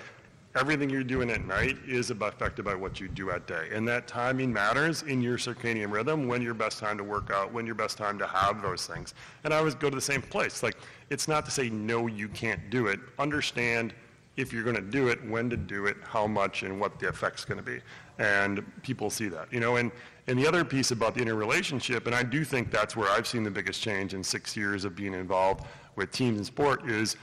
everything 0.55 0.89
you're 0.89 1.03
doing 1.03 1.29
at 1.29 1.45
night 1.45 1.77
is 1.87 2.09
affected 2.09 2.65
by 2.65 2.73
what 2.73 2.99
you 2.99 3.07
do 3.07 3.29
at 3.29 3.45
day. 3.45 3.69
And 3.71 3.87
that 3.87 4.07
timing 4.07 4.51
matters 4.51 5.03
in 5.03 5.21
your 5.21 5.37
circadian 5.37 5.91
rhythm, 5.91 6.27
when 6.27 6.41
your 6.41 6.55
best 6.55 6.79
time 6.79 6.97
to 6.97 7.03
work 7.03 7.29
out, 7.29 7.53
when 7.53 7.67
your 7.67 7.75
best 7.75 7.95
time 7.95 8.17
to 8.17 8.25
have 8.25 8.63
those 8.63 8.87
things. 8.87 9.13
And 9.43 9.53
I 9.53 9.57
always 9.57 9.75
go 9.75 9.87
to 9.87 9.95
the 9.95 10.01
same 10.01 10.23
place. 10.23 10.63
Like, 10.63 10.77
it's 11.11 11.27
not 11.27 11.45
to 11.45 11.51
say, 11.51 11.69
no, 11.69 12.07
you 12.07 12.27
can't 12.27 12.71
do 12.71 12.87
it. 12.87 12.99
Understand 13.19 13.93
if 14.35 14.51
you're 14.51 14.63
going 14.63 14.75
to 14.75 14.81
do 14.81 15.09
it, 15.09 15.23
when 15.29 15.47
to 15.51 15.57
do 15.57 15.85
it, 15.85 15.97
how 16.03 16.25
much, 16.25 16.63
and 16.63 16.79
what 16.79 16.99
the 16.99 17.07
effect's 17.07 17.45
going 17.45 17.59
to 17.59 17.63
be. 17.63 17.79
And 18.17 18.65
people 18.81 19.11
see 19.11 19.27
that, 19.27 19.53
you 19.53 19.59
know. 19.59 19.75
And, 19.75 19.91
and 20.27 20.37
the 20.37 20.47
other 20.47 20.65
piece 20.65 20.91
about 20.91 21.15
the 21.15 21.21
interrelationship, 21.21 22.05
and 22.05 22.13
I 22.13 22.23
do 22.23 22.43
think 22.43 22.69
that's 22.69 22.95
where 22.95 23.09
I've 23.09 23.27
seen 23.27 23.43
the 23.43 23.51
biggest 23.51 23.81
change 23.81 24.13
in 24.13 24.23
six 24.23 24.57
years 24.57 24.83
of 24.83 24.95
being 24.95 25.13
involved 25.13 25.65
with 25.95 26.11
teams 26.11 26.37
in 26.37 26.43
sport, 26.45 26.89
is 26.89 27.15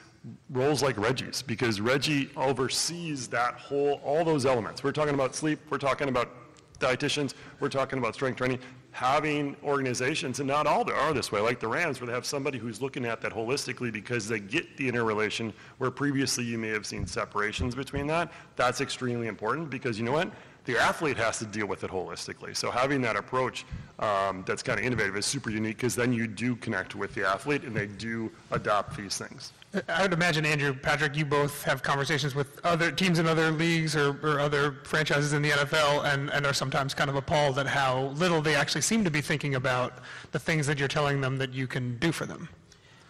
roles 0.51 0.83
like 0.83 0.97
Reggie's 0.97 1.43
because 1.43 1.81
Reggie 1.81 2.31
oversees 2.37 3.29
that 3.29 3.55
whole, 3.55 4.01
all 4.05 4.25
those 4.25 4.47
elements. 4.47 4.83
We're 4.83 4.93
talking 4.93 5.15
about 5.15 5.35
sleep, 5.35 5.59
we're 5.69 5.79
talking 5.79 6.09
about 6.09 6.31
dietitians, 6.79 7.35
we're 7.61 7.69
talking 7.69 7.99
about 7.99 8.15
strength 8.15 8.39
training, 8.39 8.59
having 8.91 9.55
organizations, 9.63 10.41
and 10.41 10.49
not 10.49 10.67
all 10.67 10.85
there 10.85 10.97
are 10.97 11.13
this 11.13 11.31
way, 11.31 11.41
like 11.41 11.61
the 11.61 11.69
Rams, 11.69 12.01
where 12.01 12.07
they 12.07 12.13
have 12.13 12.25
somebody 12.25 12.59
who's 12.59 12.81
looking 12.81 13.05
at 13.05 13.21
that 13.21 13.33
holistically 13.33 13.93
because 13.93 14.29
they 14.29 14.41
get 14.41 14.77
the 14.77 14.89
interrelation 14.89 15.53
where 15.79 15.91
previously 15.91 16.45
you 16.45 16.57
may 16.57 16.69
have 16.69 16.87
seen 16.87 17.07
separations 17.07 17.75
between 17.75 18.07
that. 18.07 18.33
That's 18.57 18.81
extremely 18.81 19.27
important 19.27 19.69
because 19.69 19.99
you 19.99 20.05
know 20.05 20.13
what? 20.13 20.33
The 20.65 20.79
athlete 20.79 21.19
has 21.19 21.39
to 21.41 21.45
deal 21.45 21.67
with 21.67 21.85
it 21.85 21.91
holistically. 21.91 22.57
So 22.57 22.71
having 22.71 23.03
that 23.03 23.17
approach 23.17 23.67
um, 23.99 24.45
that's 24.47 24.63
kind 24.63 24.79
of 24.79 24.85
innovative 24.87 25.17
is 25.17 25.27
super 25.27 25.51
unique 25.51 25.77
because 25.77 25.95
then 25.95 26.13
you 26.13 26.27
do 26.27 26.57
connect 26.57 26.95
with 26.95 27.15
the 27.15 27.29
athlete 27.29 27.65
and 27.65 27.77
they 27.77 27.87
do 27.87 28.31
adopt 28.51 28.97
these 28.97 29.19
things. 29.19 29.53
I 29.89 30.03
would 30.03 30.13
imagine, 30.13 30.47
Andrew, 30.47 30.73
Patrick, 30.73 31.17
you 31.17 31.25
both 31.25 31.63
have 31.65 31.83
conversations 31.83 32.35
with 32.35 32.65
other 32.65 32.91
teams 32.93 33.19
in 33.19 33.27
other 33.27 33.51
leagues 33.51 33.97
or, 33.97 34.19
or 34.23 34.41
other 34.41 34.77
franchises 34.85 35.33
in 35.33 35.43
the 35.43 35.51
NFL 35.51 36.05
and, 36.05 36.31
and 36.31 36.47
are 36.47 36.53
sometimes 36.53 36.95
kind 36.95 37.11
of 37.11 37.17
appalled 37.17 37.59
at 37.59 37.67
how 37.67 38.05
little 38.15 38.41
they 38.41 38.55
actually 38.55 38.83
seem 38.83 39.05
to 39.05 39.11
be 39.11 39.21
thinking 39.21 39.57
about 39.57 39.99
the 40.31 40.39
things 40.39 40.67
that 40.67 40.79
you're 40.79 40.89
telling 40.89 41.21
them 41.21 41.37
that 41.39 41.53
you 41.53 41.67
can 41.67 41.99
do 41.99 42.13
for 42.13 42.25
them. 42.25 42.49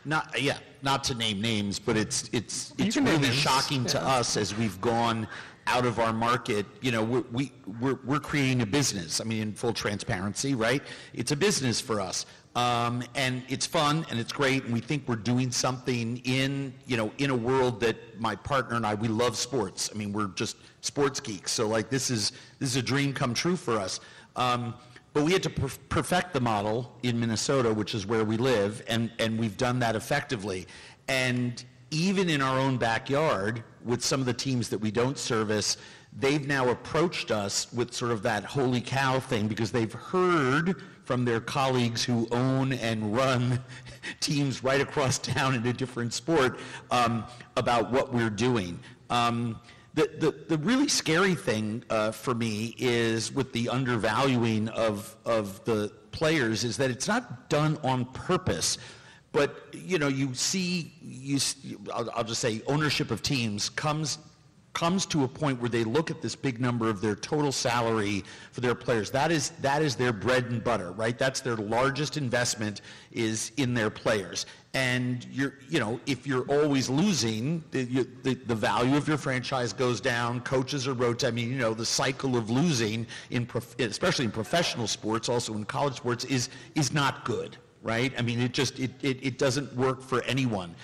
Not, 0.06 0.40
yeah, 0.40 0.58
not 0.82 1.04
to 1.04 1.14
name 1.14 1.40
names, 1.40 1.78
but 1.78 1.96
it's, 1.96 2.28
it's, 2.32 2.72
it's 2.78 2.96
really 2.96 3.18
names, 3.18 3.34
shocking 3.34 3.84
to 3.86 4.02
us 4.02 4.36
as 4.36 4.54
we've 4.56 4.78
gone 4.80 5.26
out 5.66 5.86
of 5.86 5.98
our 5.98 6.12
market. 6.12 6.66
You 6.80 6.92
know, 6.92 7.02
we're, 7.02 7.24
we, 7.32 7.52
we're, 7.80 7.98
we're 8.04 8.20
creating 8.20 8.62
a 8.62 8.66
business. 8.66 9.20
I 9.20 9.24
mean, 9.24 9.42
in 9.42 9.52
full 9.52 9.72
transparency, 9.72 10.54
right? 10.54 10.82
It's 11.12 11.32
a 11.32 11.36
business 11.36 11.80
for 11.80 12.00
us. 12.00 12.26
Um, 12.56 13.02
and 13.16 13.42
it's 13.48 13.66
fun 13.66 14.06
and 14.10 14.20
it's 14.20 14.32
great 14.32 14.62
and 14.62 14.72
we 14.72 14.78
think 14.78 15.08
we're 15.08 15.16
doing 15.16 15.50
something 15.50 16.18
in, 16.18 16.72
you 16.86 16.96
know, 16.96 17.10
in 17.18 17.30
a 17.30 17.34
world 17.34 17.80
that 17.80 17.96
my 18.20 18.36
partner 18.36 18.76
and 18.76 18.86
I, 18.86 18.94
we 18.94 19.08
love 19.08 19.36
sports. 19.36 19.90
I 19.92 19.98
mean, 19.98 20.12
we're 20.12 20.28
just 20.28 20.56
sports 20.80 21.18
geeks. 21.18 21.50
So 21.50 21.66
like 21.66 21.90
this 21.90 22.10
is, 22.10 22.30
this 22.60 22.68
is 22.68 22.76
a 22.76 22.82
dream 22.82 23.12
come 23.12 23.34
true 23.34 23.56
for 23.56 23.80
us. 23.80 23.98
Um, 24.36 24.74
but 25.14 25.24
we 25.24 25.32
had 25.32 25.42
to 25.44 25.50
per- 25.50 25.68
perfect 25.88 26.32
the 26.32 26.40
model 26.40 26.92
in 27.02 27.18
Minnesota, 27.18 27.72
which 27.72 27.94
is 27.94 28.06
where 28.06 28.24
we 28.24 28.36
live, 28.36 28.82
and, 28.88 29.10
and 29.18 29.38
we've 29.38 29.56
done 29.56 29.78
that 29.78 29.94
effectively. 29.94 30.66
And 31.08 31.64
even 31.90 32.28
in 32.28 32.42
our 32.42 32.58
own 32.58 32.76
backyard, 32.76 33.62
with 33.84 34.04
some 34.04 34.20
of 34.20 34.26
the 34.26 34.34
teams 34.34 34.68
that 34.70 34.78
we 34.78 34.90
don't 34.90 35.18
service, 35.18 35.76
they've 36.16 36.46
now 36.46 36.68
approached 36.70 37.30
us 37.30 37.72
with 37.72 37.92
sort 37.92 38.10
of 38.10 38.22
that 38.22 38.44
holy 38.44 38.80
cow 38.80 39.20
thing 39.20 39.48
because 39.48 39.72
they've 39.72 39.92
heard 39.92 40.82
from 41.04 41.24
their 41.24 41.40
colleagues 41.40 42.02
who 42.02 42.26
own 42.30 42.72
and 42.72 43.14
run 43.14 43.60
teams 44.20 44.64
right 44.64 44.80
across 44.80 45.18
town 45.18 45.54
in 45.54 45.66
a 45.66 45.72
different 45.72 46.12
sport 46.12 46.58
um, 46.90 47.24
about 47.56 47.90
what 47.90 48.12
we're 48.12 48.30
doing. 48.30 48.78
Um, 49.10 49.60
the, 49.94 50.10
the, 50.18 50.56
the 50.56 50.58
really 50.64 50.88
scary 50.88 51.34
thing 51.34 51.84
uh, 51.88 52.10
for 52.10 52.34
me 52.34 52.74
is 52.78 53.32
with 53.32 53.52
the 53.52 53.68
undervaluing 53.68 54.68
of, 54.70 55.14
of 55.24 55.64
the 55.64 55.92
players 56.10 56.64
is 56.64 56.76
that 56.78 56.90
it's 56.90 57.06
not 57.06 57.48
done 57.48 57.78
on 57.84 58.06
purpose. 58.06 58.78
But, 59.34 59.66
you 59.72 59.98
know, 59.98 60.08
you 60.08 60.32
see, 60.32 60.92
you, 61.02 61.38
I'll, 61.92 62.08
I'll 62.14 62.24
just 62.24 62.40
say 62.40 62.62
ownership 62.68 63.10
of 63.10 63.20
teams 63.20 63.68
comes 63.68 64.18
comes 64.74 65.06
to 65.06 65.22
a 65.22 65.28
point 65.28 65.60
where 65.60 65.70
they 65.70 65.84
look 65.84 66.10
at 66.10 66.20
this 66.20 66.34
big 66.34 66.60
number 66.60 66.90
of 66.90 67.00
their 67.00 67.14
total 67.14 67.52
salary 67.52 68.24
for 68.50 68.60
their 68.60 68.74
players. 68.74 69.08
That 69.12 69.30
is, 69.30 69.50
that 69.60 69.82
is 69.82 69.94
their 69.94 70.12
bread 70.12 70.46
and 70.46 70.62
butter, 70.62 70.90
right? 70.90 71.16
That's 71.16 71.40
their 71.40 71.54
largest 71.56 72.16
investment 72.16 72.80
is 73.12 73.52
in 73.56 73.72
their 73.72 73.88
players. 73.88 74.46
And 74.74 75.24
you're, 75.30 75.54
you 75.68 75.78
know, 75.78 76.00
if 76.06 76.26
you're 76.26 76.44
always 76.46 76.90
losing, 76.90 77.62
the, 77.70 77.84
you, 77.84 78.10
the, 78.24 78.34
the 78.34 78.54
value 78.56 78.96
of 78.96 79.06
your 79.06 79.16
franchise 79.16 79.72
goes 79.72 80.00
down, 80.00 80.40
coaches 80.40 80.88
are 80.88 80.94
rotating. 80.94 81.28
I 81.28 81.30
mean, 81.30 81.52
you 81.52 81.58
know, 81.58 81.72
the 81.72 81.86
cycle 81.86 82.36
of 82.36 82.50
losing, 82.50 83.06
in 83.30 83.46
prof- 83.46 83.78
especially 83.78 84.24
in 84.24 84.32
professional 84.32 84.88
sports, 84.88 85.28
also 85.28 85.54
in 85.54 85.64
college 85.66 85.94
sports, 85.94 86.24
is, 86.24 86.48
is 86.74 86.92
not 86.92 87.24
good, 87.24 87.56
right? 87.84 88.12
I 88.18 88.22
mean, 88.22 88.40
it 88.40 88.52
just, 88.52 88.80
it, 88.80 88.90
it, 89.02 89.18
it 89.22 89.38
doesn't 89.38 89.72
work 89.76 90.02
for 90.02 90.22
anyone. 90.22 90.74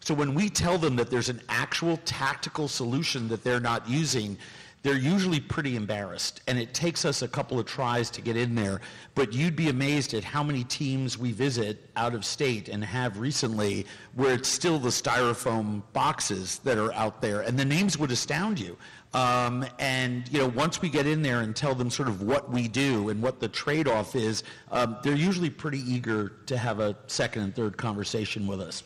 So 0.00 0.14
when 0.14 0.34
we 0.34 0.48
tell 0.48 0.78
them 0.78 0.96
that 0.96 1.10
there's 1.10 1.28
an 1.28 1.42
actual 1.50 1.98
tactical 2.06 2.68
solution 2.68 3.28
that 3.28 3.44
they're 3.44 3.60
not 3.60 3.86
using, 3.86 4.38
they're 4.82 4.96
usually 4.96 5.40
pretty 5.40 5.74
embarrassed. 5.74 6.40
And 6.46 6.56
it 6.58 6.72
takes 6.72 7.04
us 7.04 7.22
a 7.22 7.28
couple 7.28 7.58
of 7.58 7.66
tries 7.66 8.08
to 8.10 8.22
get 8.22 8.36
in 8.36 8.54
there. 8.54 8.80
But 9.16 9.32
you'd 9.32 9.56
be 9.56 9.68
amazed 9.68 10.14
at 10.14 10.22
how 10.22 10.44
many 10.44 10.62
teams 10.64 11.18
we 11.18 11.32
visit 11.32 11.90
out 11.96 12.14
of 12.14 12.24
state 12.24 12.68
and 12.68 12.84
have 12.84 13.18
recently 13.18 13.86
where 14.14 14.32
it's 14.34 14.48
still 14.48 14.78
the 14.78 14.90
styrofoam 14.90 15.82
boxes 15.92 16.60
that 16.60 16.78
are 16.78 16.92
out 16.94 17.20
there. 17.20 17.40
And 17.40 17.58
the 17.58 17.64
names 17.64 17.98
would 17.98 18.12
astound 18.12 18.60
you. 18.60 18.76
Um, 19.14 19.64
and, 19.78 20.28
you 20.30 20.38
know, 20.38 20.48
once 20.48 20.82
we 20.82 20.90
get 20.90 21.06
in 21.06 21.22
there 21.22 21.40
and 21.40 21.56
tell 21.56 21.74
them 21.74 21.90
sort 21.90 22.08
of 22.08 22.22
what 22.22 22.50
we 22.50 22.68
do 22.68 23.08
and 23.08 23.22
what 23.22 23.40
the 23.40 23.48
trade-off 23.48 24.14
is, 24.14 24.42
um, 24.70 24.98
they're 25.02 25.14
usually 25.14 25.50
pretty 25.50 25.80
eager 25.80 26.32
to 26.46 26.58
have 26.58 26.80
a 26.80 26.94
second 27.06 27.42
and 27.42 27.54
third 27.54 27.76
conversation 27.76 28.46
with 28.46 28.60
us. 28.60 28.82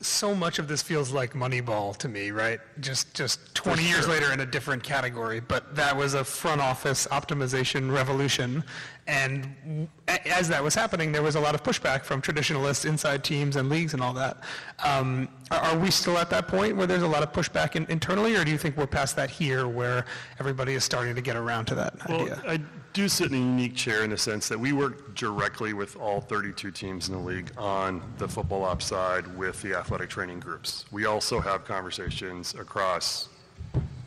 So 0.00 0.34
much 0.34 0.58
of 0.58 0.66
this 0.66 0.82
feels 0.82 1.12
like 1.12 1.34
Moneyball 1.34 1.96
to 1.98 2.08
me, 2.08 2.30
right? 2.30 2.58
Just 2.80 3.14
just 3.14 3.54
20 3.54 3.82
years 3.82 4.08
later 4.08 4.32
in 4.32 4.40
a 4.40 4.46
different 4.46 4.82
category, 4.82 5.40
but 5.40 5.76
that 5.76 5.96
was 5.96 6.14
a 6.14 6.24
front 6.24 6.60
office 6.60 7.06
optimization 7.10 7.92
revolution. 7.92 8.64
And 9.06 9.88
as 10.26 10.48
that 10.48 10.62
was 10.62 10.74
happening, 10.74 11.10
there 11.10 11.22
was 11.22 11.34
a 11.34 11.40
lot 11.40 11.54
of 11.54 11.62
pushback 11.62 12.04
from 12.04 12.20
traditionalists 12.20 12.84
inside 12.84 13.24
teams 13.24 13.56
and 13.56 13.68
leagues 13.68 13.94
and 13.94 14.02
all 14.02 14.12
that. 14.14 14.38
Um, 14.84 15.28
are, 15.50 15.76
we 15.76 15.90
still 15.90 16.18
at 16.18 16.30
that 16.30 16.46
point 16.46 16.76
where 16.76 16.86
there's 16.86 17.02
a 17.02 17.08
lot 17.08 17.22
of 17.24 17.32
pushback 17.32 17.74
in, 17.74 17.84
internally, 17.86 18.36
or 18.36 18.44
do 18.44 18.52
you 18.52 18.58
think 18.58 18.76
we're 18.76 18.86
past 18.86 19.16
that 19.16 19.28
here, 19.28 19.66
where 19.66 20.04
everybody 20.38 20.74
is 20.74 20.84
starting 20.84 21.16
to 21.16 21.20
get 21.20 21.34
around 21.36 21.64
to 21.66 21.74
that 21.74 22.08
Well, 22.08 22.22
idea? 22.22 22.42
I 22.46 22.60
do 22.92 23.08
sit 23.08 23.32
in 23.32 23.34
a 23.34 23.38
unique 23.38 23.74
chair 23.74 24.04
in 24.04 24.10
the 24.10 24.18
sense 24.18 24.48
that 24.48 24.58
we 24.58 24.72
work 24.72 25.14
directly 25.16 25.72
with 25.72 25.96
all 25.96 26.20
32 26.20 26.70
teams 26.70 27.08
in 27.08 27.14
the 27.14 27.20
league 27.20 27.50
on 27.58 28.02
the 28.18 28.28
football 28.28 28.64
ops 28.64 28.86
side 28.86 29.26
with 29.36 29.60
the 29.62 29.74
athletic 29.74 30.10
training 30.10 30.38
groups. 30.38 30.84
We 30.92 31.06
also 31.06 31.40
have 31.40 31.64
conversations 31.64 32.54
across 32.54 33.28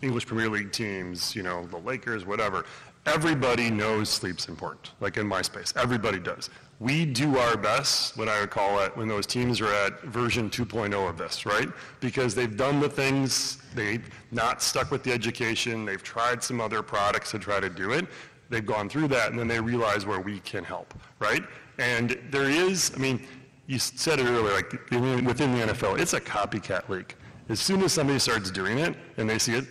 English 0.02 0.26
Premier 0.26 0.50
League 0.50 0.72
teams, 0.72 1.36
you 1.36 1.44
know, 1.44 1.66
the 1.68 1.78
Lakers, 1.80 2.26
whatever. 2.26 2.66
Everybody 3.06 3.70
knows 3.70 4.10
sleep's 4.10 4.48
important, 4.48 4.92
like 5.00 5.18
in 5.18 5.30
MySpace. 5.30 5.76
Everybody 5.78 6.20
does. 6.20 6.50
We 6.80 7.06
do 7.06 7.38
our 7.38 7.56
best, 7.56 8.18
what 8.18 8.28
I 8.28 8.42
would 8.42 8.50
call 8.50 8.80
it, 8.80 8.98
when 8.98 9.08
those 9.08 9.26
teams 9.26 9.62
are 9.62 9.72
at 9.72 10.02
version 10.02 10.50
2.0 10.50 11.10
of 11.10 11.18
this, 11.18 11.46
right? 11.46 11.70
Because 12.00 12.34
they've 12.34 12.58
done 12.58 12.80
the 12.80 12.90
things, 12.90 13.60
they've 13.76 14.10
not 14.32 14.62
stuck 14.62 14.92
with 14.92 15.04
the 15.04 15.12
education, 15.12 15.86
they've 15.86 16.04
tried 16.04 16.44
some 16.44 16.60
other 16.60 16.82
products 16.82 17.32
to 17.32 17.40
try 17.40 17.60
to 17.60 17.70
do 17.70 17.92
it. 17.92 18.08
They've 18.50 18.66
gone 18.66 18.90
through 18.90 19.08
that, 19.10 19.30
and 19.30 19.40
then 19.40 19.48
they 19.48 19.60
realize 19.60 20.06
where 20.06 20.20
we 20.20 20.40
can 20.40 20.64
help, 20.64 20.94
right? 21.20 21.44
And 21.78 22.20
there 22.32 22.50
is, 22.50 22.92
I 22.96 22.98
mean, 23.00 23.26
you 23.68 23.80
said 23.80 24.20
it 24.20 24.26
earlier, 24.26 24.54
like 24.54 24.72
within 24.92 25.58
the 25.58 25.74
NFL, 25.74 26.00
it's 26.00 26.14
a 26.14 26.22
copycat 26.22 26.90
league. 26.90 27.16
As 27.50 27.60
soon 27.60 27.84
as 27.84 27.94
somebody 27.94 28.20
starts 28.20 28.50
doing 28.52 28.80
it 28.80 28.96
and 29.18 29.30
they 29.30 29.38
see 29.38 29.54
it, 29.54 29.66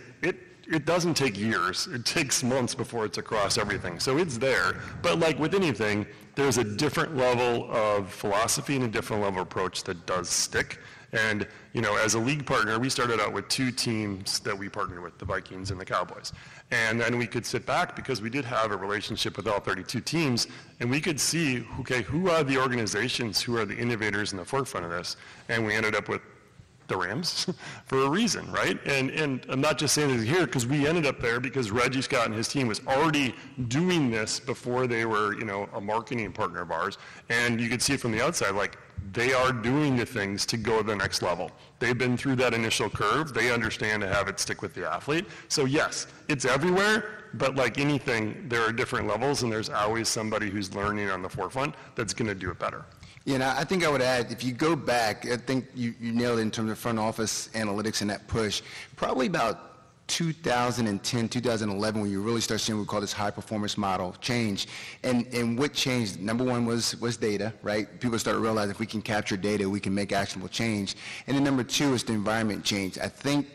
it 0.67 0.85
doesn't 0.85 1.15
take 1.15 1.37
years. 1.37 1.87
It 1.87 2.05
takes 2.05 2.43
months 2.43 2.75
before 2.75 3.05
it's 3.05 3.17
across 3.17 3.57
everything. 3.57 3.99
So 3.99 4.17
it's 4.17 4.37
there. 4.37 4.81
But 5.01 5.19
like 5.19 5.39
with 5.39 5.53
anything, 5.53 6.05
there's 6.35 6.57
a 6.57 6.63
different 6.63 7.15
level 7.15 7.69
of 7.71 8.09
philosophy 8.11 8.75
and 8.75 8.85
a 8.85 8.87
different 8.87 9.21
level 9.21 9.41
of 9.41 9.47
approach 9.47 9.83
that 9.83 10.05
does 10.05 10.29
stick. 10.29 10.79
And, 11.13 11.47
you 11.73 11.81
know, 11.81 11.95
as 11.95 12.15
a 12.15 12.19
league 12.19 12.45
partner, 12.45 12.77
we 12.77 12.89
started 12.89 13.21
out 13.21 13.31
with 13.31 13.47
two 13.47 13.71
teams 13.71 14.39
that 14.39 14.57
we 14.57 14.67
partnered 14.67 15.01
with, 15.01 15.17
the 15.17 15.23
Vikings 15.23 15.71
and 15.71 15.79
the 15.79 15.85
Cowboys. 15.85 16.33
And 16.71 16.99
then 16.99 17.17
we 17.17 17.25
could 17.25 17.45
sit 17.45 17.65
back 17.65 17.95
because 17.95 18.21
we 18.21 18.29
did 18.29 18.43
have 18.43 18.71
a 18.71 18.75
relationship 18.75 19.37
with 19.37 19.47
all 19.47 19.59
32 19.59 20.01
teams, 20.01 20.47
and 20.81 20.89
we 20.89 20.99
could 20.99 21.19
see, 21.19 21.65
okay, 21.79 22.01
who 22.01 22.29
are 22.29 22.43
the 22.43 22.57
organizations 22.57 23.41
who 23.41 23.55
are 23.55 23.65
the 23.65 23.77
innovators 23.77 24.33
in 24.33 24.37
the 24.37 24.45
forefront 24.45 24.85
of 24.85 24.91
this? 24.91 25.15
And 25.47 25.65
we 25.65 25.73
ended 25.73 25.95
up 25.95 26.09
with 26.09 26.21
the 26.87 26.97
Rams 26.97 27.47
for 27.85 28.05
a 28.05 28.09
reason, 28.09 28.51
right? 28.51 28.79
And, 28.85 29.09
and 29.11 29.45
I'm 29.49 29.61
not 29.61 29.77
just 29.77 29.93
saying 29.93 30.15
this 30.15 30.25
here 30.25 30.45
because 30.45 30.65
we 30.65 30.87
ended 30.87 31.05
up 31.05 31.19
there 31.19 31.39
because 31.39 31.71
Reggie 31.71 32.01
Scott 32.01 32.27
and 32.27 32.35
his 32.35 32.47
team 32.47 32.67
was 32.67 32.81
already 32.87 33.35
doing 33.67 34.11
this 34.11 34.39
before 34.39 34.87
they 34.87 35.05
were, 35.05 35.33
you 35.35 35.45
know, 35.45 35.69
a 35.73 35.81
marketing 35.81 36.31
partner 36.31 36.61
of 36.61 36.71
ours. 36.71 36.97
And 37.29 37.59
you 37.59 37.69
could 37.69 37.81
see 37.81 37.93
it 37.93 37.99
from 37.99 38.11
the 38.11 38.23
outside, 38.23 38.51
like 38.51 38.77
they 39.13 39.33
are 39.33 39.51
doing 39.51 39.95
the 39.95 40.05
things 40.05 40.45
to 40.47 40.57
go 40.57 40.77
to 40.77 40.83
the 40.83 40.95
next 40.95 41.21
level. 41.21 41.51
They've 41.79 41.97
been 41.97 42.17
through 42.17 42.35
that 42.37 42.53
initial 42.53 42.89
curve. 42.89 43.33
They 43.33 43.51
understand 43.51 44.01
to 44.01 44.07
have 44.07 44.27
it 44.27 44.39
stick 44.39 44.61
with 44.61 44.73
the 44.73 44.89
athlete. 44.89 45.25
So 45.47 45.65
yes, 45.65 46.07
it's 46.27 46.45
everywhere, 46.45 47.05
but 47.33 47.55
like 47.55 47.77
anything, 47.77 48.47
there 48.47 48.61
are 48.61 48.71
different 48.71 49.07
levels 49.07 49.43
and 49.43 49.51
there's 49.51 49.69
always 49.69 50.07
somebody 50.07 50.49
who's 50.49 50.73
learning 50.73 51.09
on 51.09 51.21
the 51.21 51.29
forefront 51.29 51.75
that's 51.95 52.13
going 52.13 52.27
to 52.27 52.35
do 52.35 52.49
it 52.49 52.59
better. 52.59 52.85
Yeah, 53.25 53.55
I 53.55 53.61
I 53.61 53.63
think 53.63 53.83
I 53.83 53.89
would 53.89 54.03
add, 54.03 54.31
if 54.31 54.43
you 54.43 54.53
go 54.53 54.75
back, 54.75 55.25
I 55.25 55.37
think 55.37 55.65
you, 55.73 55.95
you 55.99 56.11
nailed 56.11 56.37
it 56.39 56.43
in 56.43 56.51
terms 56.51 56.69
of 56.71 56.77
front 56.77 56.99
office 56.99 57.49
analytics 57.53 58.01
and 58.01 58.09
that 58.11 58.27
push. 58.27 58.61
Probably 58.95 59.25
about 59.25 59.71
2010, 60.07 61.29
2011, 61.29 62.01
when 62.01 62.11
you 62.11 62.21
really 62.21 62.41
start 62.41 62.61
seeing 62.61 62.77
what 62.77 62.83
we 62.83 62.87
call 62.87 63.01
this 63.01 63.11
high 63.11 63.31
performance 63.31 63.75
model 63.75 64.15
change. 64.21 64.67
And, 65.03 65.25
and 65.33 65.57
what 65.57 65.73
changed, 65.73 66.21
number 66.21 66.43
one 66.43 66.67
was, 66.67 66.95
was 67.01 67.17
data, 67.17 67.51
right? 67.63 67.99
People 67.99 68.19
started 68.19 68.39
realizing 68.39 68.69
if 68.69 68.79
we 68.79 68.85
can 68.85 69.01
capture 69.01 69.35
data, 69.35 69.67
we 69.67 69.79
can 69.79 69.95
make 69.95 70.11
actionable 70.11 70.49
change. 70.49 70.95
And 71.25 71.35
then 71.35 71.43
number 71.43 71.63
two 71.63 71.95
is 71.95 72.03
the 72.03 72.13
environment 72.13 72.63
change. 72.63 72.99
I 72.99 73.07
think 73.07 73.47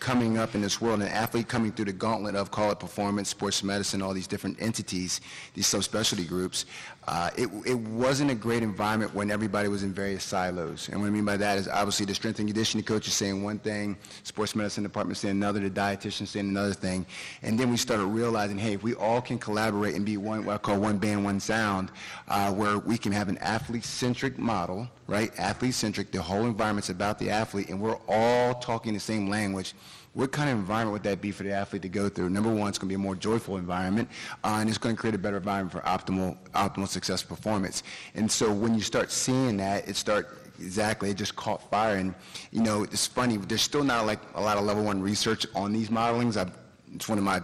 coming 0.00 0.38
up 0.38 0.54
in 0.54 0.62
this 0.62 0.80
world, 0.80 1.02
an 1.02 1.08
athlete 1.08 1.46
coming 1.46 1.70
through 1.70 1.84
the 1.84 1.92
gauntlet 1.92 2.34
of, 2.34 2.50
call 2.50 2.70
it 2.70 2.80
performance, 2.80 3.28
sports 3.28 3.62
medicine, 3.62 4.00
all 4.00 4.14
these 4.14 4.26
different 4.26 4.60
entities, 4.60 5.20
these 5.54 5.66
subspecialty 5.66 6.26
groups, 6.26 6.64
uh, 7.10 7.28
it, 7.36 7.48
it 7.66 7.74
wasn't 7.74 8.30
a 8.30 8.34
great 8.36 8.62
environment 8.62 9.12
when 9.12 9.32
everybody 9.32 9.66
was 9.66 9.82
in 9.82 9.92
various 9.92 10.22
silos. 10.22 10.88
And 10.88 11.00
what 11.00 11.08
I 11.08 11.10
mean 11.10 11.24
by 11.24 11.36
that 11.38 11.58
is 11.58 11.66
obviously 11.66 12.06
the 12.06 12.14
strength 12.14 12.38
and 12.38 12.46
conditioning 12.46 12.84
coach 12.84 13.08
is 13.08 13.14
saying 13.14 13.42
one 13.42 13.58
thing, 13.58 13.96
sports 14.22 14.54
medicine 14.54 14.84
department 14.84 15.18
saying 15.18 15.32
another, 15.32 15.58
the 15.58 15.70
dietitian 15.70 16.28
saying 16.28 16.48
another 16.48 16.72
thing. 16.72 17.04
And 17.42 17.58
then 17.58 17.68
we 17.68 17.78
started 17.78 18.04
realizing, 18.04 18.58
hey, 18.58 18.74
if 18.74 18.84
we 18.84 18.94
all 18.94 19.20
can 19.20 19.40
collaborate 19.40 19.96
and 19.96 20.06
be 20.06 20.18
one, 20.18 20.44
what 20.44 20.54
I 20.54 20.58
call 20.58 20.78
one 20.78 20.98
band, 20.98 21.24
one 21.24 21.40
sound, 21.40 21.90
uh, 22.28 22.52
where 22.52 22.78
we 22.78 22.96
can 22.96 23.10
have 23.10 23.28
an 23.28 23.38
athlete-centric 23.38 24.38
model, 24.38 24.88
right? 25.08 25.32
Athlete-centric, 25.36 26.12
the 26.12 26.22
whole 26.22 26.46
environment's 26.46 26.90
about 26.90 27.18
the 27.18 27.28
athlete, 27.28 27.70
and 27.70 27.80
we're 27.80 27.98
all 28.08 28.54
talking 28.54 28.94
the 28.94 29.00
same 29.00 29.28
language 29.28 29.74
what 30.12 30.32
kind 30.32 30.50
of 30.50 30.58
environment 30.58 30.92
would 30.92 31.02
that 31.04 31.20
be 31.20 31.30
for 31.30 31.44
the 31.44 31.52
athlete 31.52 31.82
to 31.82 31.88
go 31.88 32.08
through? 32.08 32.30
Number 32.30 32.52
one, 32.52 32.68
it's 32.68 32.78
going 32.78 32.88
to 32.88 32.92
be 32.92 32.96
a 32.96 32.98
more 32.98 33.14
joyful 33.14 33.56
environment, 33.56 34.08
uh, 34.42 34.58
and 34.60 34.68
it's 34.68 34.78
going 34.78 34.94
to 34.94 35.00
create 35.00 35.14
a 35.14 35.18
better 35.18 35.36
environment 35.36 35.72
for 35.72 35.80
optimal, 35.80 36.36
optimal 36.50 36.88
success 36.88 37.22
performance. 37.22 37.84
And 38.14 38.30
so 38.30 38.52
when 38.52 38.74
you 38.74 38.80
start 38.80 39.12
seeing 39.12 39.56
that, 39.58 39.88
it 39.88 39.96
start 39.96 40.36
exactly 40.58 41.10
it 41.10 41.14
just 41.14 41.36
caught 41.36 41.68
fire. 41.70 41.96
And 41.96 42.14
you 42.50 42.62
know, 42.62 42.82
it's 42.82 43.06
funny. 43.06 43.36
There's 43.36 43.62
still 43.62 43.84
not 43.84 44.06
like 44.06 44.20
a 44.34 44.40
lot 44.40 44.58
of 44.58 44.64
level 44.64 44.84
one 44.84 45.00
research 45.00 45.46
on 45.54 45.72
these 45.72 45.88
modelings. 45.88 46.36
I, 46.36 46.50
it's 46.94 47.08
one 47.08 47.18
of 47.18 47.24
my 47.24 47.40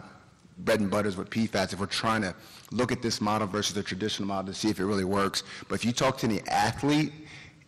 bread 0.59 0.81
and 0.81 0.91
butters 0.91 1.17
with 1.17 1.31
PFATS. 1.31 1.73
If 1.73 1.81
we're 1.81 1.87
trying 1.87 2.23
to 2.23 2.35
look 2.73 2.91
at 2.91 3.01
this 3.01 3.21
model 3.21 3.47
versus 3.47 3.75
the 3.75 3.83
traditional 3.83 4.27
model 4.27 4.53
to 4.53 4.59
see 4.59 4.71
if 4.71 4.81
it 4.81 4.87
really 4.87 5.05
works, 5.05 5.45
but 5.69 5.77
if 5.77 5.85
you 5.85 5.93
talk 5.93 6.19
to 6.19 6.27
the 6.27 6.43
athlete 6.49 7.13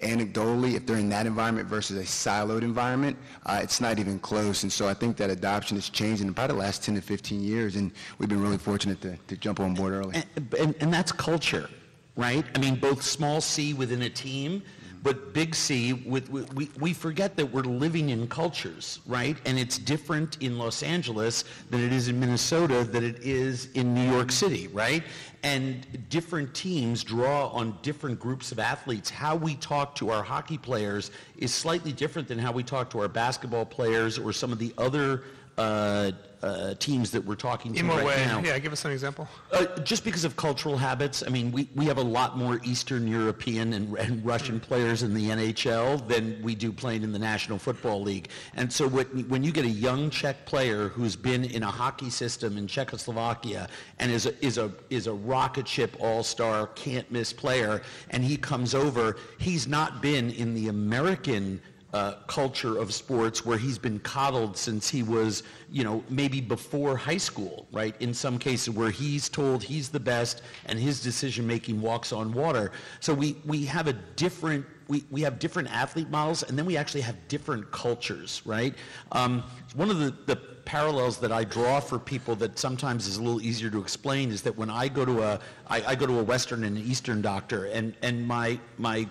anecdotally, 0.00 0.74
if 0.74 0.86
they're 0.86 0.96
in 0.96 1.08
that 1.08 1.26
environment 1.26 1.68
versus 1.68 1.96
a 1.96 2.02
siloed 2.02 2.62
environment, 2.62 3.16
uh, 3.46 3.60
it's 3.62 3.80
not 3.80 3.98
even 3.98 4.18
close. 4.18 4.62
And 4.62 4.72
so 4.72 4.88
I 4.88 4.94
think 4.94 5.16
that 5.16 5.30
adoption 5.30 5.76
has 5.76 5.88
changed 5.88 6.22
in 6.22 6.28
about 6.28 6.48
the 6.48 6.54
last 6.54 6.84
10 6.84 6.94
to 6.96 7.00
15 7.00 7.42
years, 7.42 7.76
and 7.76 7.90
we've 8.18 8.28
been 8.28 8.42
really 8.42 8.58
fortunate 8.58 9.00
to, 9.02 9.16
to 9.16 9.36
jump 9.36 9.60
on 9.60 9.74
board 9.74 9.92
early. 9.92 10.22
And, 10.36 10.54
and, 10.58 10.74
and 10.80 10.92
that's 10.92 11.12
culture, 11.12 11.68
right? 12.16 12.44
I 12.54 12.58
mean, 12.58 12.76
both 12.76 13.02
small 13.02 13.40
c 13.40 13.74
within 13.74 14.02
a 14.02 14.10
team 14.10 14.62
but 15.02 15.32
big 15.32 15.54
C, 15.54 15.92
with, 15.92 16.28
we, 16.30 16.68
we 16.78 16.92
forget 16.92 17.36
that 17.36 17.46
we're 17.46 17.62
living 17.62 18.10
in 18.10 18.26
cultures, 18.28 19.00
right? 19.06 19.36
And 19.46 19.58
it's 19.58 19.78
different 19.78 20.36
in 20.42 20.58
Los 20.58 20.82
Angeles 20.82 21.44
than 21.70 21.82
it 21.82 21.92
is 21.92 22.08
in 22.08 22.18
Minnesota, 22.18 22.84
than 22.84 23.04
it 23.04 23.22
is 23.22 23.68
in 23.74 23.94
New 23.94 24.10
York 24.10 24.32
City, 24.32 24.68
right? 24.68 25.02
And 25.42 26.08
different 26.08 26.52
teams 26.54 27.04
draw 27.04 27.48
on 27.48 27.78
different 27.82 28.18
groups 28.18 28.50
of 28.52 28.58
athletes. 28.58 29.08
How 29.08 29.36
we 29.36 29.54
talk 29.56 29.94
to 29.96 30.10
our 30.10 30.22
hockey 30.22 30.58
players 30.58 31.10
is 31.36 31.54
slightly 31.54 31.92
different 31.92 32.26
than 32.28 32.38
how 32.38 32.52
we 32.52 32.62
talk 32.62 32.90
to 32.90 33.00
our 33.00 33.08
basketball 33.08 33.64
players 33.64 34.18
or 34.18 34.32
some 34.32 34.52
of 34.52 34.58
the 34.58 34.74
other 34.78 35.22
uh, 35.58 36.12
uh, 36.42 36.74
teams 36.74 37.10
that 37.10 37.24
we're 37.24 37.34
talking 37.34 37.72
to 37.72 37.80
In 37.80 37.88
right 37.88 38.04
way? 38.04 38.24
now. 38.24 38.40
Yeah, 38.40 38.58
give 38.60 38.72
us 38.72 38.84
an 38.84 38.92
example. 38.92 39.26
Uh, 39.52 39.66
just 39.80 40.04
because 40.04 40.24
of 40.24 40.36
cultural 40.36 40.76
habits, 40.76 41.24
I 41.26 41.30
mean, 41.30 41.50
we, 41.50 41.68
we 41.74 41.86
have 41.86 41.98
a 41.98 42.02
lot 42.02 42.38
more 42.38 42.60
Eastern 42.62 43.08
European 43.08 43.72
and, 43.72 43.96
and 43.98 44.24
Russian 44.24 44.60
players 44.60 45.02
in 45.02 45.14
the 45.14 45.30
NHL 45.30 46.06
than 46.06 46.40
we 46.40 46.54
do 46.54 46.72
playing 46.72 47.02
in 47.02 47.10
the 47.10 47.18
National 47.18 47.58
Football 47.58 48.02
League. 48.02 48.28
And 48.54 48.72
so 48.72 48.86
what, 48.86 49.12
when 49.28 49.42
you 49.42 49.50
get 49.50 49.64
a 49.64 49.68
young 49.68 50.10
Czech 50.10 50.46
player 50.46 50.88
who's 50.88 51.16
been 51.16 51.44
in 51.44 51.64
a 51.64 51.70
hockey 51.70 52.10
system 52.10 52.56
in 52.56 52.68
Czechoslovakia 52.68 53.68
and 53.98 54.12
is 54.12 54.26
a, 54.26 54.44
is 54.44 54.58
a, 54.58 54.70
is 54.90 55.08
a 55.08 55.12
rocket 55.12 55.66
ship 55.66 55.96
all-star, 55.98 56.68
can't-miss 56.68 57.32
player, 57.32 57.82
and 58.10 58.22
he 58.22 58.36
comes 58.36 58.76
over, 58.76 59.16
he's 59.38 59.66
not 59.66 60.00
been 60.00 60.30
in 60.30 60.54
the 60.54 60.68
American 60.68 61.60
uh, 61.94 62.14
culture 62.26 62.78
of 62.78 62.92
sports 62.92 63.46
where 63.46 63.56
he's 63.56 63.78
been 63.78 63.98
coddled 64.00 64.56
since 64.56 64.88
he 64.88 65.02
was, 65.02 65.42
you 65.70 65.84
know, 65.84 66.04
maybe 66.10 66.40
before 66.40 66.96
high 66.96 67.16
school, 67.16 67.66
right? 67.72 67.94
In 68.00 68.12
some 68.12 68.38
cases 68.38 68.70
where 68.70 68.90
he's 68.90 69.28
told 69.28 69.62
he's 69.62 69.88
the 69.88 70.00
best 70.00 70.42
and 70.66 70.78
his 70.78 71.02
decision 71.02 71.46
making 71.46 71.80
walks 71.80 72.12
on 72.12 72.32
water. 72.32 72.72
So 73.00 73.14
we, 73.14 73.36
we 73.46 73.64
have 73.66 73.86
a 73.86 73.94
different 74.16 74.66
we, 74.88 75.04
we 75.10 75.20
have 75.20 75.38
different 75.38 75.70
athlete 75.70 76.08
models 76.08 76.42
and 76.42 76.58
then 76.58 76.64
we 76.64 76.76
actually 76.76 77.02
have 77.02 77.16
different 77.28 77.70
cultures, 77.70 78.40
right? 78.46 78.74
Um, 79.12 79.44
one 79.74 79.90
of 79.90 79.98
the, 79.98 80.14
the 80.24 80.36
parallels 80.36 81.18
that 81.18 81.30
I 81.30 81.44
draw 81.44 81.78
for 81.80 81.98
people 81.98 82.34
that 82.36 82.58
sometimes 82.58 83.06
is 83.06 83.18
a 83.18 83.22
little 83.22 83.40
easier 83.40 83.70
to 83.70 83.80
explain 83.80 84.30
is 84.30 84.42
that 84.42 84.56
when 84.56 84.70
I 84.70 84.88
go 84.88 85.04
to 85.04 85.22
a 85.22 85.40
I, 85.68 85.82
I 85.88 85.94
go 85.94 86.06
to 86.06 86.18
a 86.18 86.22
Western 86.22 86.64
and 86.64 86.76
an 86.76 86.84
Eastern 86.84 87.22
doctor 87.22 87.66
and, 87.66 87.94
and 88.02 88.26
my 88.26 88.58
my 88.78 89.06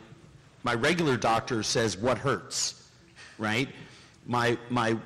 my 0.63 0.73
regular 0.73 1.17
doctor 1.17 1.63
says 1.63 1.97
what 1.97 2.17
hurts, 2.17 2.89
right? 3.37 3.69
My, 4.25 4.57
my 4.69 4.97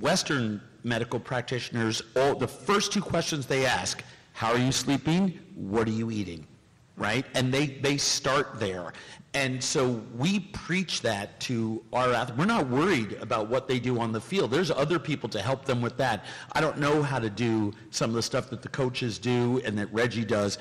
Western 0.00 0.60
medical 0.84 1.20
practitioners, 1.20 2.02
all, 2.16 2.34
the 2.34 2.48
first 2.48 2.92
two 2.92 3.00
questions 3.00 3.46
they 3.46 3.66
ask, 3.66 4.02
how 4.32 4.52
are 4.52 4.58
you 4.58 4.72
sleeping? 4.72 5.38
What 5.54 5.88
are 5.88 5.92
you 5.92 6.10
eating? 6.10 6.46
Right? 6.96 7.24
And 7.34 7.52
they, 7.52 7.66
they 7.66 7.96
start 7.96 8.60
there. 8.60 8.92
And 9.32 9.62
so 9.62 10.02
we 10.16 10.40
preach 10.40 11.02
that 11.02 11.38
to 11.40 11.82
our 11.92 12.12
athletes. 12.12 12.38
We're 12.38 12.46
not 12.46 12.68
worried 12.68 13.12
about 13.20 13.48
what 13.48 13.68
they 13.68 13.78
do 13.78 14.00
on 14.00 14.10
the 14.10 14.20
field. 14.20 14.50
There's 14.50 14.72
other 14.72 14.98
people 14.98 15.28
to 15.28 15.40
help 15.40 15.64
them 15.64 15.80
with 15.80 15.96
that. 15.98 16.24
I 16.52 16.60
don't 16.60 16.78
know 16.78 17.00
how 17.02 17.20
to 17.20 17.30
do 17.30 17.72
some 17.90 18.10
of 18.10 18.16
the 18.16 18.22
stuff 18.22 18.50
that 18.50 18.60
the 18.60 18.68
coaches 18.68 19.18
do 19.18 19.60
and 19.64 19.78
that 19.78 19.92
Reggie 19.92 20.24
does, 20.24 20.58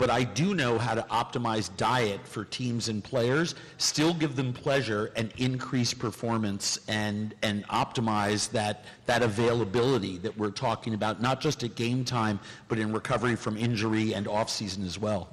but 0.00 0.08
I 0.08 0.24
do 0.24 0.54
know 0.54 0.78
how 0.78 0.94
to 0.94 1.02
optimize 1.02 1.70
diet 1.76 2.26
for 2.26 2.46
teams 2.46 2.88
and 2.88 3.04
players, 3.04 3.54
still 3.76 4.14
give 4.14 4.34
them 4.34 4.50
pleasure 4.50 5.12
and 5.14 5.30
increase 5.36 5.92
performance 5.92 6.80
and, 6.88 7.34
and 7.42 7.68
optimize 7.68 8.50
that, 8.52 8.86
that 9.04 9.22
availability 9.22 10.16
that 10.18 10.34
we're 10.38 10.52
talking 10.52 10.94
about, 10.94 11.20
not 11.20 11.38
just 11.38 11.62
at 11.64 11.74
game 11.74 12.02
time, 12.02 12.40
but 12.68 12.78
in 12.78 12.94
recovery 12.94 13.36
from 13.36 13.58
injury 13.58 14.14
and 14.14 14.26
off 14.26 14.48
season 14.48 14.86
as 14.86 14.98
well. 14.98 15.28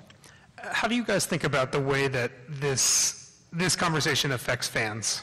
How 0.57 0.89
do 0.89 0.95
you 0.95 1.05
guys 1.05 1.25
think 1.25 1.45
about 1.45 1.71
the 1.71 1.79
way 1.79 2.09
that 2.09 2.33
this, 2.49 3.39
this 3.53 3.73
conversation 3.73 4.33
affects 4.33 4.67
fans? 4.67 5.21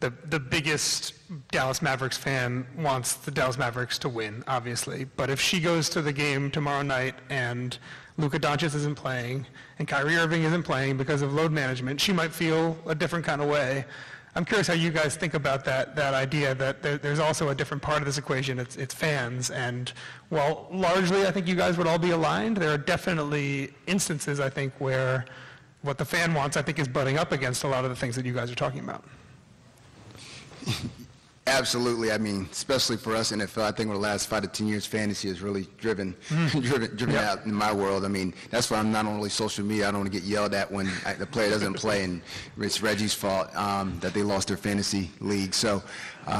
The, 0.00 0.14
the 0.30 0.40
biggest 0.40 1.12
Dallas 1.50 1.82
Mavericks 1.82 2.16
fan 2.16 2.66
wants 2.78 3.14
the 3.14 3.32
Dallas 3.32 3.58
Mavericks 3.58 3.98
to 3.98 4.08
win, 4.08 4.44
obviously. 4.46 5.04
But 5.04 5.28
if 5.28 5.40
she 5.42 5.60
goes 5.60 5.90
to 5.90 6.00
the 6.00 6.12
game 6.12 6.50
tomorrow 6.50 6.82
night 6.82 7.16
and 7.28 7.76
Luka 8.18 8.38
Doncic 8.38 8.74
isn't 8.74 8.96
playing 8.96 9.46
and 9.78 9.86
Kyrie 9.86 10.16
Irving 10.16 10.42
isn't 10.42 10.64
playing 10.64 10.96
because 10.96 11.22
of 11.22 11.32
load 11.32 11.52
management, 11.52 12.00
she 12.00 12.12
might 12.12 12.32
feel 12.32 12.76
a 12.86 12.94
different 12.94 13.24
kind 13.24 13.40
of 13.40 13.48
way. 13.48 13.84
I'm 14.34 14.44
curious 14.44 14.66
how 14.66 14.74
you 14.74 14.90
guys 14.90 15.16
think 15.16 15.34
about 15.34 15.64
that, 15.64 15.96
that 15.96 16.14
idea 16.14 16.54
that 16.56 16.82
there, 16.82 16.98
there's 16.98 17.18
also 17.18 17.48
a 17.48 17.54
different 17.54 17.82
part 17.82 17.98
of 17.98 18.04
this 18.06 18.18
equation. 18.18 18.58
It's, 18.58 18.76
it's 18.76 18.92
fans. 18.92 19.50
And 19.50 19.92
while 20.28 20.68
largely 20.70 21.26
I 21.26 21.30
think 21.30 21.48
you 21.48 21.54
guys 21.54 21.78
would 21.78 21.86
all 21.86 21.98
be 21.98 22.10
aligned, 22.10 22.56
there 22.58 22.72
are 22.72 22.78
definitely 22.78 23.72
instances, 23.86 24.38
I 24.38 24.50
think, 24.50 24.74
where 24.78 25.24
what 25.82 25.96
the 25.96 26.04
fan 26.04 26.34
wants, 26.34 26.56
I 26.56 26.62
think, 26.62 26.78
is 26.78 26.88
butting 26.88 27.18
up 27.18 27.32
against 27.32 27.64
a 27.64 27.68
lot 27.68 27.84
of 27.84 27.90
the 27.90 27.96
things 27.96 28.14
that 28.16 28.26
you 28.26 28.34
guys 28.34 28.50
are 28.50 28.56
talking 28.56 28.80
about. 28.80 29.04
Absolutely. 31.48 32.12
I 32.12 32.18
mean, 32.18 32.48
especially 32.52 32.96
for 32.98 33.16
us 33.16 33.32
NFL, 33.32 33.62
I 33.62 33.72
think 33.72 33.88
over 33.88 33.94
the 33.98 34.02
last 34.02 34.28
five 34.28 34.42
to 34.42 34.48
10 34.48 34.66
years, 34.66 34.84
fantasy 34.86 35.28
has 35.28 35.40
really 35.40 35.66
driven, 35.78 36.14
driven, 36.60 36.94
driven 36.94 37.16
out 37.16 37.44
in 37.46 37.54
my 37.54 37.72
world. 37.72 38.04
I 38.04 38.08
mean, 38.08 38.34
that's 38.50 38.70
why 38.70 38.78
I'm 38.78 38.92
not 38.92 39.06
only 39.06 39.28
social 39.30 39.64
media. 39.64 39.88
I 39.88 39.90
don't 39.90 40.00
want 40.00 40.12
to 40.12 40.18
get 40.18 40.26
yelled 40.26 40.54
at 40.54 40.70
when 40.70 40.90
I, 41.06 41.14
the 41.14 41.26
player 41.26 41.50
doesn't 41.50 41.74
play, 41.84 42.04
and 42.04 42.20
it's 42.58 42.82
Reggie's 42.82 43.14
fault 43.14 43.54
um, 43.56 43.98
that 44.00 44.14
they 44.14 44.22
lost 44.22 44.48
their 44.48 44.56
fantasy 44.56 45.10
league. 45.20 45.54
So 45.54 45.82
uh, 46.26 46.30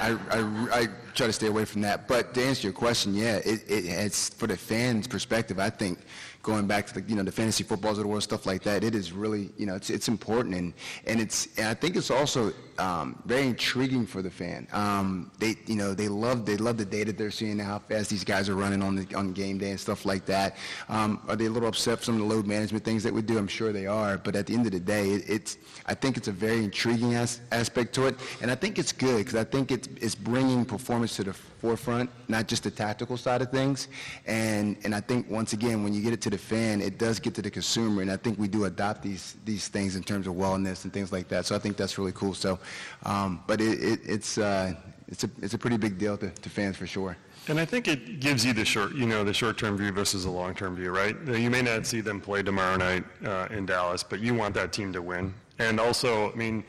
I, 0.00 0.18
I, 0.30 0.80
I 0.80 0.88
try 1.14 1.26
to 1.26 1.32
stay 1.32 1.48
away 1.48 1.66
from 1.66 1.82
that. 1.82 2.08
But 2.08 2.32
to 2.34 2.42
answer 2.42 2.66
your 2.66 2.72
question, 2.72 3.14
yeah, 3.14 3.36
it, 3.36 3.62
it, 3.68 3.84
it's 3.86 4.30
for 4.30 4.46
the 4.46 4.56
fans' 4.56 5.06
perspective. 5.06 5.58
I 5.58 5.70
think 5.70 5.98
going 6.44 6.66
back 6.66 6.86
to 6.86 6.94
the 6.94 7.02
you 7.08 7.16
know 7.16 7.24
the 7.24 7.32
fantasy 7.32 7.64
footballs 7.64 7.98
of 7.98 8.04
the 8.04 8.08
world, 8.08 8.22
stuff 8.22 8.46
like 8.46 8.62
that. 8.62 8.84
It 8.84 8.94
is 8.94 9.10
really 9.10 9.50
you 9.56 9.66
know 9.66 9.74
it's 9.74 9.90
it's 9.90 10.06
important 10.06 10.54
and 10.54 10.74
and 11.06 11.20
it's 11.20 11.48
and 11.58 11.66
I 11.66 11.74
think 11.74 11.96
it's 11.96 12.10
also 12.10 12.52
um, 12.78 13.20
very 13.24 13.46
intriguing 13.46 14.06
for 14.06 14.22
the 14.22 14.30
fan. 14.30 14.68
Um, 14.72 15.32
they 15.38 15.56
you 15.66 15.74
know 15.74 15.94
they 15.94 16.08
love 16.08 16.46
they 16.46 16.56
love 16.56 16.76
the 16.76 16.84
data 16.84 17.12
they're 17.12 17.30
seeing 17.30 17.58
how 17.58 17.78
fast 17.80 18.10
these 18.10 18.22
guys 18.22 18.48
are 18.48 18.54
running 18.54 18.82
on 18.82 18.94
the 18.94 19.14
on 19.16 19.32
game 19.32 19.58
day 19.58 19.70
and 19.70 19.80
stuff 19.80 20.04
like 20.04 20.26
that. 20.26 20.56
Um, 20.88 21.20
are 21.28 21.34
they 21.34 21.46
a 21.46 21.50
little 21.50 21.68
upset 21.68 22.06
of 22.06 22.18
the 22.18 22.24
load 22.24 22.46
management 22.46 22.84
things 22.84 23.02
that 23.02 23.12
we 23.12 23.22
do? 23.22 23.38
I'm 23.38 23.48
sure 23.48 23.72
they 23.72 23.86
are. 23.86 24.18
But 24.18 24.36
at 24.36 24.46
the 24.46 24.54
end 24.54 24.66
of 24.66 24.72
the 24.72 24.80
day, 24.80 25.10
it, 25.10 25.24
it's 25.28 25.58
I 25.86 25.94
think 25.94 26.16
it's 26.16 26.28
a 26.28 26.32
very 26.32 26.62
intriguing 26.62 27.14
as, 27.14 27.40
aspect 27.50 27.94
to 27.94 28.06
it, 28.06 28.16
and 28.42 28.50
I 28.50 28.54
think 28.54 28.78
it's 28.78 28.92
good 28.92 29.18
because 29.18 29.34
I 29.34 29.44
think 29.44 29.72
it's 29.72 29.88
it's 30.00 30.14
bringing 30.14 30.64
performance 30.64 31.16
to 31.16 31.24
the 31.24 31.34
forefront, 31.64 32.10
not 32.28 32.46
just 32.46 32.62
the 32.64 32.70
tactical 32.70 33.16
side 33.16 33.40
of 33.40 33.50
things. 33.50 33.88
And 34.26 34.76
and 34.84 34.94
I 34.94 35.00
think 35.00 35.30
once 35.30 35.54
again, 35.54 35.82
when 35.82 35.94
you 35.94 36.02
get 36.02 36.12
it 36.12 36.20
to 36.26 36.30
the 36.30 36.42
fan, 36.52 36.82
it 36.82 36.98
does 36.98 37.18
get 37.18 37.32
to 37.36 37.42
the 37.42 37.50
consumer, 37.50 38.02
and 38.02 38.10
I 38.10 38.18
think 38.18 38.38
we 38.38 38.48
do 38.48 38.66
adopt 38.66 39.02
these 39.02 39.36
these 39.46 39.68
things 39.68 39.96
in 39.96 40.02
terms 40.02 40.26
of 40.26 40.34
wellness 40.34 40.84
and 40.84 40.92
things 40.92 41.10
like 41.10 41.26
that. 41.28 41.46
So 41.46 41.56
I 41.56 41.58
think 41.58 41.78
that's 41.78 41.96
really 41.98 42.12
cool. 42.12 42.34
So, 42.34 42.58
um, 43.04 43.42
but 43.46 43.60
it, 43.62 43.82
it, 43.90 44.00
it's 44.04 44.36
uh, 44.36 44.74
it's 45.08 45.24
a 45.24 45.30
it's 45.40 45.54
a 45.54 45.58
pretty 45.58 45.78
big 45.78 45.96
deal 45.96 46.16
to, 46.18 46.28
to 46.28 46.48
fans 46.50 46.76
for 46.76 46.86
sure. 46.86 47.16
And 47.48 47.58
I 47.58 47.66
think 47.66 47.88
it 47.88 48.20
gives 48.20 48.44
you 48.46 48.52
the 48.54 48.64
short, 48.64 48.94
you 48.94 49.06
know, 49.06 49.22
the 49.22 49.34
short-term 49.34 49.76
view 49.76 49.92
versus 49.92 50.24
the 50.24 50.30
long-term 50.30 50.76
view, 50.76 50.90
right? 51.02 51.14
You 51.46 51.50
may 51.50 51.60
not 51.60 51.86
see 51.86 52.00
them 52.00 52.18
play 52.18 52.42
tomorrow 52.42 52.76
night 52.78 53.04
uh, 53.22 53.48
in 53.56 53.66
Dallas, 53.66 54.02
but 54.02 54.20
you 54.20 54.32
want 54.32 54.54
that 54.54 54.72
team 54.72 54.94
to 54.94 55.02
win. 55.02 55.34
And 55.58 55.78
also, 55.78 56.32
I 56.32 56.34
mean, 56.36 56.64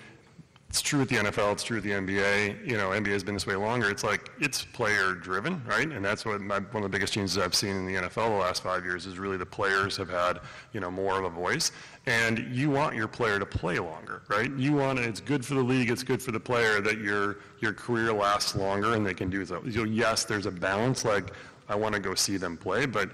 it's 0.76 0.82
true 0.82 1.00
with 1.00 1.08
the 1.08 1.16
NFL, 1.16 1.54
it's 1.54 1.64
true 1.64 1.78
with 1.78 1.86
the 1.86 1.92
NBA. 1.92 2.68
You 2.70 2.76
know, 2.76 2.90
NBA 2.90 3.14
has 3.14 3.24
been 3.24 3.36
this 3.36 3.48
way 3.48 3.56
longer. 3.56 3.90
It's 3.90 4.04
like, 4.04 4.30
it's 4.42 4.66
player 4.66 5.14
driven, 5.14 5.64
right? 5.66 5.90
And 5.90 6.04
that's 6.04 6.26
what 6.26 6.42
my, 6.42 6.60
one 6.60 6.84
of 6.84 6.92
the 6.92 6.94
biggest 6.94 7.14
changes 7.14 7.38
I've 7.38 7.56
seen 7.56 7.78
in 7.78 7.86
the 7.86 7.94
NFL 7.94 8.28
the 8.28 8.36
last 8.36 8.62
five 8.62 8.84
years 8.84 9.06
is 9.06 9.18
really 9.18 9.38
the 9.38 9.46
players 9.46 9.96
have 9.96 10.10
had, 10.10 10.42
you 10.74 10.82
know, 10.82 10.92
more 10.92 11.18
of 11.18 11.24
a 11.24 11.30
voice. 11.30 11.72
And 12.08 12.40
you 12.54 12.70
want 12.70 12.94
your 12.94 13.08
player 13.08 13.40
to 13.40 13.46
play 13.46 13.80
longer, 13.80 14.24
right? 14.28 14.52
You 14.58 14.74
want, 14.74 15.00
it's 15.00 15.22
good 15.22 15.46
for 15.46 15.54
the 15.54 15.64
league, 15.64 15.90
it's 15.90 16.04
good 16.04 16.22
for 16.22 16.34
the 16.34 16.42
player 16.42 16.82
that 16.82 16.98
your, 16.98 17.38
your 17.62 17.72
career 17.72 18.12
lasts 18.12 18.54
longer 18.54 18.96
and 18.96 19.06
they 19.06 19.14
can 19.14 19.30
do 19.30 19.46
so. 19.46 19.64
You 19.64 19.86
know, 19.86 19.90
yes, 19.90 20.26
there's 20.26 20.46
a 20.46 20.52
balance, 20.52 21.06
like, 21.06 21.32
I 21.70 21.76
want 21.76 21.96
to 21.96 22.02
go 22.02 22.16
see 22.16 22.36
them 22.36 22.58
play, 22.58 22.86
but 22.86 23.12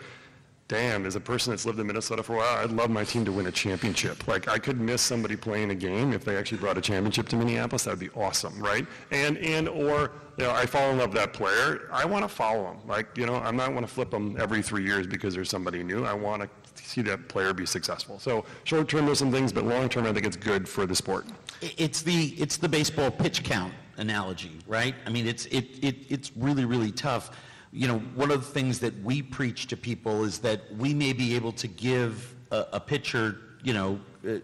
damn, 0.71 1.05
as 1.05 1.17
a 1.17 1.19
person 1.19 1.51
that's 1.51 1.65
lived 1.65 1.81
in 1.81 1.85
Minnesota 1.85 2.23
for 2.23 2.35
a 2.35 2.37
while, 2.37 2.63
I'd 2.63 2.71
love 2.71 2.89
my 2.89 3.03
team 3.03 3.25
to 3.25 3.31
win 3.33 3.45
a 3.47 3.51
championship. 3.51 4.25
Like, 4.25 4.47
I 4.47 4.57
could 4.57 4.79
miss 4.79 5.01
somebody 5.01 5.35
playing 5.35 5.71
a 5.71 5.75
game 5.75 6.13
if 6.13 6.23
they 6.23 6.37
actually 6.37 6.59
brought 6.59 6.77
a 6.77 6.81
championship 6.81 7.27
to 7.27 7.35
Minneapolis. 7.35 7.83
That 7.83 7.91
would 7.91 7.99
be 7.99 8.09
awesome, 8.11 8.57
right? 8.57 8.87
And, 9.11 9.37
and 9.39 9.67
or, 9.67 10.13
you 10.37 10.45
know, 10.45 10.51
I 10.51 10.65
fall 10.65 10.89
in 10.91 10.97
love 10.97 11.09
with 11.09 11.17
that 11.17 11.33
player. 11.33 11.89
I 11.91 12.05
want 12.05 12.23
to 12.23 12.29
follow 12.29 12.71
him. 12.71 12.77
Like, 12.87 13.17
you 13.17 13.25
know, 13.25 13.35
I'm 13.35 13.57
not 13.57 13.73
want 13.73 13.85
to 13.85 13.93
flip 13.93 14.11
them 14.11 14.37
every 14.39 14.61
three 14.61 14.85
years 14.85 15.05
because 15.05 15.35
there's 15.35 15.49
somebody 15.49 15.83
new. 15.83 16.05
I 16.05 16.13
want 16.13 16.41
to 16.43 16.49
see 16.81 17.01
that 17.01 17.27
player 17.27 17.53
be 17.53 17.65
successful. 17.65 18.17
So 18.17 18.45
short 18.63 18.87
term, 18.87 19.05
there's 19.05 19.19
some 19.19 19.31
things, 19.31 19.51
but 19.51 19.65
long 19.65 19.89
term, 19.89 20.05
I 20.05 20.13
think 20.13 20.25
it's 20.25 20.37
good 20.37 20.69
for 20.69 20.85
the 20.85 20.95
sport. 20.95 21.25
It's 21.59 22.01
the, 22.01 22.27
it's 22.37 22.55
the 22.55 22.69
baseball 22.69 23.11
pitch 23.11 23.43
count 23.43 23.73
analogy, 23.97 24.57
right? 24.67 24.95
I 25.05 25.09
mean, 25.09 25.27
it's, 25.27 25.47
it, 25.47 25.65
it, 25.81 25.97
it's 26.07 26.31
really, 26.37 26.63
really 26.63 26.93
tough 26.93 27.31
you 27.71 27.87
know, 27.87 27.99
one 28.15 28.31
of 28.31 28.41
the 28.41 28.51
things 28.51 28.79
that 28.79 29.01
we 29.01 29.21
preach 29.21 29.67
to 29.67 29.77
people 29.77 30.23
is 30.23 30.39
that 30.39 30.61
we 30.77 30.93
may 30.93 31.13
be 31.13 31.35
able 31.35 31.51
to 31.53 31.67
give 31.67 32.35
a, 32.51 32.65
a 32.73 32.79
pitcher, 32.79 33.37
you 33.63 33.73
know, 33.73 33.99
uh, 34.27 34.37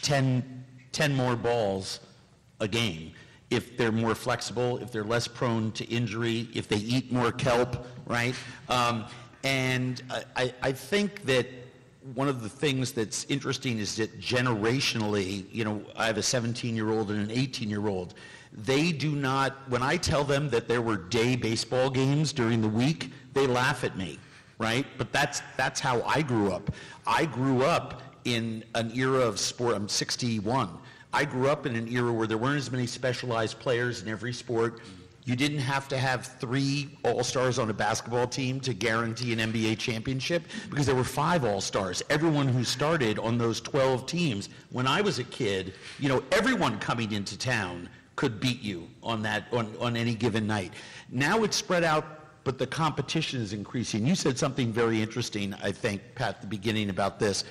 10, 0.00 0.64
10 0.90 1.14
more 1.14 1.36
balls 1.36 2.00
a 2.60 2.68
game 2.68 3.12
if 3.50 3.76
they're 3.76 3.92
more 3.92 4.14
flexible, 4.14 4.78
if 4.78 4.90
they're 4.90 5.04
less 5.04 5.28
prone 5.28 5.70
to 5.72 5.84
injury, 5.84 6.48
if 6.54 6.68
they 6.68 6.78
eat 6.78 7.12
more 7.12 7.30
kelp, 7.30 7.86
right? 8.06 8.34
Um, 8.70 9.04
and 9.44 10.02
I, 10.36 10.54
I 10.62 10.72
think 10.72 11.24
that 11.24 11.46
one 12.14 12.28
of 12.28 12.42
the 12.42 12.48
things 12.48 12.92
that's 12.92 13.24
interesting 13.24 13.78
is 13.78 13.96
that 13.96 14.18
generationally, 14.20 15.44
you 15.52 15.64
know, 15.64 15.82
I 15.96 16.06
have 16.06 16.16
a 16.16 16.22
17-year-old 16.22 17.10
and 17.10 17.30
an 17.30 17.36
18-year-old. 17.36 18.14
They 18.52 18.92
do 18.92 19.12
not, 19.12 19.56
when 19.70 19.82
I 19.82 19.96
tell 19.96 20.24
them 20.24 20.50
that 20.50 20.68
there 20.68 20.82
were 20.82 20.96
day 20.96 21.36
baseball 21.36 21.88
games 21.88 22.32
during 22.32 22.60
the 22.60 22.68
week, 22.68 23.10
they 23.32 23.46
laugh 23.46 23.82
at 23.82 23.96
me, 23.96 24.18
right? 24.58 24.84
But 24.98 25.12
that's, 25.12 25.42
that's 25.56 25.80
how 25.80 26.02
I 26.02 26.22
grew 26.22 26.52
up. 26.52 26.70
I 27.06 27.24
grew 27.24 27.62
up 27.62 28.02
in 28.24 28.62
an 28.74 28.92
era 28.94 29.20
of 29.20 29.40
sport, 29.40 29.74
I'm 29.74 29.88
61. 29.88 30.68
I 31.14 31.24
grew 31.24 31.48
up 31.48 31.66
in 31.66 31.76
an 31.76 31.88
era 31.88 32.12
where 32.12 32.26
there 32.26 32.38
weren't 32.38 32.58
as 32.58 32.70
many 32.70 32.86
specialized 32.86 33.58
players 33.58 34.02
in 34.02 34.08
every 34.08 34.32
sport. 34.32 34.80
You 35.24 35.36
didn't 35.36 35.58
have 35.58 35.88
to 35.88 35.98
have 35.98 36.26
three 36.26 36.98
All-Stars 37.04 37.58
on 37.58 37.70
a 37.70 37.72
basketball 37.72 38.26
team 38.26 38.60
to 38.60 38.74
guarantee 38.74 39.32
an 39.32 39.38
NBA 39.52 39.78
championship 39.78 40.42
because 40.68 40.84
there 40.84 40.96
were 40.96 41.04
five 41.04 41.44
All-Stars. 41.44 42.02
Everyone 42.10 42.48
who 42.48 42.64
started 42.64 43.18
on 43.18 43.38
those 43.38 43.60
12 43.60 44.06
teams, 44.06 44.48
when 44.70 44.86
I 44.86 45.00
was 45.00 45.20
a 45.20 45.24
kid, 45.24 45.74
you 46.00 46.08
know, 46.08 46.22
everyone 46.32 46.78
coming 46.80 47.12
into 47.12 47.38
town 47.38 47.88
could 48.16 48.40
beat 48.40 48.60
you 48.60 48.88
on 49.02 49.22
that 49.22 49.44
on, 49.52 49.74
on 49.80 49.96
any 49.96 50.14
given 50.14 50.46
night. 50.46 50.72
Now 51.10 51.44
it's 51.44 51.56
spread 51.56 51.84
out, 51.84 52.44
but 52.44 52.58
the 52.58 52.66
competition 52.66 53.40
is 53.40 53.52
increasing. 53.52 54.06
You 54.06 54.14
said 54.14 54.38
something 54.38 54.72
very 54.72 55.00
interesting, 55.00 55.54
I 55.62 55.72
think, 55.72 56.02
Pat, 56.14 56.36
at 56.36 56.40
the 56.40 56.46
beginning 56.46 56.90
about 56.90 57.18
this. 57.18 57.44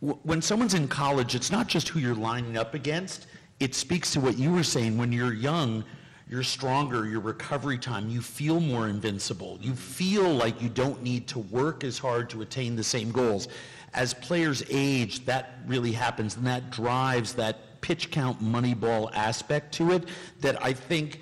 When 0.00 0.40
someone's 0.40 0.74
in 0.74 0.86
college, 0.86 1.34
it's 1.34 1.50
not 1.50 1.66
just 1.66 1.88
who 1.88 1.98
you're 1.98 2.14
lining 2.14 2.56
up 2.56 2.74
against. 2.74 3.26
It 3.58 3.74
speaks 3.74 4.12
to 4.12 4.20
what 4.20 4.38
you 4.38 4.52
were 4.52 4.62
saying. 4.62 4.96
When 4.96 5.10
you're 5.10 5.34
young, 5.34 5.84
you're 6.30 6.44
stronger, 6.44 7.06
your 7.06 7.20
recovery 7.20 7.78
time, 7.78 8.08
you 8.08 8.20
feel 8.20 8.60
more 8.60 8.88
invincible. 8.88 9.58
You 9.60 9.74
feel 9.74 10.28
like 10.28 10.60
you 10.62 10.68
don't 10.68 11.02
need 11.02 11.26
to 11.28 11.38
work 11.38 11.82
as 11.82 11.98
hard 11.98 12.30
to 12.30 12.42
attain 12.42 12.76
the 12.76 12.84
same 12.84 13.10
goals. 13.10 13.48
As 13.94 14.12
players 14.12 14.62
age, 14.68 15.24
that 15.24 15.54
really 15.66 15.92
happens, 15.92 16.36
and 16.36 16.46
that 16.46 16.70
drives 16.70 17.32
that 17.34 17.58
pitch 17.80 18.10
count 18.10 18.42
moneyball 18.42 19.10
aspect 19.14 19.72
to 19.74 19.92
it 19.92 20.08
that 20.40 20.62
I 20.64 20.72
think 20.72 21.20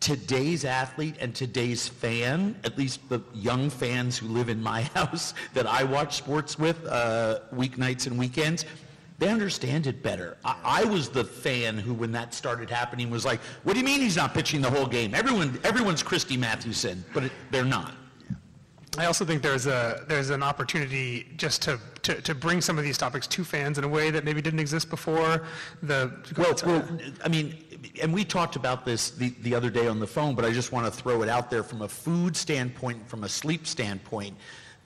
today's 0.00 0.64
athlete 0.64 1.16
and 1.20 1.34
today's 1.34 1.88
fan, 1.88 2.56
at 2.64 2.76
least 2.78 3.08
the 3.08 3.20
young 3.34 3.70
fans 3.70 4.16
who 4.16 4.28
live 4.28 4.48
in 4.48 4.62
my 4.62 4.82
house 4.94 5.34
that 5.54 5.66
I 5.66 5.84
watch 5.84 6.16
sports 6.16 6.58
with 6.58 6.84
uh, 6.86 7.40
weeknights 7.54 8.06
and 8.06 8.18
weekends, 8.18 8.64
they 9.18 9.28
understand 9.28 9.86
it 9.86 10.02
better. 10.02 10.36
I, 10.44 10.56
I, 10.64 10.84
was 10.84 11.08
the 11.08 11.24
fan 11.24 11.78
who, 11.78 11.94
when 11.94 12.12
that 12.12 12.34
started 12.34 12.68
happening, 12.68 13.08
was 13.08 13.24
like, 13.24 13.40
"What 13.64 13.72
do 13.72 13.78
you 13.78 13.84
mean 13.84 14.00
he's 14.00 14.16
not 14.16 14.34
pitching 14.34 14.60
the 14.60 14.70
whole 14.70 14.86
game? 14.86 15.14
Everyone, 15.14 15.58
everyone's 15.64 16.02
Christy 16.02 16.36
Mathewson, 16.36 17.02
but 17.14 17.24
it, 17.24 17.32
they're 17.50 17.64
not." 17.64 17.94
I 18.98 19.06
also 19.06 19.24
think 19.24 19.42
there's 19.42 19.66
a 19.66 20.04
there's 20.08 20.30
an 20.30 20.42
opportunity 20.42 21.26
just 21.36 21.62
to, 21.62 21.78
to, 22.02 22.20
to 22.22 22.34
bring 22.34 22.60
some 22.60 22.78
of 22.78 22.84
these 22.84 22.96
topics 22.96 23.26
to 23.26 23.44
fans 23.44 23.78
in 23.78 23.84
a 23.84 23.88
way 23.88 24.10
that 24.10 24.24
maybe 24.24 24.40
didn't 24.40 24.60
exist 24.60 24.88
before. 24.88 25.42
The 25.82 26.12
well, 26.36 26.54
well, 26.64 26.98
I 27.24 27.28
mean, 27.28 27.62
and 28.00 28.12
we 28.12 28.24
talked 28.24 28.56
about 28.56 28.84
this 28.84 29.10
the, 29.10 29.34
the 29.42 29.54
other 29.54 29.70
day 29.70 29.86
on 29.86 30.00
the 30.00 30.06
phone, 30.06 30.34
but 30.34 30.44
I 30.44 30.50
just 30.50 30.72
want 30.72 30.86
to 30.86 30.92
throw 30.92 31.22
it 31.22 31.28
out 31.28 31.50
there 31.50 31.62
from 31.62 31.82
a 31.82 31.88
food 31.88 32.36
standpoint, 32.36 33.08
from 33.08 33.24
a 33.24 33.28
sleep 33.28 33.66
standpoint. 33.66 34.36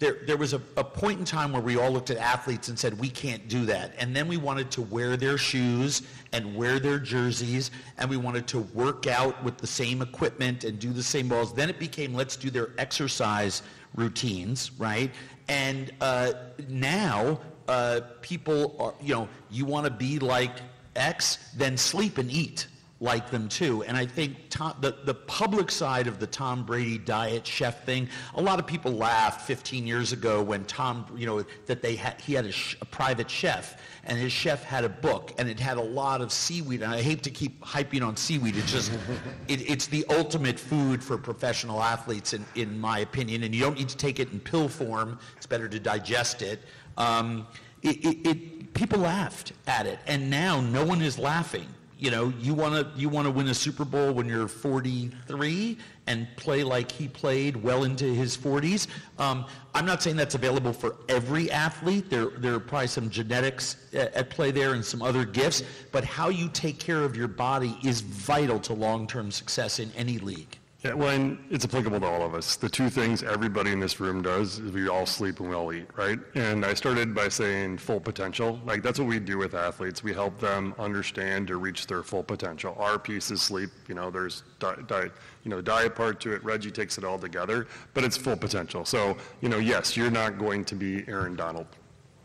There, 0.01 0.17
there 0.27 0.39
was 0.39 0.55
a, 0.55 0.63
a 0.79 0.85
point 0.85 1.19
in 1.19 1.27
time 1.27 1.53
where 1.53 1.61
we 1.61 1.77
all 1.77 1.91
looked 1.91 2.09
at 2.09 2.17
athletes 2.17 2.69
and 2.69 2.79
said, 2.79 2.99
we 2.99 3.11
can't 3.11 3.49
do 3.49 3.67
that. 3.67 3.93
And 3.99 4.17
then 4.17 4.29
we 4.29 4.39
wanted 4.39 4.71
to 4.71 4.81
wear 4.81 5.19
their 5.19 5.37
shoes 5.37 6.01
and 6.33 6.57
wear 6.57 6.79
their 6.81 6.99
jerseys, 6.99 7.71
and 7.99 8.09
we 8.09 8.17
wanted 8.17 8.47
to 8.47 8.61
work 8.61 9.07
out 9.07 9.45
with 9.45 9.59
the 9.59 9.67
same 9.67 10.01
equipment 10.01 10.65
and 10.65 10.79
do 10.79 10.95
the 10.95 11.03
same 11.03 11.29
balls. 11.29 11.53
Then 11.53 11.69
it 11.69 11.79
became, 11.79 12.15
let's 12.15 12.37
do 12.37 12.49
their 12.49 12.71
exercise 12.79 13.63
routines, 13.95 14.73
right? 14.79 15.11
And 15.49 15.91
uh, 16.01 16.33
now 16.69 17.41
uh, 17.69 18.01
people 18.21 18.77
are, 18.79 18.95
you 19.03 19.15
know, 19.15 19.29
you 19.51 19.65
want 19.65 19.87
to 19.87 19.91
be 19.91 20.19
like 20.19 20.53
X, 20.97 21.39
then 21.57 21.77
sleep 21.77 22.19
and 22.19 22.31
eat 22.31 22.67
like 23.01 23.31
them 23.31 23.49
too. 23.49 23.83
And 23.85 23.97
I 23.97 24.05
think 24.05 24.37
Tom, 24.51 24.75
the, 24.81 24.97
the 25.05 25.15
public 25.15 25.71
side 25.71 26.07
of 26.07 26.19
the 26.19 26.27
Tom 26.27 26.65
Brady 26.65 26.99
diet 26.99 27.47
chef 27.47 27.85
thing, 27.85 28.09
a 28.35 28.43
lot 28.43 28.59
of 28.59 28.67
people 28.67 28.93
laughed 28.93 29.47
15 29.47 29.87
years 29.87 30.13
ago 30.13 30.43
when 30.43 30.65
Tom, 30.65 31.07
you 31.17 31.27
know, 31.27 31.43
that 31.67 31.81
they 31.81 31.97
had, 31.97 32.21
he 32.21 32.35
had 32.35 32.45
a, 32.45 32.53
sh- 32.53 32.77
a 32.81 32.85
private 32.85 33.31
chef 33.31 33.81
and 34.05 34.19
his 34.19 34.33
chef 34.33 34.65
had 34.65 34.85
a 34.85 34.89
book 34.89 35.33
and 35.39 35.49
it 35.49 35.61
had 35.61 35.77
a 35.77 35.83
lot 35.83 36.21
of 36.21 36.33
seaweed. 36.33 36.83
And 36.83 36.93
I 36.93 37.03
hate 37.03 37.23
to 37.25 37.31
keep 37.31 37.61
hyping 37.63 38.07
on 38.07 38.17
seaweed. 38.17 38.57
It's 38.57 38.73
just, 38.73 38.93
it, 39.49 39.69
it's 39.69 39.87
the 39.87 40.05
ultimate 40.11 40.59
food 40.59 41.03
for 41.03 41.19
professional 41.19 41.83
athletes 41.83 42.33
in, 42.33 42.45
in 42.55 42.79
my 42.79 43.01
opinion. 43.01 43.43
And 43.43 43.55
you 43.55 43.61
don't 43.61 43.77
need 43.79 43.89
to 43.89 43.97
take 43.97 44.21
it 44.21 44.33
in 44.33 44.41
pill 44.41 44.69
form. 44.69 45.19
It's 45.37 45.47
better 45.47 45.69
to 45.69 45.79
digest 45.79 46.43
it. 46.43 46.61
Um, 46.97 47.47
it, 47.83 47.97
it, 48.05 48.29
it 48.29 48.75
people 48.75 49.01
laughed 49.01 49.53
at 49.67 49.87
it 49.87 49.99
and 50.07 50.31
now 50.31 50.61
no 50.61 50.85
one 50.85 51.01
is 51.03 51.19
laughing 51.19 51.67
You 51.99 52.11
know, 52.11 52.33
you 52.41 52.55
want 52.55 52.75
to 52.75 52.99
you 52.99 53.11
want 53.11 53.27
to 53.27 53.31
win 53.31 53.49
a 53.49 53.55
Super 53.55 53.85
Bowl 53.85 54.13
when 54.13 54.27
you're 54.27 54.49
43 54.49 55.77
and 56.11 56.27
play 56.35 56.65
like 56.65 56.91
he 56.91 57.07
played 57.07 57.57
well 57.57 57.85
into 57.85 58.05
his 58.05 58.37
40s. 58.37 58.89
Um, 59.19 59.47
I'm 59.75 59.87
not 59.87 60.03
saying 60.03 60.17
that's 60.17 60.35
available 60.35 60.73
for 60.73 60.97
every 61.09 61.53
athlete. 61.53 62.11
There 62.11 62.31
there 62.39 62.55
are 62.55 62.61
probably 62.61 62.89
some 62.89 63.09
genetics 63.11 63.77
at, 63.95 64.13
at 64.15 64.29
play 64.29 64.51
there 64.51 64.75
and 64.75 64.85
some 64.85 65.03
other 65.03 65.25
gifts. 65.25 65.63
But 65.93 66.05
how 66.05 66.29
you 66.29 66.49
take 66.49 66.81
care 66.81 67.05
of 67.05 67.17
your 67.17 67.29
body 67.29 67.79
is 67.85 68.01
vital 68.01 68.59
to 68.61 68.75
long-term 68.75 69.31
success 69.31 69.79
in 69.79 69.93
any 69.97 70.19
league. 70.19 70.59
Yeah, 70.85 70.95
well, 70.95 71.11
and 71.11 71.39
it's 71.51 71.67
applicable 71.67 72.01
to 72.01 72.07
all 72.07 72.23
of 72.23 72.35
us. 72.35 72.57
The 72.57 72.69
two 72.69 72.89
things 72.89 73.23
everybody 73.23 73.71
in 73.71 73.81
this 73.81 74.01
room 74.01 74.23
does 74.23 74.59
is 74.59 74.73
we 74.73 74.89
all 74.89 75.05
sleep 75.05 75.39
and 75.41 75.51
we 75.51 75.55
all 75.55 75.71
eat, 75.75 75.87
right? 75.95 76.19
And 76.35 76.65
I 76.65 76.73
started 76.73 77.15
by 77.15 77.29
saying 77.29 77.79
full 77.79 78.01
potential. 78.01 78.59
Like 78.65 78.83
that's 78.83 78.99
what 78.99 79.07
we 79.07 79.19
do 79.19 79.37
with 79.37 79.55
athletes. 79.55 80.03
We 80.03 80.15
help 80.15 80.41
them 80.41 80.75
understand 80.79 81.49
to 81.49 81.59
reach 81.59 81.87
their 81.87 82.03
full 82.03 82.23
potential. 82.23 82.75
Our 82.79 82.99
piece 82.99 83.31
is 83.31 83.43
sleep. 83.43 83.69
You 83.89 83.95
know, 83.95 84.11
there's 84.11 84.43
diet, 84.59 84.87
di- 84.87 85.11
you 85.45 85.51
know, 85.51 85.57
the 85.57 85.63
diet 85.63 85.95
part 85.95 86.21
to 86.21 86.33
it. 86.33 86.45
Reggie 86.45 86.71
takes 86.71 86.99
it 86.99 87.05
all 87.05 87.19
together, 87.19 87.67
but 87.95 88.05
it's 88.05 88.17
full 88.17 88.37
potential. 88.37 88.85
So, 88.85 89.17
you 89.41 89.49
know, 89.49 89.59
yes, 89.59 89.97
you're 89.97 90.11
not 90.11 90.39
going 90.39 90.65
to 90.67 90.75
be 90.75 91.05
Aaron 91.09 91.37
Donald 91.37 91.67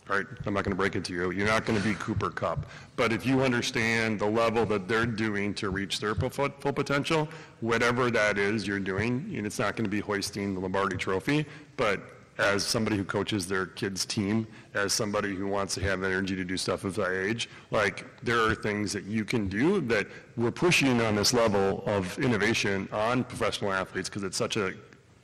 right? 0.07 0.25
I'm 0.45 0.53
not 0.53 0.63
going 0.63 0.71
to 0.71 0.77
break 0.77 0.95
it 0.95 1.03
to 1.05 1.13
you. 1.13 1.31
You're 1.31 1.47
not 1.47 1.65
going 1.65 1.81
to 1.81 1.87
be 1.87 1.95
Cooper 1.95 2.29
Kupp. 2.29 2.69
But 2.95 3.11
if 3.11 3.25
you 3.25 3.41
understand 3.41 4.19
the 4.19 4.25
level 4.25 4.65
that 4.67 4.87
they're 4.87 5.05
doing 5.05 5.53
to 5.55 5.69
reach 5.69 5.99
their 5.99 6.15
full 6.15 6.29
full 6.29 6.73
potential, 6.73 7.27
whatever 7.61 8.11
that 8.11 8.37
is 8.37 8.67
you're 8.67 8.79
doing, 8.79 9.33
and 9.35 9.45
it's 9.45 9.59
not 9.59 9.75
going 9.75 9.85
to 9.85 9.89
be 9.89 9.99
hoisting 9.99 10.53
the 10.53 10.59
Lombardi 10.59 10.97
Trophy, 10.97 11.45
but 11.77 12.01
as 12.37 12.63
somebody 12.63 12.97
who 12.97 13.05
coaches 13.05 13.47
their 13.47 13.65
kids' 13.65 14.05
team, 14.05 14.45
as 14.73 14.91
somebody 14.91 15.33
who 15.33 15.47
wants 15.47 15.73
to 15.75 15.81
have 15.81 16.03
energy 16.03 16.35
to 16.35 16.43
do 16.43 16.57
stuff 16.57 16.83
at 16.83 16.95
that 16.95 17.11
age, 17.11 17.49
like 17.71 18.05
there 18.23 18.39
are 18.39 18.53
things 18.53 18.91
that 18.93 19.05
you 19.05 19.23
can 19.23 19.47
do 19.47 19.79
that 19.81 20.07
we're 20.35 20.51
pushing 20.51 21.01
on 21.01 21.15
this 21.15 21.33
level 21.33 21.83
of 21.85 22.17
innovation 22.19 22.89
on 22.91 23.23
professional 23.23 23.71
athletes 23.71 24.09
because 24.09 24.23
it's 24.23 24.37
such 24.37 24.57
an 24.57 24.77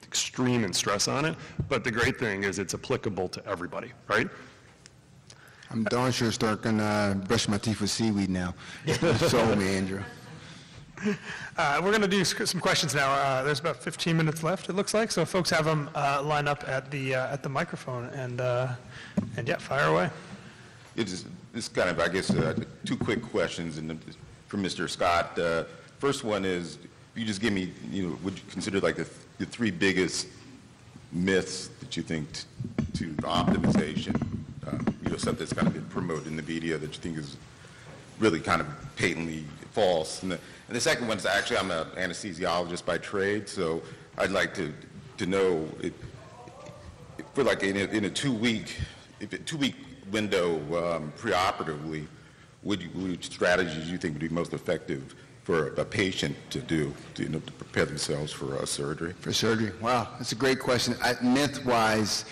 extreme 0.03 0.63
and 0.63 0.75
stress 0.75 1.07
on 1.07 1.25
it. 1.25 1.35
But 1.67 1.83
the 1.83 1.91
great 1.91 2.17
thing 2.17 2.43
is 2.43 2.59
it's 2.59 2.73
applicable 2.73 3.27
to 3.29 3.45
everybody, 3.45 3.91
right? 4.07 4.29
I'm 5.69 5.83
darn 5.85 6.11
sure 6.11 6.31
start 6.31 6.61
gonna 6.61 6.83
uh, 6.83 7.13
brush 7.13 7.47
my 7.47 7.57
teeth 7.57 7.79
with 7.79 7.89
seaweed 7.89 8.29
now. 8.29 8.53
Sold 9.17 9.57
me, 9.57 9.75
Andrew. 9.75 10.03
Uh, 11.57 11.79
We're 11.83 11.91
going 11.91 12.01
to 12.01 12.07
do 12.07 12.23
some 12.23 12.59
questions 12.59 12.93
now. 12.95 13.11
Uh, 13.11 13.43
There's 13.43 13.59
about 13.59 13.77
15 13.77 14.15
minutes 14.15 14.43
left, 14.43 14.69
it 14.69 14.73
looks 14.73 14.93
like, 14.93 15.11
so 15.11 15.25
folks 15.25 15.49
have 15.49 15.65
them 15.65 15.89
uh, 15.95 16.21
line 16.23 16.47
up 16.47 16.63
at 16.67 16.89
the, 16.91 17.15
uh, 17.15 17.33
at 17.33 17.43
the 17.43 17.49
microphone, 17.49 18.05
and, 18.09 18.41
uh, 18.41 18.69
and 19.37 19.47
yeah, 19.47 19.57
fire 19.57 19.87
away. 19.87 20.09
It 20.95 21.07
is, 21.07 21.25
this 21.53 21.67
kind 21.67 21.89
of, 21.89 21.99
I 21.99 22.07
guess, 22.07 22.29
uh, 22.31 22.55
two 22.85 22.97
quick 22.97 23.21
questions 23.21 23.77
and 23.77 23.99
from 24.47 24.63
Mr. 24.63 24.89
Scott. 24.89 25.37
Uh, 25.37 25.63
First 25.99 26.23
one 26.23 26.45
is, 26.45 26.79
you 27.15 27.25
just 27.25 27.41
give 27.41 27.53
me, 27.53 27.71
you 27.91 28.07
know, 28.07 28.17
would 28.23 28.33
you 28.33 28.43
consider 28.49 28.79
like 28.79 28.95
the, 28.95 29.07
the 29.37 29.45
three 29.45 29.69
biggest 29.69 30.27
myths 31.11 31.69
that 31.79 31.95
you 31.95 32.01
think 32.01 32.27
to 32.95 33.09
optimization, 33.21 34.19
you 35.03 35.11
know, 35.11 35.17
stuff 35.17 35.37
that's 35.37 35.53
kind 35.53 35.67
of 35.67 35.73
been 35.73 35.85
promoted 35.85 36.25
in 36.25 36.35
the 36.35 36.43
media 36.43 36.77
that 36.79 36.87
you 36.87 37.01
think 37.01 37.17
is 37.17 37.37
really 38.19 38.39
kind 38.39 38.61
of 38.61 38.67
patently 38.95 39.45
false? 39.71 40.23
And 40.23 40.31
the, 40.31 40.39
and 40.67 40.75
the 40.75 40.81
second 40.81 41.07
one 41.07 41.17
is 41.17 41.25
actually, 41.25 41.57
I'm 41.57 41.71
an 41.71 41.87
anesthesiologist 41.97 42.85
by 42.85 42.97
trade, 42.97 43.49
so 43.49 43.81
I'd 44.17 44.31
like 44.31 44.53
to, 44.55 44.73
to 45.17 45.25
know, 45.25 45.67
for 47.33 47.43
like 47.43 47.63
in 47.63 47.77
a, 47.77 47.85
in 47.85 48.05
a 48.05 48.09
two-week, 48.09 48.77
if 49.19 49.33
a 49.33 49.37
two-week 49.39 49.75
window 50.11 50.55
um, 50.75 51.13
preoperatively, 51.17 52.05
would 52.63 52.81
you, 52.81 52.89
what 52.89 53.23
strategies 53.23 53.89
you 53.89 53.97
think 53.97 54.13
would 54.13 54.21
be 54.21 54.29
most 54.29 54.53
effective 54.53 55.15
for 55.43 55.73
a 55.73 55.85
patient 55.85 56.35
to 56.51 56.59
do, 56.59 56.93
to, 57.15 57.23
you 57.23 57.29
know, 57.29 57.39
to 57.39 57.51
prepare 57.53 57.85
themselves 57.85 58.31
for 58.31 58.57
uh, 58.57 58.65
surgery? 58.65 59.13
For 59.19 59.33
surgery? 59.33 59.71
Wow, 59.81 60.09
that's 60.17 60.31
a 60.31 60.35
great 60.35 60.59
question. 60.59 60.95
I, 61.01 61.15
myth-wise, 61.23 62.25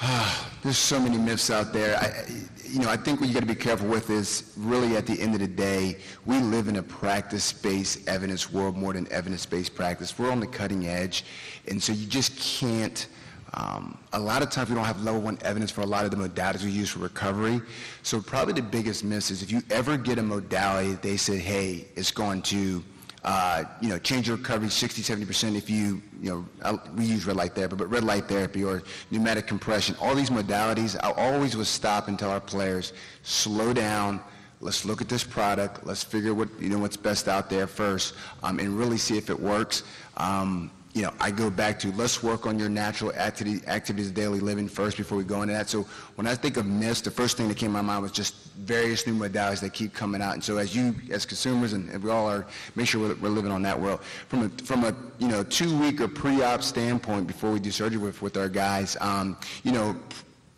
there's 0.62 0.78
so 0.78 0.98
many 0.98 1.18
myths 1.18 1.50
out 1.50 1.72
there. 1.72 1.96
I, 1.96 2.24
you 2.64 2.78
know, 2.78 2.88
I 2.88 2.96
think 2.96 3.20
what 3.20 3.28
you 3.28 3.34
got 3.34 3.40
to 3.40 3.46
be 3.46 3.54
careful 3.54 3.88
with 3.88 4.10
is 4.10 4.52
really 4.56 4.96
at 4.96 5.06
the 5.06 5.20
end 5.20 5.34
of 5.34 5.40
the 5.40 5.48
day, 5.48 5.98
we 6.24 6.38
live 6.38 6.68
in 6.68 6.76
a 6.76 6.82
practice-based 6.82 8.08
evidence 8.08 8.52
world 8.52 8.76
more 8.76 8.92
than 8.92 9.10
evidence-based 9.12 9.74
practice. 9.74 10.18
We're 10.18 10.30
on 10.30 10.40
the 10.40 10.46
cutting 10.46 10.86
edge, 10.86 11.24
and 11.68 11.82
so 11.82 11.92
you 11.92 12.06
just 12.06 12.36
can't. 12.38 13.06
Um, 13.52 13.98
a 14.12 14.18
lot 14.18 14.42
of 14.42 14.50
times 14.50 14.68
we 14.68 14.76
don't 14.76 14.84
have 14.84 15.02
level 15.02 15.20
one 15.20 15.36
evidence 15.42 15.72
for 15.72 15.80
a 15.80 15.86
lot 15.86 16.04
of 16.04 16.12
the 16.12 16.16
modalities 16.16 16.62
we 16.62 16.70
use 16.70 16.90
for 16.90 17.00
recovery. 17.00 17.60
So 18.04 18.20
probably 18.20 18.54
the 18.54 18.62
biggest 18.62 19.02
miss 19.02 19.32
is 19.32 19.42
if 19.42 19.50
you 19.50 19.60
ever 19.70 19.96
get 19.96 20.18
a 20.18 20.22
modality, 20.22 20.92
they 21.02 21.16
say, 21.16 21.36
hey, 21.36 21.88
it's 21.96 22.12
going 22.12 22.42
to 22.42 22.84
uh, 23.24 23.64
you 23.80 23.88
know, 23.88 23.98
change 23.98 24.28
your 24.28 24.36
recovery 24.36 24.70
60, 24.70 25.02
70% 25.02 25.56
if 25.56 25.68
you, 25.68 26.02
you 26.22 26.46
know, 26.62 26.80
we 26.96 27.04
use 27.04 27.26
red 27.26 27.36
light 27.36 27.54
therapy, 27.54 27.76
but 27.76 27.90
red 27.90 28.04
light 28.04 28.26
therapy 28.26 28.64
or 28.64 28.82
pneumatic 29.10 29.46
compression, 29.46 29.94
all 30.00 30.14
these 30.14 30.30
modalities, 30.30 30.96
I 31.02 31.12
always 31.12 31.56
would 31.56 31.66
stop 31.66 32.08
and 32.08 32.18
tell 32.18 32.30
our 32.30 32.40
players, 32.40 32.92
slow 33.22 33.72
down, 33.72 34.20
let's 34.60 34.84
look 34.84 35.00
at 35.02 35.08
this 35.08 35.24
product, 35.24 35.86
let's 35.86 36.02
figure 36.02 36.32
what, 36.32 36.48
you 36.58 36.70
know, 36.70 36.78
what's 36.78 36.96
best 36.96 37.28
out 37.28 37.50
there 37.50 37.66
first, 37.66 38.14
um, 38.42 38.58
and 38.58 38.78
really 38.78 38.98
see 38.98 39.18
if 39.18 39.28
it 39.28 39.38
works. 39.38 39.82
Um, 40.16 40.70
you 40.92 41.02
know, 41.02 41.12
I 41.20 41.30
go 41.30 41.50
back 41.50 41.78
to 41.80 41.92
let's 41.92 42.22
work 42.22 42.46
on 42.46 42.58
your 42.58 42.68
natural 42.68 43.12
activity, 43.12 43.64
activities 43.68 44.08
of 44.08 44.14
daily 44.14 44.40
living 44.40 44.68
first 44.68 44.96
before 44.96 45.16
we 45.16 45.24
go 45.24 45.42
into 45.42 45.54
that. 45.54 45.68
So 45.68 45.86
when 46.16 46.26
I 46.26 46.34
think 46.34 46.56
of 46.56 46.66
myths, 46.66 47.00
the 47.00 47.12
first 47.12 47.36
thing 47.36 47.46
that 47.48 47.56
came 47.56 47.68
to 47.68 47.74
my 47.74 47.80
mind 47.80 48.02
was 48.02 48.10
just 48.10 48.34
various 48.54 49.06
new 49.06 49.14
modalities 49.14 49.60
that 49.60 49.72
keep 49.72 49.94
coming 49.94 50.20
out. 50.20 50.34
And 50.34 50.42
so 50.42 50.56
as 50.56 50.74
you, 50.74 50.94
as 51.10 51.24
consumers, 51.24 51.74
and, 51.74 52.02
we 52.02 52.10
all 52.10 52.28
are, 52.28 52.44
make 52.74 52.88
sure 52.88 53.00
we're, 53.00 53.14
we're 53.16 53.28
living 53.28 53.52
on 53.52 53.62
that 53.62 53.80
world. 53.80 54.02
From 54.28 54.46
a, 54.46 54.48
from 54.64 54.84
a, 54.84 54.94
you 55.18 55.28
know, 55.28 55.44
two-week 55.44 56.00
or 56.00 56.08
pre-op 56.08 56.62
standpoint 56.62 57.28
before 57.28 57.52
we 57.52 57.60
do 57.60 57.70
surgery 57.70 57.98
with, 57.98 58.20
with 58.20 58.36
our 58.36 58.48
guys, 58.48 58.96
um, 59.00 59.36
you 59.62 59.70
know, 59.70 59.94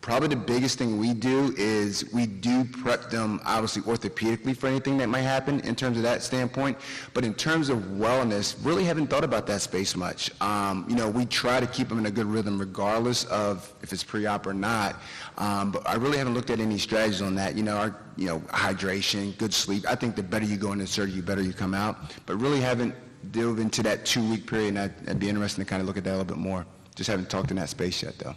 Probably 0.02 0.26
the 0.26 0.36
biggest 0.36 0.78
thing 0.78 0.98
we 0.98 1.14
do 1.14 1.54
is 1.56 2.12
we 2.12 2.26
do 2.26 2.64
prep 2.64 3.08
them 3.08 3.40
obviously 3.44 3.82
orthopedically 3.82 4.56
for 4.56 4.66
anything 4.66 4.98
that 4.98 5.08
might 5.08 5.20
happen 5.20 5.60
in 5.60 5.76
terms 5.76 5.96
of 5.96 6.02
that 6.02 6.24
standpoint. 6.24 6.76
But 7.14 7.24
in 7.24 7.34
terms 7.34 7.68
of 7.68 7.78
wellness, 7.78 8.56
really 8.64 8.82
haven't 8.82 9.06
thought 9.06 9.22
about 9.22 9.46
that 9.46 9.60
space 9.60 9.94
much. 9.94 10.32
Um, 10.40 10.84
you 10.88 10.96
know, 10.96 11.08
we 11.08 11.24
try 11.24 11.60
to 11.60 11.68
keep 11.68 11.88
them 11.88 12.00
in 12.00 12.06
a 12.06 12.10
good 12.10 12.26
rhythm 12.26 12.58
regardless 12.58 13.26
of 13.26 13.72
if 13.80 13.92
it's 13.92 14.02
pre-op 14.02 14.44
or 14.44 14.52
not. 14.52 14.96
Um, 15.38 15.70
but 15.70 15.88
I 15.88 15.94
really 15.94 16.18
haven't 16.18 16.34
looked 16.34 16.50
at 16.50 16.58
any 16.58 16.78
strategies 16.78 17.22
on 17.22 17.36
that. 17.36 17.56
You 17.56 17.62
know, 17.62 17.76
our, 17.76 17.96
you 18.16 18.26
know, 18.26 18.40
hydration, 18.40 19.38
good 19.38 19.54
sleep. 19.54 19.84
I 19.88 19.94
think 19.94 20.16
the 20.16 20.24
better 20.24 20.44
you 20.44 20.56
go 20.56 20.72
into 20.72 20.88
surgery, 20.88 21.20
the 21.20 21.22
better 21.22 21.42
you 21.42 21.52
come 21.52 21.74
out. 21.74 22.12
But 22.26 22.40
really 22.40 22.60
haven't 22.60 22.96
delved 23.30 23.60
into 23.60 23.84
that 23.84 24.04
two-week 24.04 24.48
period, 24.48 24.76
and 24.76 24.92
I'd 25.08 25.20
be 25.20 25.28
interested 25.28 25.60
to 25.60 25.64
kind 25.64 25.80
of 25.80 25.86
look 25.86 25.96
at 25.96 26.02
that 26.02 26.10
a 26.10 26.16
little 26.16 26.24
bit 26.24 26.38
more. 26.38 26.66
Just 26.96 27.08
haven't 27.08 27.30
talked 27.30 27.52
in 27.52 27.56
that 27.58 27.68
space 27.68 28.02
yet, 28.02 28.18
though. 28.18 28.34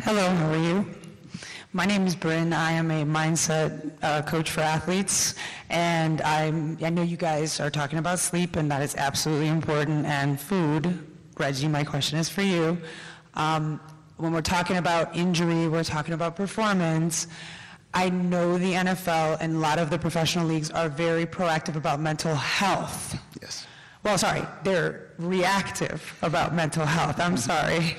Hello, 0.00 0.28
how 0.28 0.50
are 0.50 0.56
you? 0.56 0.86
My 1.72 1.86
name 1.86 2.06
is 2.06 2.14
Bryn. 2.14 2.52
I 2.52 2.72
am 2.72 2.90
a 2.90 3.04
mindset 3.04 3.92
uh, 4.02 4.22
coach 4.22 4.50
for 4.50 4.60
athletes, 4.60 5.34
and 5.70 6.20
I'm, 6.22 6.78
I 6.82 6.90
know 6.90 7.02
you 7.02 7.16
guys 7.16 7.60
are 7.60 7.70
talking 7.70 7.98
about 7.98 8.18
sleep, 8.18 8.56
and 8.56 8.70
that 8.70 8.82
is 8.82 8.94
absolutely 8.96 9.48
important, 9.48 10.06
and 10.06 10.38
food. 10.40 11.06
Reggie, 11.38 11.68
my 11.68 11.82
question 11.84 12.18
is 12.18 12.28
for 12.28 12.42
you. 12.42 12.78
Um, 13.34 13.80
when 14.16 14.32
we're 14.32 14.42
talking 14.42 14.76
about 14.76 15.16
injury, 15.16 15.66
we're 15.66 15.84
talking 15.84 16.14
about 16.14 16.36
performance. 16.36 17.26
I 17.92 18.10
know 18.10 18.58
the 18.58 18.72
NFL 18.72 19.38
and 19.40 19.56
a 19.56 19.58
lot 19.58 19.78
of 19.78 19.88
the 19.90 19.98
professional 19.98 20.46
leagues 20.46 20.70
are 20.70 20.88
very 20.88 21.26
proactive 21.26 21.76
about 21.76 22.00
mental 22.00 22.34
health. 22.34 23.16
Yes. 23.40 23.66
Well, 24.04 24.18
sorry, 24.18 24.42
they're 24.64 25.08
reactive 25.16 26.14
about 26.20 26.54
mental 26.54 26.84
health. 26.84 27.18
I'm 27.18 27.36
sorry. 27.52 27.96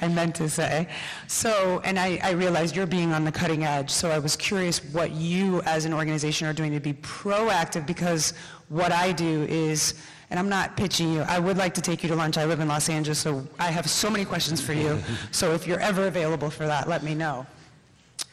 I 0.00 0.08
meant 0.08 0.34
to 0.36 0.48
say. 0.48 0.88
So, 1.26 1.82
and 1.84 1.98
I, 1.98 2.18
I 2.22 2.30
realize 2.30 2.74
you're 2.74 2.86
being 2.86 3.12
on 3.12 3.24
the 3.24 3.32
cutting 3.32 3.62
edge, 3.62 3.90
so 3.90 4.10
I 4.10 4.18
was 4.18 4.34
curious 4.34 4.82
what 4.82 5.10
you 5.10 5.60
as 5.62 5.84
an 5.84 5.92
organization 5.92 6.46
are 6.48 6.54
doing 6.54 6.72
to 6.72 6.80
be 6.80 6.94
proactive 6.94 7.86
because 7.86 8.32
what 8.70 8.92
I 8.92 9.12
do 9.12 9.42
is, 9.42 9.94
and 10.30 10.40
I'm 10.40 10.48
not 10.48 10.74
pitching 10.74 11.12
you, 11.12 11.20
I 11.20 11.38
would 11.38 11.58
like 11.58 11.74
to 11.74 11.82
take 11.82 12.02
you 12.02 12.08
to 12.08 12.16
lunch. 12.16 12.38
I 12.38 12.46
live 12.46 12.60
in 12.60 12.68
Los 12.68 12.88
Angeles, 12.88 13.18
so 13.18 13.46
I 13.58 13.70
have 13.70 13.90
so 13.90 14.08
many 14.08 14.24
questions 14.24 14.58
for 14.58 14.72
you. 14.72 14.98
so 15.32 15.52
if 15.52 15.66
you're 15.66 15.80
ever 15.80 16.06
available 16.06 16.48
for 16.48 16.66
that, 16.66 16.88
let 16.88 17.02
me 17.02 17.14
know. 17.14 17.46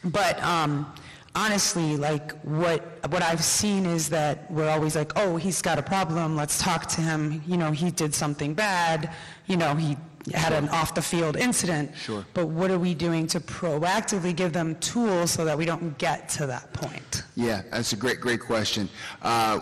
But 0.04 0.42
um, 0.42 0.90
honestly, 1.34 1.96
like 1.96 2.32
what 2.42 2.82
what 3.10 3.22
I've 3.22 3.42
seen 3.44 3.86
is 3.86 4.08
that 4.10 4.50
we're 4.50 4.68
always 4.68 4.96
like, 4.96 5.12
oh, 5.16 5.36
he's 5.36 5.62
got 5.62 5.78
a 5.78 5.82
problem. 5.82 6.36
Let's 6.36 6.58
talk 6.58 6.86
to 6.88 7.00
him. 7.00 7.42
You 7.46 7.56
know, 7.56 7.72
he 7.72 7.90
did 7.90 8.14
something 8.14 8.54
bad. 8.54 9.12
You 9.46 9.56
know, 9.56 9.74
he 9.74 9.96
had 10.34 10.52
an 10.52 10.68
off 10.68 10.94
the 10.94 11.02
field 11.02 11.36
incident. 11.36 11.96
Sure. 11.96 12.24
But 12.34 12.46
what 12.48 12.70
are 12.70 12.78
we 12.78 12.94
doing 12.94 13.26
to 13.28 13.40
proactively 13.40 14.34
give 14.34 14.52
them 14.52 14.76
tools 14.76 15.30
so 15.30 15.44
that 15.44 15.56
we 15.56 15.64
don't 15.64 15.96
get 15.98 16.28
to 16.30 16.46
that 16.46 16.72
point? 16.72 17.24
Yeah, 17.36 17.62
that's 17.70 17.92
a 17.92 17.96
great, 17.96 18.20
great 18.20 18.40
question. 18.40 18.88
Uh, 19.22 19.60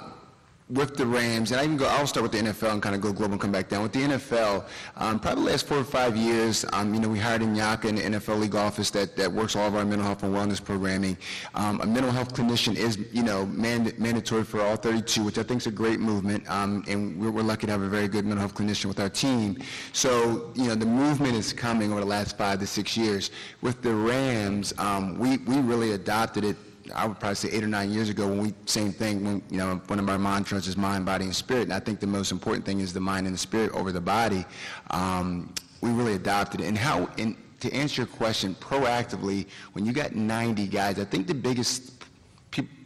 with 0.71 0.97
the 0.97 1.07
Rams, 1.07 1.51
and 1.51 1.61
I 1.61 1.65
can 1.65 1.79
go, 1.79 1.87
I'll 1.87 2.07
start 2.07 2.23
with 2.23 2.33
the 2.33 2.39
NFL 2.39 2.73
and 2.73 2.83
kind 2.83 2.95
of 2.95 3.01
go 3.01 3.11
global 3.11 3.33
and 3.33 3.41
come 3.41 3.53
back 3.53 3.69
down. 3.69 3.83
With 3.83 3.93
the 3.93 4.01
NFL, 4.01 4.67
um, 4.97 5.19
probably 5.19 5.45
the 5.45 5.51
last 5.51 5.67
four 5.67 5.79
or 5.79 5.85
five 5.85 6.15
years, 6.15 6.67
um, 6.75 6.93
you 6.93 7.01
know, 7.01 7.09
we 7.09 7.19
hired 7.19 7.41
Nyaka 7.41 7.87
in 7.87 7.95
the 7.95 8.03
NFL 8.03 8.39
league 8.39 8.55
office 8.55 8.91
that, 8.91 9.17
that 9.17 9.33
works 9.33 9.57
all 9.57 9.67
of 9.67 9.75
our 9.75 9.85
mental 9.85 10.05
health 10.05 10.23
and 10.25 10.35
wellness 10.35 10.63
programming. 10.63 11.17
Um, 11.55 11.81
a 11.81 11.87
mental 11.87 12.11
health 12.11 12.35
clinician 12.35 12.77
is, 12.77 12.99
you 13.13 13.23
know, 13.23 13.47
mand- 13.47 13.99
mandatory 13.99 14.45
for 14.45 14.61
all 14.61 14.77
32, 14.77 15.25
which 15.25 15.39
I 15.39 15.43
think 15.43 15.63
is 15.63 15.67
a 15.67 15.71
great 15.71 16.01
movement, 16.01 16.49
um, 16.51 16.85
and 16.87 17.19
we're, 17.19 17.31
we're 17.31 17.43
lucky 17.43 17.67
to 17.67 17.73
have 17.73 17.83
a 17.83 17.89
very 17.89 18.09
good 18.09 18.27
mental 18.27 18.41
health 18.41 18.55
clinician 18.55 18.87
with 18.87 19.01
our 19.01 19.09
team. 19.09 19.59
So, 19.95 20.53
you 20.55 20.67
know, 20.67 20.75
the 20.75 20.87
movement 20.87 21.35
is 21.35 21.53
coming 21.55 21.93
over 21.93 22.01
the 22.01 22.07
last 22.07 22.37
five 22.37 22.61
to 22.61 22.67
six 22.67 22.95
years. 22.95 23.31
With 23.63 23.81
the 23.81 23.95
Rams, 23.95 24.75
um, 24.77 25.19
we, 25.19 25.39
we 25.39 25.61
really 25.61 25.93
adopted 25.93 26.45
it 26.45 26.57
I 26.95 27.07
would 27.07 27.19
probably 27.19 27.37
say 27.37 27.51
eight 27.51 27.63
or 27.63 27.69
nine 27.69 27.91
years 27.91 28.09
ago 28.09 28.27
when 28.29 28.39
we, 28.39 28.55
same 28.67 28.93
thing, 28.93 29.25
when, 29.25 29.43
you 29.51 29.59
know, 29.59 29.81
one 29.87 29.99
of 29.99 30.09
our 30.09 30.19
mantras 30.19 30.67
is 30.67 30.77
mind, 30.77 31.05
body, 31.05 31.25
and 31.25 31.35
spirit. 31.35 31.65
And 31.65 31.73
I 31.73 31.81
think 31.81 32.01
the 32.01 32.07
most 32.07 32.33
important 32.33 32.65
thing 32.65 32.81
is 32.81 32.93
the 32.93 33.01
mind 33.01 33.27
and 33.27 33.35
the 33.35 33.39
spirit 33.39 33.73
over 33.73 33.93
the 33.93 34.01
body. 34.01 34.45
Um, 34.91 35.53
we 35.81 35.91
really 35.91 36.15
adopted 36.15 36.61
it. 36.61 36.67
And 36.67 36.77
how, 36.77 37.09
and 37.19 37.37
to 37.61 37.73
answer 37.73 38.03
your 38.03 38.07
question, 38.07 38.55
proactively, 38.57 39.47
when 39.73 39.85
you 39.87 39.93
got 39.93 40.15
90 40.15 40.67
guys, 40.69 40.99
I 40.99 41.05
think 41.05 41.27
the 41.27 41.35
biggest, 41.35 42.05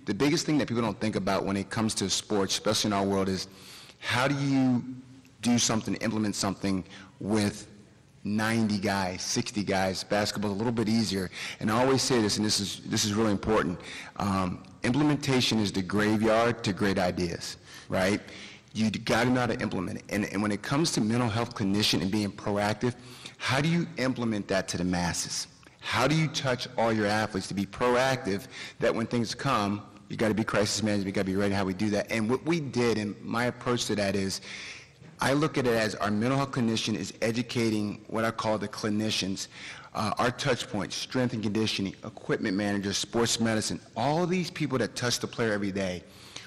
the 0.05 0.15
biggest 0.15 0.47
thing 0.47 0.59
that 0.59 0.69
people 0.69 0.83
don't 0.83 1.01
think 1.01 1.17
about 1.17 1.45
when 1.45 1.57
it 1.57 1.71
comes 1.71 1.95
to 1.97 2.11
sports, 2.11 2.55
especially 2.55 2.89
in 2.89 2.93
our 2.93 3.05
world, 3.05 3.29
is 3.29 3.49
how 3.99 4.27
do 4.27 4.35
you 4.35 4.85
do 5.43 5.59
something, 5.59 5.95
implement 5.97 6.35
something 6.35 6.85
with 7.21 7.69
90 8.25 8.79
guys, 8.79 9.23
60 9.23 9.65
guys. 9.65 10.05
Basketball's 10.05 10.55
a 10.55 10.57
little 10.57 10.73
bit 10.73 10.89
easier. 10.89 11.31
And 11.61 11.71
I 11.71 11.81
always 11.81 12.03
say 12.03 12.21
this, 12.21 12.37
and 12.37 12.47
this 12.47 12.61
is, 12.61 12.81
this 12.87 13.05
is 13.05 13.15
really 13.15 13.33
important. 13.33 13.81
Um, 14.17 14.63
implementation 14.85 15.59
is 15.59 15.73
the 15.73 15.83
graveyard 15.83 16.63
to 16.65 16.73
great 16.73 16.99
ideas, 16.99 17.57
right? 17.89 18.21
You 18.75 18.91
got 18.91 19.25
to 19.25 19.31
know 19.31 19.41
how 19.41 19.47
to 19.47 19.61
implement 19.61 19.99
it. 19.99 20.05
And, 20.09 20.25
and 20.27 20.41
when 20.41 20.53
it 20.53 20.63
comes 20.63 20.93
to 20.93 21.01
mental 21.01 21.29
health 21.29 21.55
clinician 21.55 22.01
and 22.01 22.11
being 22.11 22.31
proactive, 22.31 22.95
how 23.39 23.61
do 23.61 23.69
you 23.69 23.87
implement 23.97 24.47
that 24.49 24.69
to 24.69 24.79
the 24.79 24.85
masses? 24.85 25.49
How 25.81 26.07
do 26.07 26.15
you 26.15 26.29
touch 26.29 26.69
all 26.79 26.93
your 26.93 27.07
athletes 27.07 27.49
to 27.49 27.55
be 27.55 27.67
proactive 27.67 28.47
that 28.79 28.95
when 28.95 29.07
things 29.07 29.35
come, 29.35 29.83
you 30.09 30.17
got 30.17 30.29
to 30.29 30.35
be 30.35 30.45
crisis 30.45 30.81
management, 30.83 31.07
you 31.07 31.13
got 31.13 31.23
to 31.23 31.27
be 31.33 31.37
ready 31.37 31.53
how 31.53 31.65
we 31.65 31.75
do 31.75 31.91
that. 31.91 32.11
And 32.11 32.31
what 32.31 32.45
we 32.45 32.61
did, 32.61 32.99
and 32.99 33.21
my 33.21 33.47
approach 33.47 33.87
to 33.87 33.97
that 33.97 34.15
is, 34.15 34.43
I 35.23 35.35
look 35.35 35.57
at 35.57 35.69
it 35.69 35.75
as 35.75 35.95
our 35.95 36.11
mental 36.11 36.37
health 36.37 36.51
clinician 36.51 36.97
is 36.97 37.15
educating 37.23 38.05
what 38.09 38.25
I 38.25 38.33
call 38.33 38.59
the 38.59 38.67
clinicians, 38.67 39.47
uh, 39.95 40.13
our 40.19 40.33
touch 40.33 40.69
points, 40.69 40.97
strength 40.97 41.33
and 41.33 41.41
conditioning, 41.41 41.95
equipment 42.05 42.57
managers, 42.57 42.97
sports 42.97 43.39
medicine, 43.39 43.79
all 43.97 44.27
these 44.27 44.51
people 44.51 44.79
that 44.79 44.97
touch 44.97 45.21
the 45.21 45.29
player 45.29 45.53
every 45.53 45.71
day. 45.71 46.03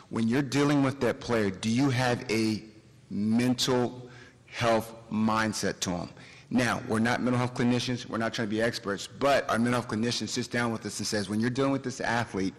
When 0.09 0.27
you're 0.27 0.41
dealing 0.41 0.83
with 0.83 0.99
that 0.99 1.21
player, 1.21 1.49
do 1.49 1.69
you 1.69 1.89
have 1.89 2.29
a 2.29 2.63
mental 3.09 4.09
health 4.47 4.93
mindset 5.09 5.79
to 5.79 5.91
them? 5.91 6.09
Now, 6.49 6.81
we're 6.89 6.99
not 6.99 7.21
mental 7.21 7.37
health 7.37 7.53
clinicians, 7.53 8.05
we're 8.09 8.17
not 8.17 8.33
trying 8.33 8.49
to 8.49 8.53
be 8.53 8.61
experts, 8.61 9.07
but 9.07 9.49
our 9.49 9.57
mental 9.57 9.81
health 9.81 9.87
clinician 9.87 10.27
sits 10.27 10.49
down 10.49 10.73
with 10.73 10.85
us 10.85 10.99
and 10.99 11.07
says, 11.07 11.29
when 11.29 11.39
you're 11.39 11.49
dealing 11.49 11.71
with 11.71 11.83
this 11.83 12.01
athlete, 12.01 12.53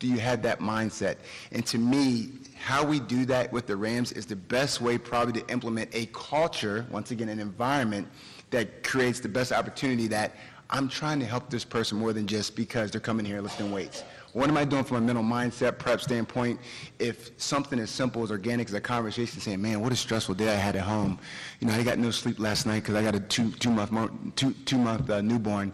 do 0.00 0.08
you 0.08 0.18
have 0.18 0.42
that 0.42 0.58
mindset? 0.58 1.16
And 1.52 1.64
to 1.66 1.78
me, 1.78 2.30
how 2.58 2.84
we 2.84 2.98
do 2.98 3.24
that 3.26 3.52
with 3.52 3.66
the 3.66 3.76
Rams 3.76 4.10
is 4.12 4.26
the 4.26 4.34
best 4.34 4.80
way 4.80 4.98
probably 4.98 5.40
to 5.40 5.48
implement 5.48 5.94
a 5.94 6.06
culture, 6.06 6.86
once 6.90 7.12
again, 7.12 7.28
an 7.28 7.38
environment 7.38 8.08
that 8.50 8.82
creates 8.82 9.20
the 9.20 9.28
best 9.28 9.52
opportunity 9.52 10.08
that 10.08 10.34
I'm 10.70 10.88
trying 10.88 11.20
to 11.20 11.26
help 11.26 11.50
this 11.50 11.64
person 11.64 11.98
more 11.98 12.12
than 12.12 12.26
just 12.26 12.56
because 12.56 12.90
they're 12.90 13.00
coming 13.00 13.26
here 13.26 13.40
lifting 13.40 13.72
weights. 13.72 14.02
What 14.32 14.48
am 14.48 14.56
I 14.56 14.64
doing 14.64 14.84
from 14.84 14.98
a 14.98 15.00
mental 15.00 15.24
mindset 15.24 15.78
prep 15.78 16.00
standpoint? 16.00 16.60
If 16.98 17.32
something 17.36 17.78
as 17.78 17.90
simple 17.90 18.22
as 18.22 18.30
organic 18.30 18.68
as 18.68 18.74
a 18.74 18.80
conversation 18.80 19.40
saying, 19.40 19.60
man, 19.60 19.80
what 19.80 19.92
a 19.92 19.96
stressful 19.96 20.36
day 20.36 20.48
I 20.48 20.56
had 20.56 20.76
at 20.76 20.82
home. 20.82 21.18
You 21.58 21.66
know, 21.66 21.74
I 21.74 21.82
got 21.82 21.98
no 21.98 22.12
sleep 22.12 22.38
last 22.38 22.66
night 22.66 22.82
because 22.82 22.94
I 22.94 23.02
got 23.02 23.16
a 23.16 23.20
two, 23.20 23.50
two 23.52 23.70
month, 23.70 23.90
two, 24.36 24.52
two 24.64 24.78
month 24.78 25.10
uh, 25.10 25.20
newborn. 25.20 25.72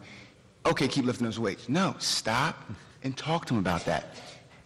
Okay, 0.64 0.88
keep 0.88 1.04
lifting 1.04 1.26
those 1.26 1.38
weights. 1.38 1.68
No, 1.68 1.94
stop 1.98 2.56
and 3.06 3.16
talk 3.16 3.46
to 3.46 3.54
them 3.54 3.60
about 3.60 3.84
that. 3.86 4.16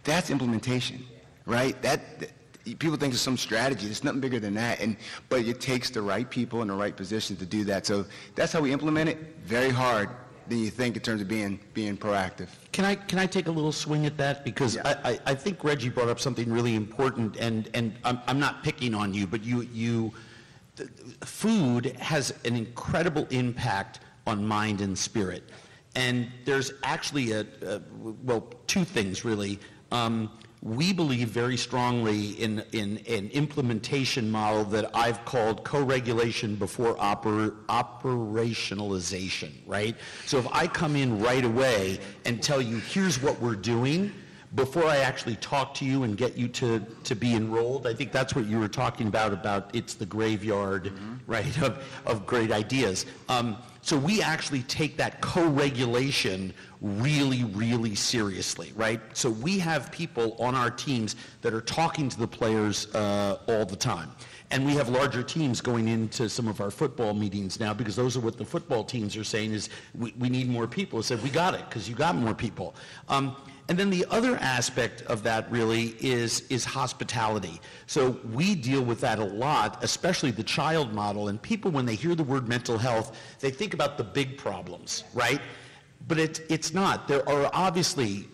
That's 0.03 0.31
implementation, 0.31 1.05
right? 1.47 1.81
That, 1.83 2.19
that- 2.21 2.31
people 2.79 2.97
think 2.97 3.13
it's 3.15 3.23
some 3.23 3.37
strategy. 3.37 3.87
It's 3.87 4.05
nothing 4.05 4.21
bigger 4.21 4.39
than 4.39 4.55
that. 4.55 4.81
And 4.81 4.97
but 5.29 5.41
it 5.41 5.61
takes 5.61 5.91
the 5.91 6.03
right 6.03 6.29
people 6.29 6.63
in 6.63 6.69
the 6.69 6.75
right 6.75 6.97
position 6.97 7.37
to 7.37 7.47
do 7.47 7.65
that. 7.65 7.87
So 7.87 8.05
that's 8.35 8.53
how 8.53 8.61
we 8.61 8.73
implement 8.73 9.09
it. 9.09 9.19
Very 9.45 9.71
hard 9.71 10.09
than 10.47 10.59
you 10.59 10.71
think 10.71 10.95
in 10.97 11.03
terms 11.03 11.21
of 11.21 11.29
being 11.29 11.59
being 11.75 11.97
proactive. 11.97 12.49
Can 12.73 12.85
I, 12.85 12.95
can 12.95 13.19
I 13.19 13.27
take 13.27 13.47
a 13.49 13.51
little 13.51 13.73
swing 13.73 14.07
at 14.07 14.17
that? 14.19 14.45
Because 14.45 14.77
I, 14.79 14.93
I, 15.05 15.19
I 15.27 15.35
think 15.35 15.65
Reggie 15.65 15.89
brought 15.89 16.09
up 16.09 16.21
something 16.21 16.51
really 16.53 16.75
important, 16.75 17.37
and, 17.37 17.69
and 17.75 17.95
I'm, 18.05 18.21
I'm 18.27 18.39
not 18.39 18.63
picking 18.63 18.95
on 18.95 19.13
you, 19.15 19.27
but 19.27 19.43
you, 19.43 19.63
you, 19.73 20.13
food 21.25 21.97
has 21.99 22.33
an 22.45 22.57
incredible 22.57 23.27
impact 23.31 24.01
on 24.27 24.47
mind 24.47 24.81
and 24.81 24.97
spirit. 24.97 25.43
And 25.95 26.31
there's 26.45 26.73
actually 26.83 27.33
a, 27.33 27.47
a 27.63 27.81
well, 28.23 28.53
two 28.67 28.85
things 28.85 29.25
really. 29.25 29.59
Um, 29.91 30.31
we 30.63 30.93
believe 30.93 31.29
very 31.29 31.57
strongly 31.57 32.33
in, 32.33 32.63
in 32.73 32.99
an 33.09 33.31
implementation 33.31 34.31
model 34.31 34.65
that 34.65 34.91
I've 34.95 35.25
called 35.25 35.65
co-regulation 35.65 36.57
before 36.57 36.97
oper, 36.97 37.57
operationalization, 37.67 39.53
right? 39.67 39.97
So 40.27 40.39
if 40.39 40.47
I 40.53 40.67
come 40.67 40.97
in 40.97 41.19
right 41.19 41.45
away 41.45 41.99
and 42.27 42.43
tell 42.43 42.61
you, 42.61 42.77
here's 42.77 43.23
what 43.23 43.41
we're 43.41 43.55
doing, 43.55 44.13
before 44.55 44.85
I 44.85 44.99
actually 44.99 45.37
talk 45.37 45.75
to 45.75 45.85
you 45.85 46.03
and 46.03 46.17
get 46.17 46.37
you 46.37 46.49
to, 46.49 46.81
to 47.05 47.15
be 47.15 47.35
enrolled, 47.35 47.87
I 47.87 47.95
think 47.95 48.13
that's 48.13 48.35
what 48.35 48.47
you 48.47 48.59
were 48.59 48.69
talking 48.69 49.07
about, 49.07 49.33
about 49.33 49.71
it's 49.75 49.95
the 49.95 50.07
graveyard, 50.07 50.93
right, 51.27 51.63
of, 51.63 51.83
of 52.05 52.27
great 52.27 52.51
ideas. 52.53 53.07
Um, 53.29 53.57
so 53.83 53.97
we 53.97 54.23
actually 54.23 54.63
take 54.63 54.97
that 54.99 55.21
co-regulation 55.21 56.53
really, 56.81 57.45
really 57.45 57.95
seriously, 57.95 58.73
right? 58.77 59.01
So 59.15 59.31
we 59.31 59.59
have 59.59 59.91
people 59.91 60.37
on 60.39 60.55
our 60.55 60.71
teams 60.71 61.17
that 61.43 61.55
are 61.55 61.61
talking 61.61 62.09
to 62.09 62.19
the 62.19 62.27
players 62.27 62.95
uh, 62.95 63.39
all 63.49 63.65
the 63.65 63.77
time. 63.77 64.11
And 64.51 64.67
we 64.67 64.75
have 64.75 64.89
larger 64.89 65.23
teams 65.23 65.61
going 65.61 65.89
into 65.89 66.29
some 66.29 66.49
of 66.49 66.61
our 66.61 66.71
football 66.71 67.15
meetings 67.15 67.61
now 67.61 67.73
because 67.73 67.95
those 67.95 68.17
are 68.17 68.21
what 68.21 68.37
the 68.37 68.45
football 68.45 68.83
teams 68.83 69.17
are 69.17 69.25
saying 69.25 69.53
is 69.53 69.69
we, 69.97 70.13
we 70.19 70.29
need 70.29 70.49
more 70.49 70.67
people. 70.67 70.99
I 70.99 71.03
said, 71.03 71.23
we 71.23 71.31
got 71.31 71.55
it 71.55 71.65
because 71.69 71.89
you 71.89 71.95
got 71.95 72.17
more 72.17 72.35
people. 72.35 72.75
Um, 73.09 73.37
and 73.71 73.79
then 73.79 73.89
the 73.89 74.05
other 74.11 74.37
aspect 74.39 75.03
of 75.03 75.23
that 75.23 75.49
really 75.49 75.95
is, 76.01 76.41
is 76.51 76.65
hospitality. 76.65 77.61
So 77.87 78.19
we 78.33 78.57
deal 78.57 78.83
with 78.83 79.01
that 79.03 79.21
a 79.21 79.25
lot, 79.25 79.79
especially 79.85 80.33
the 80.33 80.43
child 80.43 80.93
model. 80.93 81.29
And 81.29 81.41
people, 81.41 81.71
when 81.71 81.87
they 81.87 81.95
hear 81.95 82.17
the 82.17 82.25
word 82.25 82.49
mental 82.49 82.79
health, 82.79 83.17
they 83.39 83.53
think 83.53 83.73
about 83.73 83.97
the 83.97 84.03
big 84.03 84.37
problems, 84.37 85.05
right? 85.15 85.41
But 86.09 86.19
it, 86.19 86.41
it's 86.49 86.75
not. 86.75 87.07
There 87.07 87.27
are 87.29 87.49
obviously 87.53 88.27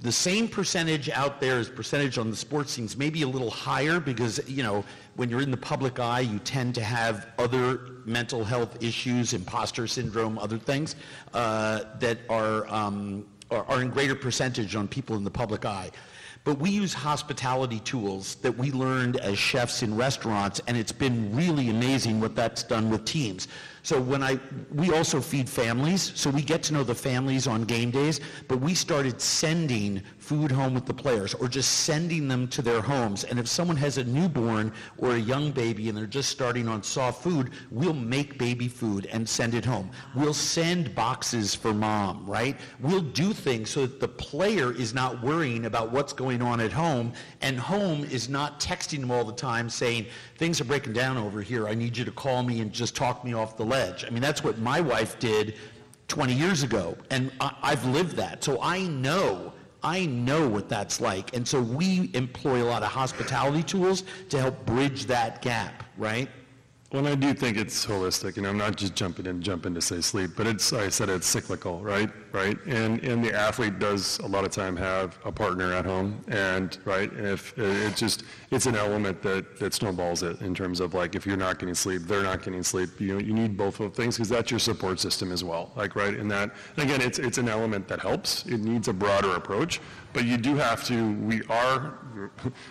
the 0.00 0.10
same 0.10 0.48
percentage 0.48 1.08
out 1.08 1.40
there 1.40 1.60
as 1.60 1.68
percentage 1.68 2.18
on 2.18 2.28
the 2.28 2.36
sports 2.36 2.74
teams, 2.74 2.96
maybe 2.96 3.22
a 3.22 3.28
little 3.28 3.50
higher 3.50 4.00
because, 4.00 4.40
you 4.48 4.64
know, 4.64 4.84
when 5.14 5.30
you're 5.30 5.42
in 5.42 5.52
the 5.52 5.56
public 5.56 6.00
eye, 6.00 6.18
you 6.18 6.40
tend 6.40 6.74
to 6.74 6.82
have 6.82 7.28
other 7.38 8.02
mental 8.06 8.42
health 8.42 8.82
issues, 8.82 9.34
imposter 9.34 9.86
syndrome, 9.86 10.36
other 10.36 10.58
things 10.58 10.96
uh, 11.32 11.84
that 12.00 12.18
are, 12.28 12.66
um, 12.66 13.24
are, 13.50 13.82
in 13.82 13.90
greater 13.90 14.14
percentage 14.14 14.76
on 14.76 14.88
people 14.88 15.16
in 15.16 15.24
the 15.24 15.30
public 15.30 15.64
eye. 15.64 15.90
But 16.42 16.58
we 16.58 16.70
use 16.70 16.94
hospitality 16.94 17.80
tools 17.80 18.36
that 18.36 18.56
we 18.56 18.72
learned 18.72 19.16
as 19.18 19.38
chefs 19.38 19.82
in 19.82 19.94
restaurants, 19.94 20.60
and 20.66 20.76
it's 20.76 20.92
been 20.92 21.34
really 21.36 21.68
amazing 21.68 22.18
what 22.18 22.34
that's 22.34 22.62
done 22.62 22.88
with 22.88 23.04
teams. 23.04 23.48
So 23.82 24.00
when 24.00 24.22
I, 24.22 24.38
we 24.72 24.92
also 24.92 25.20
feed 25.20 25.48
families, 25.48 26.12
so 26.14 26.30
we 26.30 26.42
get 26.42 26.62
to 26.64 26.74
know 26.74 26.84
the 26.84 26.94
families 26.94 27.46
on 27.46 27.64
game 27.64 27.90
days, 27.90 28.20
but 28.48 28.58
we 28.60 28.74
started 28.74 29.20
sending 29.20 30.02
food 30.18 30.50
home 30.50 30.74
with 30.74 30.86
the 30.86 30.94
players 30.94 31.34
or 31.34 31.48
just 31.48 31.80
sending 31.80 32.28
them 32.28 32.46
to 32.48 32.62
their 32.62 32.80
homes. 32.80 33.24
And 33.24 33.38
if 33.38 33.48
someone 33.48 33.76
has 33.78 33.98
a 33.98 34.04
newborn 34.04 34.72
or 34.98 35.14
a 35.14 35.18
young 35.18 35.50
baby 35.50 35.88
and 35.88 35.96
they're 35.96 36.06
just 36.06 36.28
starting 36.28 36.68
on 36.68 36.82
soft 36.82 37.22
food, 37.22 37.50
we'll 37.70 37.94
make 37.94 38.38
baby 38.38 38.68
food 38.68 39.06
and 39.06 39.28
send 39.28 39.54
it 39.54 39.64
home. 39.64 39.90
We'll 40.14 40.34
send 40.34 40.94
boxes 40.94 41.54
for 41.54 41.72
mom, 41.72 42.24
right? 42.26 42.56
We'll 42.80 43.00
do 43.00 43.32
things 43.32 43.70
so 43.70 43.82
that 43.82 43.98
the 43.98 44.08
player 44.08 44.72
is 44.72 44.94
not 44.94 45.22
worrying 45.22 45.66
about 45.66 45.90
what's 45.90 46.12
going 46.12 46.42
on 46.42 46.60
at 46.60 46.72
home 46.72 47.12
and 47.40 47.58
home 47.58 48.04
is 48.04 48.28
not 48.28 48.60
texting 48.60 49.00
them 49.00 49.10
all 49.10 49.24
the 49.24 49.32
time 49.32 49.68
saying, 49.70 50.06
things 50.40 50.58
are 50.58 50.64
breaking 50.64 50.94
down 50.94 51.18
over 51.18 51.42
here. 51.42 51.68
I 51.68 51.74
need 51.74 51.94
you 51.98 52.04
to 52.06 52.10
call 52.10 52.42
me 52.42 52.60
and 52.60 52.72
just 52.72 52.96
talk 52.96 53.26
me 53.26 53.34
off 53.34 53.58
the 53.58 53.64
ledge. 53.64 54.06
I 54.06 54.10
mean, 54.10 54.22
that's 54.22 54.42
what 54.42 54.58
my 54.58 54.80
wife 54.80 55.18
did 55.18 55.54
20 56.08 56.32
years 56.32 56.62
ago, 56.62 56.96
and 57.10 57.30
I, 57.42 57.54
I've 57.60 57.84
lived 57.84 58.16
that. 58.16 58.42
So 58.42 58.58
I 58.62 58.86
know, 58.86 59.52
I 59.82 60.06
know 60.06 60.48
what 60.48 60.70
that's 60.70 60.98
like. 60.98 61.36
And 61.36 61.46
so 61.46 61.60
we 61.60 62.10
employ 62.14 62.62
a 62.62 62.64
lot 62.64 62.82
of 62.82 62.88
hospitality 62.88 63.62
tools 63.62 64.04
to 64.30 64.40
help 64.40 64.64
bridge 64.64 65.04
that 65.04 65.42
gap, 65.42 65.84
right? 65.98 66.30
Well, 66.92 67.06
I 67.06 67.14
do 67.14 67.32
think 67.34 67.56
it's 67.56 67.86
holistic, 67.86 68.36
and 68.36 68.44
I'm 68.44 68.58
not 68.58 68.74
just 68.74 68.96
jumping 68.96 69.26
in, 69.26 69.40
jumping 69.40 69.74
to 69.74 69.80
say 69.80 70.00
sleep, 70.00 70.32
but 70.36 70.48
it's, 70.48 70.72
I 70.72 70.88
said 70.88 71.08
it's 71.08 71.28
cyclical, 71.28 71.80
right? 71.80 72.10
right? 72.32 72.58
And, 72.66 73.00
and 73.04 73.24
the 73.24 73.32
athlete 73.32 73.78
does 73.78 74.18
a 74.18 74.26
lot 74.26 74.44
of 74.44 74.50
time 74.50 74.74
have 74.76 75.16
a 75.24 75.30
partner 75.30 75.72
at 75.72 75.84
home, 75.84 76.20
and, 76.26 76.76
right, 76.84 77.12
and 77.12 77.28
if, 77.28 77.56
uh, 77.56 77.62
it's 77.62 78.00
just, 78.00 78.24
it's 78.50 78.66
an 78.66 78.74
element 78.74 79.22
that, 79.22 79.56
that 79.60 79.72
snowballs 79.72 80.24
it 80.24 80.40
in 80.40 80.52
terms 80.52 80.80
of 80.80 80.92
like, 80.92 81.14
if 81.14 81.26
you're 81.26 81.36
not 81.36 81.60
getting 81.60 81.76
sleep, 81.76 82.02
they're 82.02 82.24
not 82.24 82.42
getting 82.42 82.64
sleep, 82.64 83.00
you 83.00 83.12
know, 83.12 83.20
you 83.20 83.34
need 83.34 83.56
both 83.56 83.78
of 83.78 83.94
things, 83.94 84.16
because 84.16 84.28
that's 84.28 84.50
your 84.50 84.58
support 84.58 84.98
system 84.98 85.30
as 85.30 85.44
well, 85.44 85.70
like, 85.76 85.94
right? 85.94 86.14
And 86.14 86.28
that, 86.32 86.50
and 86.76 86.90
again, 86.90 87.00
it's, 87.00 87.20
it's 87.20 87.38
an 87.38 87.48
element 87.48 87.86
that 87.86 88.00
helps, 88.00 88.46
it 88.46 88.58
needs 88.58 88.88
a 88.88 88.92
broader 88.92 89.36
approach, 89.36 89.80
but 90.12 90.24
you 90.24 90.36
do 90.36 90.56
have 90.56 90.82
to, 90.86 91.12
we 91.20 91.40
are, 91.44 92.00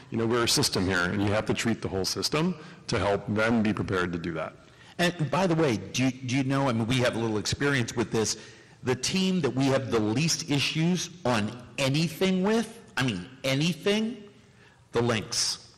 you 0.09 0.17
know, 0.17 0.25
we're 0.25 0.43
a 0.43 0.47
system 0.47 0.85
here, 0.85 1.05
and 1.05 1.23
you 1.23 1.31
have 1.31 1.45
to 1.45 1.53
treat 1.53 1.81
the 1.81 1.87
whole 1.87 2.03
system 2.03 2.53
to 2.89 2.99
help 2.99 3.23
them 3.27 3.63
be 3.63 3.71
prepared 3.73 4.11
to 4.11 4.17
do 4.17 4.33
that. 4.33 4.53
And 4.97 5.31
by 5.31 5.47
the 5.47 5.55
way, 5.55 5.77
do 5.77 6.05
you, 6.05 6.11
do 6.11 6.35
you 6.35 6.43
know, 6.43 6.67
I 6.67 6.73
mean, 6.73 6.85
we 6.85 6.97
have 6.97 7.15
a 7.15 7.19
little 7.19 7.37
experience 7.37 7.95
with 7.95 8.11
this, 8.11 8.37
the 8.83 8.95
team 8.95 9.39
that 9.41 9.49
we 9.49 9.67
have 9.67 9.91
the 9.91 9.99
least 9.99 10.51
issues 10.51 11.09
on 11.25 11.51
anything 11.77 12.43
with, 12.43 12.81
I 12.97 13.03
mean, 13.03 13.25
anything, 13.43 14.17
the 14.91 15.01
Lynx. 15.01 15.69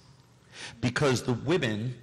Because 0.79 1.21
the 1.21 1.33
women 1.33 1.93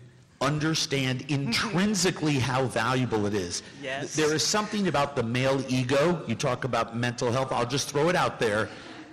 understand 0.40 1.24
intrinsically 1.28 2.34
how 2.34 2.66
valuable 2.66 3.26
it 3.26 3.34
is. 3.34 3.64
Yes. 3.82 4.14
There 4.14 4.32
is 4.32 4.46
something 4.46 4.86
about 4.86 5.16
the 5.16 5.22
male 5.22 5.64
ego, 5.68 6.22
you 6.28 6.36
talk 6.36 6.62
about 6.62 6.96
mental 6.96 7.32
health, 7.32 7.50
I'll 7.50 7.66
just 7.66 7.90
throw 7.90 8.08
it 8.08 8.14
out 8.14 8.38
there. 8.38 8.68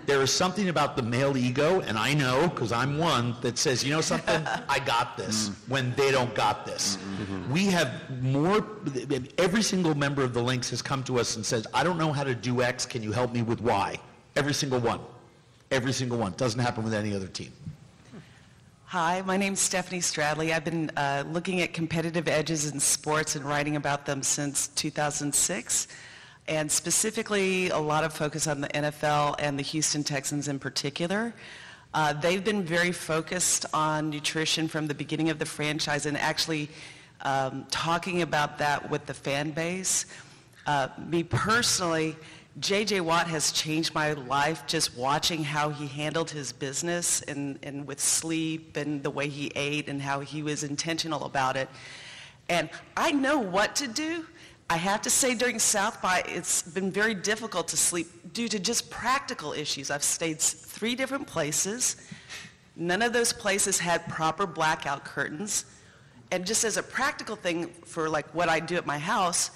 There 0.05 0.21
is 0.21 0.31
something 0.31 0.69
about 0.69 0.95
the 0.95 1.01
male 1.01 1.35
ego, 1.35 1.81
and 1.81 1.97
I 1.97 2.13
know, 2.13 2.47
because 2.47 2.71
I'm 2.71 2.97
one, 2.97 3.35
that 3.41 3.57
says, 3.57 3.83
you 3.83 3.91
know 3.91 4.01
something, 4.01 4.45
I 4.69 4.79
got 4.79 5.17
this, 5.17 5.49
mm. 5.49 5.55
when 5.67 5.93
they 5.95 6.11
don't 6.11 6.33
got 6.35 6.65
this. 6.65 6.97
Mm-hmm. 6.97 7.23
Mm-hmm. 7.23 7.53
We 7.53 7.65
have 7.67 8.21
more, 8.21 8.65
every 9.37 9.63
single 9.63 9.95
member 9.95 10.23
of 10.23 10.33
the 10.33 10.43
Lynx 10.43 10.69
has 10.69 10.81
come 10.81 11.03
to 11.05 11.19
us 11.19 11.35
and 11.35 11.45
says, 11.45 11.65
I 11.73 11.83
don't 11.83 11.97
know 11.97 12.13
how 12.13 12.23
to 12.23 12.35
do 12.35 12.61
X, 12.61 12.85
can 12.85 13.01
you 13.01 13.11
help 13.11 13.33
me 13.33 13.41
with 13.41 13.61
Y? 13.61 13.97
Every 14.35 14.53
single 14.53 14.79
one. 14.79 14.99
Every 15.71 15.93
single 15.93 16.17
one. 16.17 16.33
Doesn't 16.37 16.59
happen 16.59 16.83
with 16.83 16.93
any 16.93 17.15
other 17.15 17.27
team. 17.27 17.51
Hi, 18.85 19.23
my 19.23 19.35
name's 19.35 19.59
Stephanie 19.59 19.99
Stradley. 19.99 20.53
I've 20.53 20.63
been 20.63 20.91
uh, 20.95 21.23
looking 21.27 21.61
at 21.61 21.73
competitive 21.73 22.27
edges 22.27 22.71
in 22.71 22.79
sports 22.79 23.35
and 23.35 23.43
writing 23.43 23.75
about 23.75 24.05
them 24.05 24.21
since 24.21 24.67
2006, 24.69 25.87
and 26.47 26.71
specifically 26.71 27.69
a 27.69 27.77
lot 27.77 28.03
of 28.03 28.13
focus 28.13 28.47
on 28.47 28.61
the 28.61 28.67
NFL 28.69 29.35
and 29.39 29.57
the 29.57 29.63
Houston 29.63 30.03
Texans 30.03 30.47
in 30.47 30.59
particular. 30.59 31.33
Uh, 31.93 32.13
they've 32.13 32.43
been 32.43 32.63
very 32.63 32.91
focused 32.91 33.65
on 33.73 34.09
nutrition 34.09 34.67
from 34.67 34.85
the 34.87 34.93
beginning 34.93 35.29
of 35.29 35.39
the 35.39 35.45
franchise 35.45 36.05
and 36.05 36.17
actually 36.17 36.69
um, 37.21 37.65
talking 37.71 38.21
about 38.21 38.57
that 38.57 38.89
with 38.89 39.05
the 39.05 39.13
fan 39.13 39.51
base. 39.51 40.05
Uh, 40.67 40.89
me 41.07 41.23
personally, 41.23 42.15
J.J. 42.59 43.01
Watt 43.01 43.27
has 43.27 43.51
changed 43.51 43.93
my 43.93 44.13
life 44.13 44.65
just 44.65 44.95
watching 44.97 45.43
how 45.43 45.69
he 45.69 45.87
handled 45.87 46.31
his 46.31 46.53
business 46.53 47.21
and, 47.23 47.59
and 47.63 47.85
with 47.87 47.99
sleep 47.99 48.77
and 48.77 49.03
the 49.03 49.09
way 49.09 49.27
he 49.27 49.51
ate 49.55 49.89
and 49.89 50.01
how 50.01 50.21
he 50.21 50.41
was 50.43 50.63
intentional 50.63 51.25
about 51.25 51.57
it. 51.57 51.69
And 52.47 52.69
I 52.95 53.11
know 53.11 53.39
what 53.39 53.75
to 53.77 53.87
do. 53.87 54.25
I 54.69 54.77
have 54.77 55.01
to 55.03 55.09
say 55.11 55.35
during 55.35 55.59
South 55.59 56.01
by, 56.01 56.23
it's 56.27 56.63
been 56.63 56.91
very 56.91 57.13
difficult 57.13 57.67
to 57.69 57.77
sleep 57.77 58.07
due 58.33 58.47
to 58.47 58.59
just 58.59 58.89
practical 58.89 59.53
issues. 59.53 59.91
I've 59.91 60.03
stayed 60.03 60.39
three 60.39 60.95
different 60.95 61.27
places. 61.27 61.97
None 62.75 63.03
of 63.03 63.13
those 63.13 63.31
places 63.31 63.77
had 63.77 64.07
proper 64.07 64.47
blackout 64.47 65.05
curtains. 65.05 65.65
And 66.31 66.47
just 66.47 66.63
as 66.63 66.77
a 66.77 66.83
practical 66.83 67.35
thing 67.35 67.67
for 67.85 68.09
like 68.09 68.25
what 68.33 68.49
I 68.49 68.59
do 68.59 68.75
at 68.75 68.87
my 68.87 68.97
house, 68.97 69.51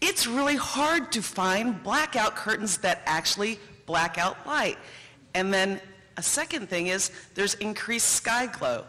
it's 0.00 0.26
really 0.26 0.56
hard 0.56 1.12
to 1.12 1.22
find 1.22 1.82
blackout 1.82 2.34
curtains 2.34 2.78
that 2.78 3.02
actually 3.04 3.60
black 3.84 4.16
out 4.16 4.46
light. 4.46 4.78
And 5.34 5.52
then 5.52 5.80
a 6.16 6.22
second 6.22 6.70
thing 6.70 6.86
is 6.86 7.10
there's 7.34 7.54
increased 7.54 8.08
sky 8.08 8.46
glow. 8.46 8.84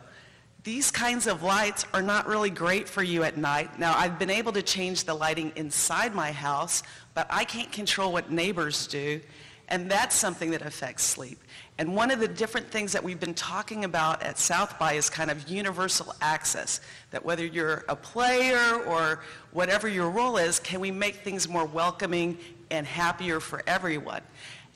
These 0.63 0.91
kinds 0.91 1.25
of 1.25 1.41
lights 1.41 1.87
are 1.91 2.03
not 2.03 2.27
really 2.27 2.51
great 2.51 2.87
for 2.87 3.01
you 3.01 3.23
at 3.23 3.35
night. 3.35 3.79
Now, 3.79 3.97
I've 3.97 4.19
been 4.19 4.29
able 4.29 4.51
to 4.51 4.61
change 4.61 5.05
the 5.05 5.15
lighting 5.15 5.51
inside 5.55 6.13
my 6.13 6.31
house, 6.31 6.83
but 7.15 7.25
I 7.31 7.45
can't 7.45 7.71
control 7.71 8.13
what 8.13 8.29
neighbors 8.29 8.85
do, 8.85 9.21
and 9.69 9.89
that's 9.89 10.15
something 10.15 10.51
that 10.51 10.61
affects 10.61 11.01
sleep. 11.03 11.39
And 11.79 11.95
one 11.95 12.11
of 12.11 12.19
the 12.19 12.27
different 12.27 12.69
things 12.69 12.91
that 12.91 13.03
we've 13.03 13.19
been 13.19 13.33
talking 13.33 13.85
about 13.85 14.21
at 14.21 14.37
South 14.37 14.77
by 14.77 14.93
is 14.93 15.09
kind 15.09 15.31
of 15.31 15.49
universal 15.49 16.13
access, 16.21 16.79
that 17.09 17.25
whether 17.25 17.43
you're 17.43 17.83
a 17.89 17.95
player 17.95 18.83
or 18.83 19.21
whatever 19.53 19.87
your 19.87 20.11
role 20.11 20.37
is, 20.37 20.59
can 20.59 20.79
we 20.79 20.91
make 20.91 21.15
things 21.15 21.49
more 21.49 21.65
welcoming 21.65 22.37
and 22.69 22.85
happier 22.85 23.39
for 23.39 23.63
everyone? 23.65 24.21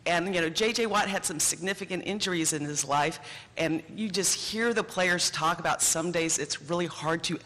And, 0.05 0.33
you 0.35 0.41
know, 0.41 0.49
J.J. 0.49 0.85
Watt 0.85 1.07
had 1.07 1.25
some 1.25 1.39
significant 1.39 2.03
injuries 2.05 2.53
in 2.53 2.63
his 2.63 2.85
life, 2.85 3.19
and 3.57 3.81
you 3.95 4.07
just 4.07 4.35
hear 4.35 4.73
the 4.73 4.83
players 4.83 5.31
talk 5.31 5.59
about 5.59 5.81
some 5.81 6.11
days 6.11 6.37
it's 6.37 6.61
really 6.61 6.85
hard 6.85 7.23
to 7.23 7.39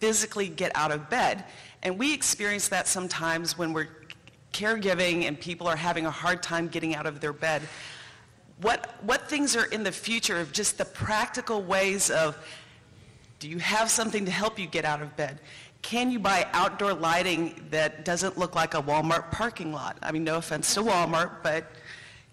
physically 0.00 0.48
get 0.48 0.72
out 0.74 0.90
of 0.90 1.08
bed. 1.08 1.44
And 1.82 1.98
we 1.98 2.12
experience 2.12 2.68
that 2.68 2.88
sometimes 2.88 3.56
when 3.56 3.72
we're 3.72 3.88
caregiving 4.52 5.24
and 5.24 5.38
people 5.38 5.66
are 5.66 5.76
having 5.76 6.06
a 6.06 6.10
hard 6.10 6.42
time 6.42 6.68
getting 6.68 6.94
out 6.94 7.06
of 7.06 7.20
their 7.20 7.32
bed. 7.32 7.62
What, 8.60 8.94
what 9.02 9.28
things 9.28 9.56
are 9.56 9.64
in 9.66 9.84
the 9.84 9.92
future 9.92 10.38
of 10.38 10.52
just 10.52 10.78
the 10.78 10.84
practical 10.84 11.62
ways 11.62 12.10
of, 12.10 12.36
do 13.38 13.48
you 13.48 13.58
have 13.58 13.90
something 13.90 14.24
to 14.26 14.30
help 14.30 14.58
you 14.58 14.66
get 14.66 14.84
out 14.84 15.00
of 15.00 15.16
bed? 15.16 15.40
Can 15.82 16.10
you 16.10 16.18
buy 16.18 16.46
outdoor 16.52 16.92
lighting 16.92 17.66
that 17.70 18.04
doesn't 18.04 18.36
look 18.36 18.54
like 18.54 18.74
a 18.74 18.82
Walmart 18.82 19.30
parking 19.30 19.72
lot? 19.72 19.96
I 20.02 20.12
mean, 20.12 20.24
no 20.24 20.36
offense 20.36 20.74
to 20.74 20.82
Walmart, 20.82 21.36
but, 21.42 21.64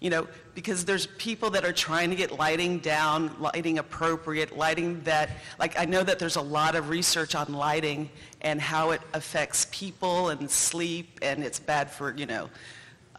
you 0.00 0.10
know, 0.10 0.28
because 0.54 0.84
there's 0.84 1.06
people 1.18 1.50
that 1.50 1.64
are 1.64 1.72
trying 1.72 2.10
to 2.10 2.16
get 2.16 2.38
lighting 2.38 2.78
down, 2.78 3.34
lighting 3.40 3.78
appropriate, 3.78 4.56
lighting 4.56 5.00
that, 5.02 5.30
like, 5.58 5.78
I 5.78 5.84
know 5.86 6.04
that 6.04 6.18
there's 6.18 6.36
a 6.36 6.42
lot 6.42 6.76
of 6.76 6.88
research 6.88 7.34
on 7.34 7.52
lighting 7.52 8.08
and 8.40 8.60
how 8.60 8.90
it 8.92 9.00
affects 9.12 9.66
people 9.72 10.28
and 10.28 10.48
sleep, 10.48 11.18
and 11.22 11.42
it's 11.42 11.58
bad 11.58 11.90
for, 11.90 12.14
you 12.16 12.26
know, 12.26 12.48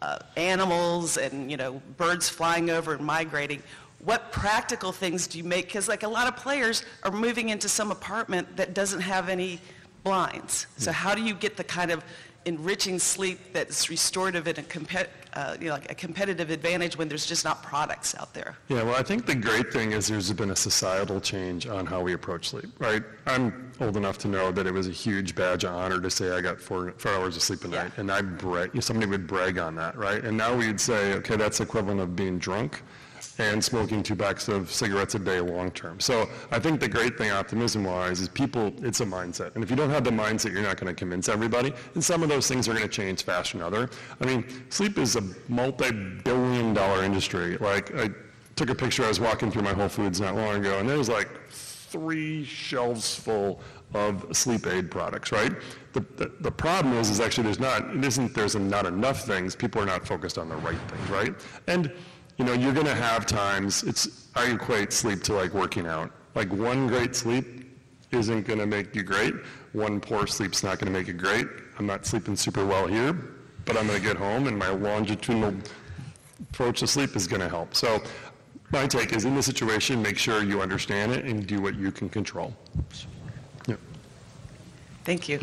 uh, 0.00 0.18
animals 0.36 1.18
and, 1.18 1.50
you 1.50 1.58
know, 1.58 1.82
birds 1.98 2.28
flying 2.28 2.70
over 2.70 2.94
and 2.94 3.04
migrating. 3.04 3.62
What 4.02 4.32
practical 4.32 4.92
things 4.92 5.26
do 5.26 5.36
you 5.36 5.44
make? 5.44 5.66
Because 5.66 5.86
like 5.86 6.02
a 6.04 6.08
lot 6.08 6.26
of 6.26 6.36
players 6.36 6.86
are 7.02 7.10
moving 7.10 7.50
into 7.50 7.68
some 7.68 7.90
apartment 7.90 8.56
that 8.56 8.72
doesn't 8.72 9.00
have 9.00 9.28
any 9.28 9.60
blinds. 10.02 10.66
So 10.78 10.90
how 10.90 11.14
do 11.14 11.22
you 11.22 11.34
get 11.34 11.58
the 11.58 11.64
kind 11.64 11.90
of 11.90 12.02
enriching 12.46 12.98
sleep 12.98 13.38
that's 13.52 13.90
restorative 13.90 14.46
and 14.46 14.58
a, 14.58 14.62
compet, 14.62 15.08
uh, 15.34 15.56
you 15.60 15.68
know, 15.68 15.74
like 15.74 15.90
a 15.90 15.94
competitive 15.94 16.50
advantage 16.50 16.96
when 16.96 17.08
there's 17.08 17.26
just 17.26 17.44
not 17.44 17.62
products 17.62 18.14
out 18.16 18.32
there? 18.34 18.56
Yeah, 18.68 18.82
well, 18.82 18.96
I 18.96 19.02
think 19.02 19.26
the 19.26 19.34
great 19.34 19.72
thing 19.72 19.92
is 19.92 20.08
there's 20.08 20.32
been 20.32 20.50
a 20.50 20.56
societal 20.56 21.20
change 21.20 21.66
on 21.66 21.86
how 21.86 22.00
we 22.00 22.12
approach 22.12 22.48
sleep, 22.50 22.70
right? 22.78 23.02
I'm 23.26 23.72
old 23.80 23.96
enough 23.96 24.18
to 24.18 24.28
know 24.28 24.52
that 24.52 24.66
it 24.66 24.72
was 24.72 24.86
a 24.86 24.92
huge 24.92 25.34
badge 25.34 25.64
of 25.64 25.74
honor 25.74 26.00
to 26.00 26.10
say 26.10 26.30
I 26.30 26.40
got 26.40 26.60
four, 26.60 26.92
four 26.98 27.12
hours 27.12 27.36
of 27.36 27.42
sleep 27.42 27.64
a 27.64 27.68
night, 27.68 27.92
and 27.96 28.10
I 28.10 28.22
brag, 28.22 28.82
somebody 28.82 29.08
would 29.10 29.26
brag 29.26 29.58
on 29.58 29.74
that, 29.76 29.96
right? 29.96 30.22
And 30.24 30.36
now 30.36 30.54
we'd 30.54 30.80
say, 30.80 31.14
okay, 31.14 31.36
that's 31.36 31.60
equivalent 31.60 32.00
of 32.00 32.16
being 32.16 32.38
drunk 32.38 32.82
and 33.40 33.64
smoking 33.64 34.02
two 34.02 34.14
packs 34.14 34.48
of 34.48 34.70
cigarettes 34.70 35.14
a 35.14 35.18
day 35.18 35.40
long 35.40 35.70
term. 35.70 35.98
So 35.98 36.28
I 36.50 36.58
think 36.58 36.78
the 36.78 36.88
great 36.88 37.16
thing 37.16 37.30
optimism-wise 37.30 38.20
is 38.20 38.28
people, 38.28 38.72
it's 38.82 39.00
a 39.00 39.06
mindset. 39.06 39.54
And 39.54 39.64
if 39.64 39.70
you 39.70 39.76
don't 39.76 39.90
have 39.90 40.04
the 40.04 40.10
mindset, 40.10 40.52
you're 40.52 40.62
not 40.62 40.76
going 40.76 40.94
to 40.94 40.98
convince 40.98 41.28
everybody. 41.28 41.72
And 41.94 42.04
some 42.04 42.22
of 42.22 42.28
those 42.28 42.46
things 42.46 42.68
are 42.68 42.74
going 42.74 42.84
to 42.84 42.88
change 42.88 43.24
faster 43.24 43.56
than 43.56 43.66
other. 43.66 43.88
I 44.20 44.26
mean, 44.26 44.44
sleep 44.68 44.98
is 44.98 45.16
a 45.16 45.22
multi-billion 45.48 46.74
dollar 46.74 47.02
industry. 47.02 47.56
Like 47.56 47.94
I 47.96 48.10
took 48.56 48.68
a 48.68 48.74
picture, 48.74 49.04
I 49.04 49.08
was 49.08 49.20
walking 49.20 49.50
through 49.50 49.62
my 49.62 49.72
Whole 49.72 49.88
Foods 49.88 50.20
not 50.20 50.36
long 50.36 50.56
ago, 50.56 50.78
and 50.78 50.88
there 50.88 50.98
was 50.98 51.08
like 51.08 51.28
three 51.50 52.44
shelves 52.44 53.14
full 53.14 53.60
of 53.94 54.24
sleep 54.36 54.66
aid 54.66 54.90
products, 54.90 55.32
right? 55.32 55.52
The, 55.92 56.00
the, 56.16 56.30
the 56.40 56.50
problem 56.50 56.94
is, 56.94 57.10
is 57.10 57.18
actually 57.18 57.44
there's 57.44 57.58
not, 57.58 57.90
it 57.90 58.04
isn't 58.04 58.34
there's 58.34 58.54
not 58.54 58.86
enough 58.86 59.24
things. 59.24 59.56
People 59.56 59.82
are 59.82 59.86
not 59.86 60.06
focused 60.06 60.38
on 60.38 60.48
the 60.48 60.56
right 60.56 60.78
things, 60.78 61.10
right? 61.10 61.34
And 61.66 61.92
you 62.40 62.46
know, 62.46 62.54
you're 62.54 62.72
going 62.72 62.86
to 62.86 62.94
have 62.94 63.26
times, 63.26 63.82
it's, 63.82 64.28
I 64.34 64.50
equate 64.50 64.94
sleep 64.94 65.22
to 65.24 65.34
like 65.34 65.52
working 65.52 65.86
out. 65.86 66.10
Like 66.34 66.50
one 66.50 66.86
great 66.86 67.14
sleep 67.14 67.66
isn't 68.12 68.46
going 68.46 68.58
to 68.58 68.64
make 68.64 68.96
you 68.96 69.02
great. 69.02 69.34
One 69.74 70.00
poor 70.00 70.26
sleep's 70.26 70.62
not 70.62 70.78
going 70.78 70.90
to 70.90 70.98
make 70.98 71.06
you 71.06 71.12
great. 71.12 71.46
I'm 71.78 71.84
not 71.84 72.06
sleeping 72.06 72.36
super 72.36 72.64
well 72.64 72.86
here, 72.86 73.12
but 73.66 73.76
I'm 73.76 73.86
going 73.86 74.00
to 74.00 74.06
get 74.08 74.16
home 74.16 74.46
and 74.46 74.58
my 74.58 74.70
longitudinal 74.70 75.54
approach 76.48 76.80
to 76.80 76.86
sleep 76.86 77.14
is 77.14 77.26
going 77.26 77.42
to 77.42 77.48
help. 77.48 77.74
So 77.74 78.02
my 78.70 78.86
take 78.86 79.12
is 79.12 79.26
in 79.26 79.34
this 79.34 79.44
situation, 79.44 80.00
make 80.00 80.16
sure 80.16 80.42
you 80.42 80.62
understand 80.62 81.12
it 81.12 81.26
and 81.26 81.46
do 81.46 81.60
what 81.60 81.74
you 81.74 81.92
can 81.92 82.08
control. 82.08 82.56
Yeah. 83.68 83.76
Thank 85.04 85.28
you. 85.28 85.40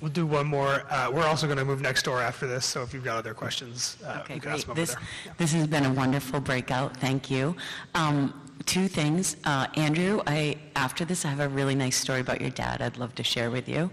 We'll 0.00 0.10
do 0.10 0.26
one 0.26 0.46
more. 0.46 0.82
Uh, 0.90 1.10
We're 1.12 1.24
also 1.26 1.46
going 1.46 1.58
to 1.58 1.64
move 1.64 1.80
next 1.80 2.02
door 2.04 2.20
after 2.20 2.46
this, 2.46 2.66
so 2.66 2.82
if 2.82 2.92
you've 2.92 3.04
got 3.04 3.16
other 3.18 3.32
questions, 3.34 3.96
uh, 4.04 4.18
Okay, 4.22 4.34
you 4.34 4.40
can 4.40 4.52
ask 4.52 4.66
great. 4.66 4.66
them 4.66 4.70
over 4.72 4.80
This, 4.80 4.94
there. 5.24 5.34
this 5.38 5.52
has 5.52 5.66
been 5.66 5.84
a 5.86 5.92
wonderful 5.92 6.40
breakout, 6.40 6.96
thank 6.96 7.30
you. 7.30 7.56
Um, 7.94 8.40
Two 8.66 8.86
things, 8.86 9.36
Uh, 9.44 9.66
Andrew, 9.74 10.22
I, 10.28 10.56
after 10.76 11.04
this, 11.04 11.24
I 11.24 11.28
have 11.28 11.40
a 11.40 11.48
really 11.48 11.74
nice 11.74 11.96
story 11.96 12.20
about 12.20 12.40
your 12.40 12.50
dad 12.50 12.80
I'd 12.80 12.96
love 12.96 13.14
to 13.16 13.24
share 13.24 13.50
with 13.50 13.68
you, 13.68 13.90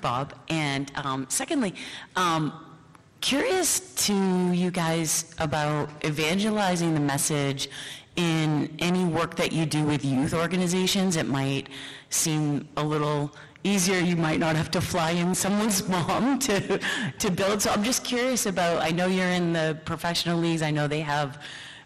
Bob. 0.00 0.32
And 0.48 0.90
um, 0.94 1.26
secondly, 1.28 1.74
um, 2.14 2.52
curious 3.20 3.80
to 4.06 4.14
you 4.52 4.70
guys 4.70 5.34
about 5.38 5.90
evangelizing 6.04 6.94
the 6.94 7.00
message 7.00 7.68
in 8.14 8.74
any 8.78 9.04
work 9.04 9.34
that 9.36 9.52
you 9.52 9.66
do 9.66 9.84
with 9.84 10.04
youth 10.04 10.32
organizations. 10.32 11.16
It 11.16 11.26
might 11.28 11.68
seem 12.08 12.68
a 12.76 12.84
little 12.84 13.32
easier. 13.64 13.98
You 13.98 14.16
might 14.16 14.38
not 14.38 14.56
have 14.56 14.70
to 14.72 14.80
fly 14.80 15.12
in 15.12 15.34
someone's 15.34 15.88
mom 15.94 16.38
to, 16.40 16.80
to 17.18 17.30
build. 17.30 17.62
So 17.62 17.70
I'm 17.70 17.82
just 17.82 18.04
curious 18.04 18.46
about, 18.46 18.82
I 18.82 18.90
know 18.90 19.06
you're 19.06 19.26
in 19.26 19.52
the 19.52 19.78
professional 19.84 20.38
leagues. 20.38 20.62
I 20.62 20.70
know 20.70 20.86
they 20.86 21.00
have 21.00 21.42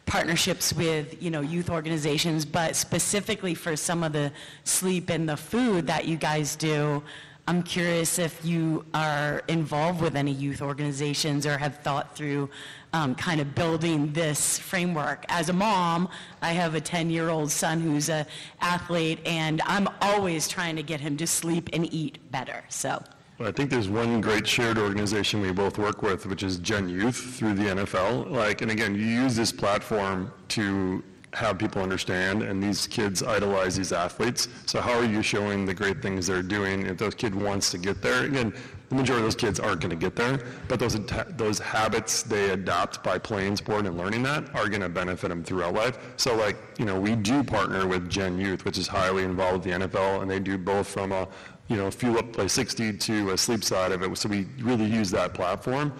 partnerships 0.07 0.73
with, 0.73 1.23
you 1.23 1.31
know, 1.31 1.41
youth 1.41 1.71
organizations, 1.71 2.45
but 2.45 2.75
specifically 2.75 3.55
for 3.55 3.77
some 3.77 4.03
of 4.03 4.13
the 4.13 4.33
sleep 4.65 5.09
and 5.09 5.29
the 5.29 5.37
food 5.37 5.87
that 5.87 6.07
you 6.07 6.17
guys 6.17 6.57
do, 6.57 7.03
I'm 7.51 7.65
curious 7.65 8.21
if 8.21 8.45
you 8.45 8.85
are 8.95 9.43
involved 9.49 10.01
with 10.01 10.15
any 10.15 10.31
youth 10.31 10.63
organizations 10.63 11.45
or 11.45 11.59
have 11.59 11.79
thought 11.79 12.15
through 12.15 12.49
um, 12.93 13.17
kind 13.17 13.41
of 13.41 13.57
building 13.57 14.13
this 14.13 14.57
framework. 14.57 15.25
As 15.29 15.49
a 15.49 15.53
mom, 15.53 16.09
I 16.43 16.53
have 16.53 16.77
a 16.77 16.81
10-year-old 16.81 17.51
son 17.51 17.81
who's 17.81 18.09
an 18.09 18.27
athlete, 18.61 19.19
and 19.27 19.63
I'm 19.65 19.89
always 20.01 20.47
trying 20.47 20.77
to 20.77 20.85
get 20.85 21.01
him 21.01 21.17
to 21.17 21.27
sleep 21.27 21.71
and 21.73 21.93
eat 21.93 22.19
better. 22.31 22.63
So, 22.69 23.03
I 23.41 23.51
think 23.51 23.71
there's 23.71 23.89
one 23.89 24.21
great 24.21 24.47
shared 24.47 24.79
organization 24.79 25.41
we 25.41 25.51
both 25.51 25.77
work 25.77 26.03
with, 26.03 26.27
which 26.27 26.45
is 26.45 26.59
Gen 26.59 26.89
Youth 26.89 27.17
through 27.17 27.55
the 27.55 27.65
NFL. 27.65 28.31
Like, 28.31 28.63
and 28.63 28.71
again, 28.71 28.95
you 28.95 29.07
use 29.07 29.35
this 29.35 29.51
platform 29.51 30.33
to 30.51 31.03
have 31.35 31.59
people 31.59 31.81
understand, 31.83 32.43
and 32.43 32.63
these 32.63 32.87
kids 32.87 33.23
idolize 33.23 33.77
these 33.77 33.93
athletes. 33.93 34.49
So 34.67 34.81
how 34.81 34.99
are 34.99 35.05
you 35.05 35.23
showing 35.23 35.65
the 35.65 35.75
great 35.75 36.03
things 36.03 36.27
they're 36.27 36.43
doing? 36.43 36.87
If 36.87 36.99
those 36.99 37.15
kid 37.15 37.35
wants 37.35 37.71
to 37.71 37.79
get 37.79 38.03
there, 38.03 38.25
again, 38.25 38.53
the 38.89 38.97
majority 38.97 39.25
of 39.25 39.27
those 39.27 39.37
kids 39.37 39.61
aren't 39.61 39.81
going 39.81 39.91
to 39.91 39.97
get 39.97 40.17
there, 40.17 40.41
but 40.67 40.81
those 40.81 40.99
those 41.37 41.61
habits 41.61 42.25
they 42.25 42.51
adopt 42.51 43.05
by 43.05 43.19
playing 43.19 43.57
sport 43.57 43.87
and 43.87 43.97
learning 43.97 44.25
that 44.25 44.53
are 44.55 44.69
going 44.69 44.81
to 44.81 44.89
benefit 44.89 45.29
them 45.29 45.45
throughout 45.45 45.75
life. 45.75 45.97
So 46.17 46.35
like, 46.35 46.57
you 46.77 46.85
know, 46.85 46.99
we 46.99 47.15
do 47.15 47.45
partner 47.45 47.87
with 47.87 48.11
Gen 48.11 48.37
Youth, 48.37 48.65
which 48.65 48.79
is 48.79 48.89
highly 48.89 49.23
involved 49.23 49.65
with 49.65 49.81
the 49.81 49.87
NFL, 49.87 50.23
and 50.23 50.31
they 50.31 50.41
do 50.41 50.59
both 50.59 50.89
from 50.89 51.13
a 51.13 51.29
you 51.71 51.77
know, 51.77 51.89
fuel 51.89 52.19
up 52.19 52.33
play 52.33 52.49
60 52.49 52.95
to 52.95 53.31
a 53.31 53.39
sleep 53.39 53.63
side 53.63 53.93
of 53.93 54.03
it. 54.03 54.19
So 54.19 54.29
we 54.29 54.47
really 54.59 54.87
use 54.87 55.11
that 55.13 55.35
platform 55.35 55.93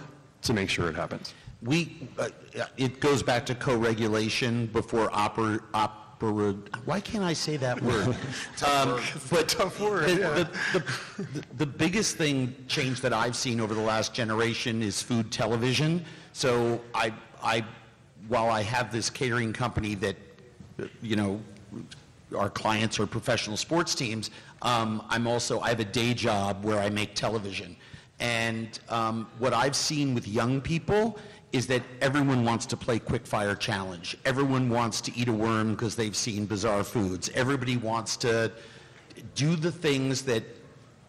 to 0.43 0.53
make 0.53 0.69
sure 0.69 0.89
it 0.89 0.97
happens. 0.97 1.33
We, 1.63 2.09
uh, 2.19 2.29
it 2.79 3.01
goes 3.01 3.23
back 3.23 3.45
to 3.47 3.55
co-regulation 3.55 4.67
before 4.67 5.09
oper, 5.11 5.63
opera, 5.75 6.01
why 6.85 7.01
can't 7.01 7.25
I 7.25 7.33
say 7.33 7.57
that 7.57 7.81
word? 7.81 8.15
Um, 8.67 9.01
But 9.31 9.49
Tough 9.59 9.81
word, 9.81 10.05
the- 10.07 10.15
yeah. 10.21 10.35
the- 10.75 10.85
the- 11.23 11.45
The 11.57 11.65
biggest 11.67 12.17
thing, 12.19 12.55
change 12.69 13.01
that 13.01 13.15
I've 13.15 13.35
seen 13.35 13.59
over 13.59 13.73
the 13.73 13.81
last 13.81 14.13
generation 14.13 14.83
is 14.83 15.01
food 15.01 15.33
television. 15.33 16.05
So 16.35 16.83
I, 16.95 17.15
I, 17.43 17.65
while 18.29 18.51
I 18.51 18.63
have 18.63 18.93
this 18.93 19.09
catering 19.09 19.55
company 19.55 19.95
that, 19.97 20.17
you 21.01 21.17
know, 21.17 21.41
our 22.37 22.51
clients 22.51 23.01
are 23.01 23.07
professional 23.07 23.57
sports 23.57 23.95
teams, 23.95 24.31
um, 24.61 25.03
I'm 25.09 25.27
also, 25.27 25.61
I 25.61 25.71
have 25.71 25.81
a 25.81 25.85
day 25.87 26.13
job 26.13 26.65
where 26.67 26.81
I 26.81 26.91
make 26.91 27.15
television. 27.15 27.77
And 28.19 28.79
um, 28.91 29.27
what 29.39 29.55
I've 29.55 29.75
seen 29.77 30.15
with 30.15 30.29
young 30.29 30.61
people 30.61 31.19
is 31.53 31.67
that 31.67 31.83
everyone 32.01 32.45
wants 32.45 32.65
to 32.67 32.77
play 32.77 32.99
quick 32.99 33.27
fire 33.27 33.55
challenge. 33.55 34.17
Everyone 34.25 34.71
wants 34.71 35.01
to 35.03 35.17
eat 35.17 35.29
a 35.29 35.33
worm 35.33 35.73
because 35.73 35.97
they've 35.97 36.17
seen 36.17 36.47
bizarre 36.47 36.85
foods. 36.85 37.29
Everybody 37.35 37.77
wants 37.77 38.17
to 38.19 38.53
do 39.35 39.57
the 39.57 39.73
things 39.73 40.23
that 40.23 40.45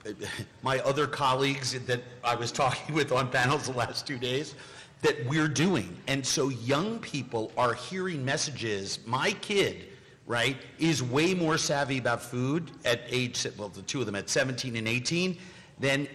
my 0.64 0.80
other 0.80 1.06
colleagues 1.06 1.80
that 1.80 2.02
I 2.24 2.36
was 2.36 2.52
talking 2.62 2.96
with 2.96 3.12
on 3.12 3.30
panels 3.30 3.68
the 3.68 3.78
last 3.78 4.08
two 4.08 4.18
days 4.18 4.56
that 5.02 5.26
we're 5.28 5.48
doing. 5.48 5.96
And 6.08 6.26
so 6.26 6.50
young 6.50 7.00
people 7.00 7.52
are 7.58 7.74
hearing 7.74 8.24
messages. 8.24 9.00
My 9.06 9.32
kid, 9.42 9.88
right, 10.28 10.58
is 10.80 11.02
way 11.02 11.34
more 11.34 11.58
savvy 11.58 11.98
about 11.98 12.22
food 12.22 12.72
at 12.86 13.02
age, 13.08 13.46
well, 13.58 13.70
the 13.70 13.82
two 13.82 14.00
of 14.00 14.06
them 14.06 14.16
at 14.16 14.30
17 14.30 14.76
and 14.76 14.88
18 14.88 15.38
than 15.80 16.08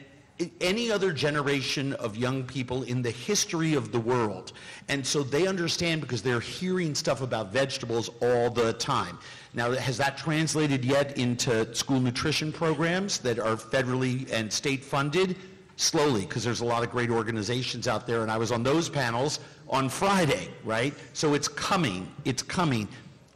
any 0.61 0.91
other 0.91 1.13
generation 1.13 1.95
of 1.95 2.17
young 2.17 2.45
people 2.45 2.83
in 2.83 3.01
the 3.01 3.11
history 3.11 3.75
of 3.75 3.91
the 3.91 4.01
world. 4.01 4.53
And 4.89 5.07
so 5.07 5.23
they 5.23 5.47
understand 5.47 6.01
because 6.03 6.23
they're 6.23 6.41
hearing 6.41 6.95
stuff 6.95 7.23
about 7.23 7.53
vegetables 7.53 8.11
all 8.21 8.51
the 8.51 8.75
time. 8.75 9.19
Now, 9.55 9.73
has 9.73 9.97
that 9.97 10.19
translated 10.19 10.85
yet 10.85 11.17
into 11.17 11.75
school 11.75 12.01
nutrition 12.01 12.53
programs 12.53 13.19
that 13.19 13.39
are 13.39 13.57
federally 13.57 14.31
and 14.31 14.53
state 14.53 14.85
funded? 14.85 15.37
Slowly, 15.77 16.23
because 16.23 16.43
there's 16.45 16.61
a 16.61 16.65
lot 16.65 16.83
of 16.83 16.91
great 16.91 17.11
organizations 17.11 17.87
out 17.87 18.07
there, 18.07 18.23
and 18.23 18.31
I 18.31 18.39
was 18.39 18.51
on 18.51 18.63
those 18.63 18.89
panels 18.89 19.41
on 19.69 19.89
Friday, 19.91 20.49
right? 20.65 20.95
So 21.13 21.35
it's 21.35 21.49
coming, 21.49 22.11
it's 22.25 22.43
coming. 22.43 22.89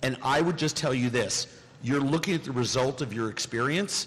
And 0.02 0.16
I 0.22 0.40
would 0.40 0.56
just 0.56 0.76
tell 0.76 0.94
you 0.94 1.10
this, 1.10 1.46
you're 1.82 2.00
looking 2.00 2.34
at 2.34 2.44
the 2.44 2.52
result 2.52 3.02
of 3.02 3.12
your 3.12 3.28
experience, 3.28 4.06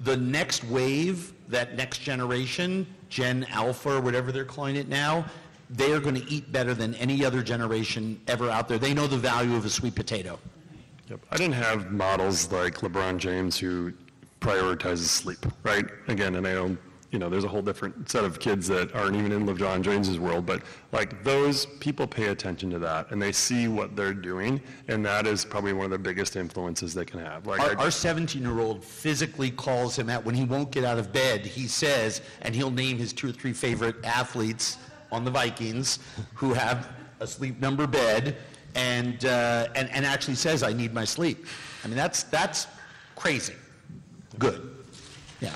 the 0.00 0.16
next 0.16 0.64
wave, 0.64 1.32
that 1.48 1.76
next 1.76 1.98
generation, 1.98 2.86
Gen 3.08 3.46
Alpha 3.50 3.96
or 3.96 4.00
whatever 4.00 4.32
they're 4.32 4.44
calling 4.44 4.76
it 4.76 4.88
now, 4.88 5.24
they 5.70 5.92
are 5.92 6.00
going 6.00 6.14
to 6.14 6.30
eat 6.30 6.50
better 6.52 6.74
than 6.74 6.94
any 6.96 7.24
other 7.24 7.42
generation 7.42 8.20
ever 8.28 8.50
out 8.50 8.68
there. 8.68 8.78
They 8.78 8.94
know 8.94 9.06
the 9.06 9.16
value 9.16 9.56
of 9.56 9.64
a 9.64 9.70
sweet 9.70 9.94
potato. 9.94 10.38
Yep. 11.08 11.20
I 11.30 11.36
didn't 11.36 11.54
have 11.54 11.92
models 11.92 12.50
like 12.50 12.76
LeBron 12.78 13.18
James 13.18 13.58
who 13.58 13.92
prioritizes 14.40 15.06
sleep, 15.06 15.44
right? 15.62 15.86
Again, 16.08 16.34
and 16.34 16.46
I 16.46 16.52
know, 16.54 16.76
you 17.10 17.18
know, 17.18 17.28
there's 17.28 17.44
a 17.44 17.48
whole 17.48 17.62
different 17.62 18.08
set 18.10 18.24
of 18.24 18.40
kids 18.40 18.66
that 18.68 18.94
aren't 18.94 19.16
even 19.16 19.32
in 19.32 19.46
LeBron 19.46 19.82
James's 19.82 20.18
world, 20.18 20.44
but 20.44 20.62
like 20.92 21.22
those 21.22 21.66
people 21.80 22.06
pay 22.06 22.26
attention 22.26 22.70
to 22.70 22.78
that 22.80 23.10
and 23.10 23.22
they 23.22 23.32
see 23.32 23.68
what 23.68 23.94
they're 23.96 24.14
doing, 24.14 24.60
and 24.88 25.04
that 25.06 25.26
is 25.26 25.44
probably 25.44 25.72
one 25.72 25.84
of 25.84 25.90
the 25.90 25.98
biggest 25.98 26.36
influences 26.36 26.94
they 26.94 27.04
can 27.04 27.20
have. 27.20 27.46
Like, 27.46 27.60
Our, 27.60 27.78
our 27.78 27.86
17-year-old 27.88 28.84
physically 28.84 29.50
calls 29.50 29.96
him 29.96 30.10
out 30.10 30.24
when 30.24 30.34
he 30.34 30.44
won't 30.44 30.70
get 30.70 30.84
out 30.84 30.98
of 30.98 31.12
bed. 31.12 31.46
He 31.46 31.66
says, 31.68 32.22
and 32.42 32.54
he'll 32.54 32.70
name 32.70 32.98
his 32.98 33.12
two 33.12 33.28
or 33.28 33.32
three 33.32 33.52
favorite 33.52 33.96
athletes 34.04 34.78
on 35.12 35.24
the 35.24 35.30
Vikings 35.30 36.00
who 36.34 36.52
have 36.54 36.88
a 37.20 37.26
sleep 37.26 37.60
number 37.60 37.86
bed, 37.86 38.36
and 38.74 39.24
uh, 39.24 39.68
and 39.74 39.88
and 39.90 40.04
actually 40.04 40.34
says, 40.34 40.62
"I 40.62 40.72
need 40.72 40.92
my 40.92 41.04
sleep." 41.04 41.46
I 41.84 41.88
mean, 41.88 41.96
that's 41.96 42.24
that's 42.24 42.66
crazy. 43.14 43.54
Good. 44.38 44.76
Yeah. 45.40 45.54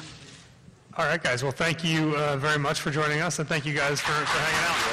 All 0.96 1.04
right, 1.04 1.22
guys. 1.22 1.42
Well, 1.42 1.52
thank 1.52 1.84
you 1.84 2.16
uh, 2.16 2.36
very 2.36 2.58
much 2.58 2.80
for 2.80 2.90
joining 2.90 3.20
us, 3.20 3.38
and 3.38 3.48
thank 3.48 3.64
you 3.64 3.74
guys 3.74 4.00
for, 4.00 4.10
for 4.10 4.38
hanging 4.38 4.68
out. 4.68 4.89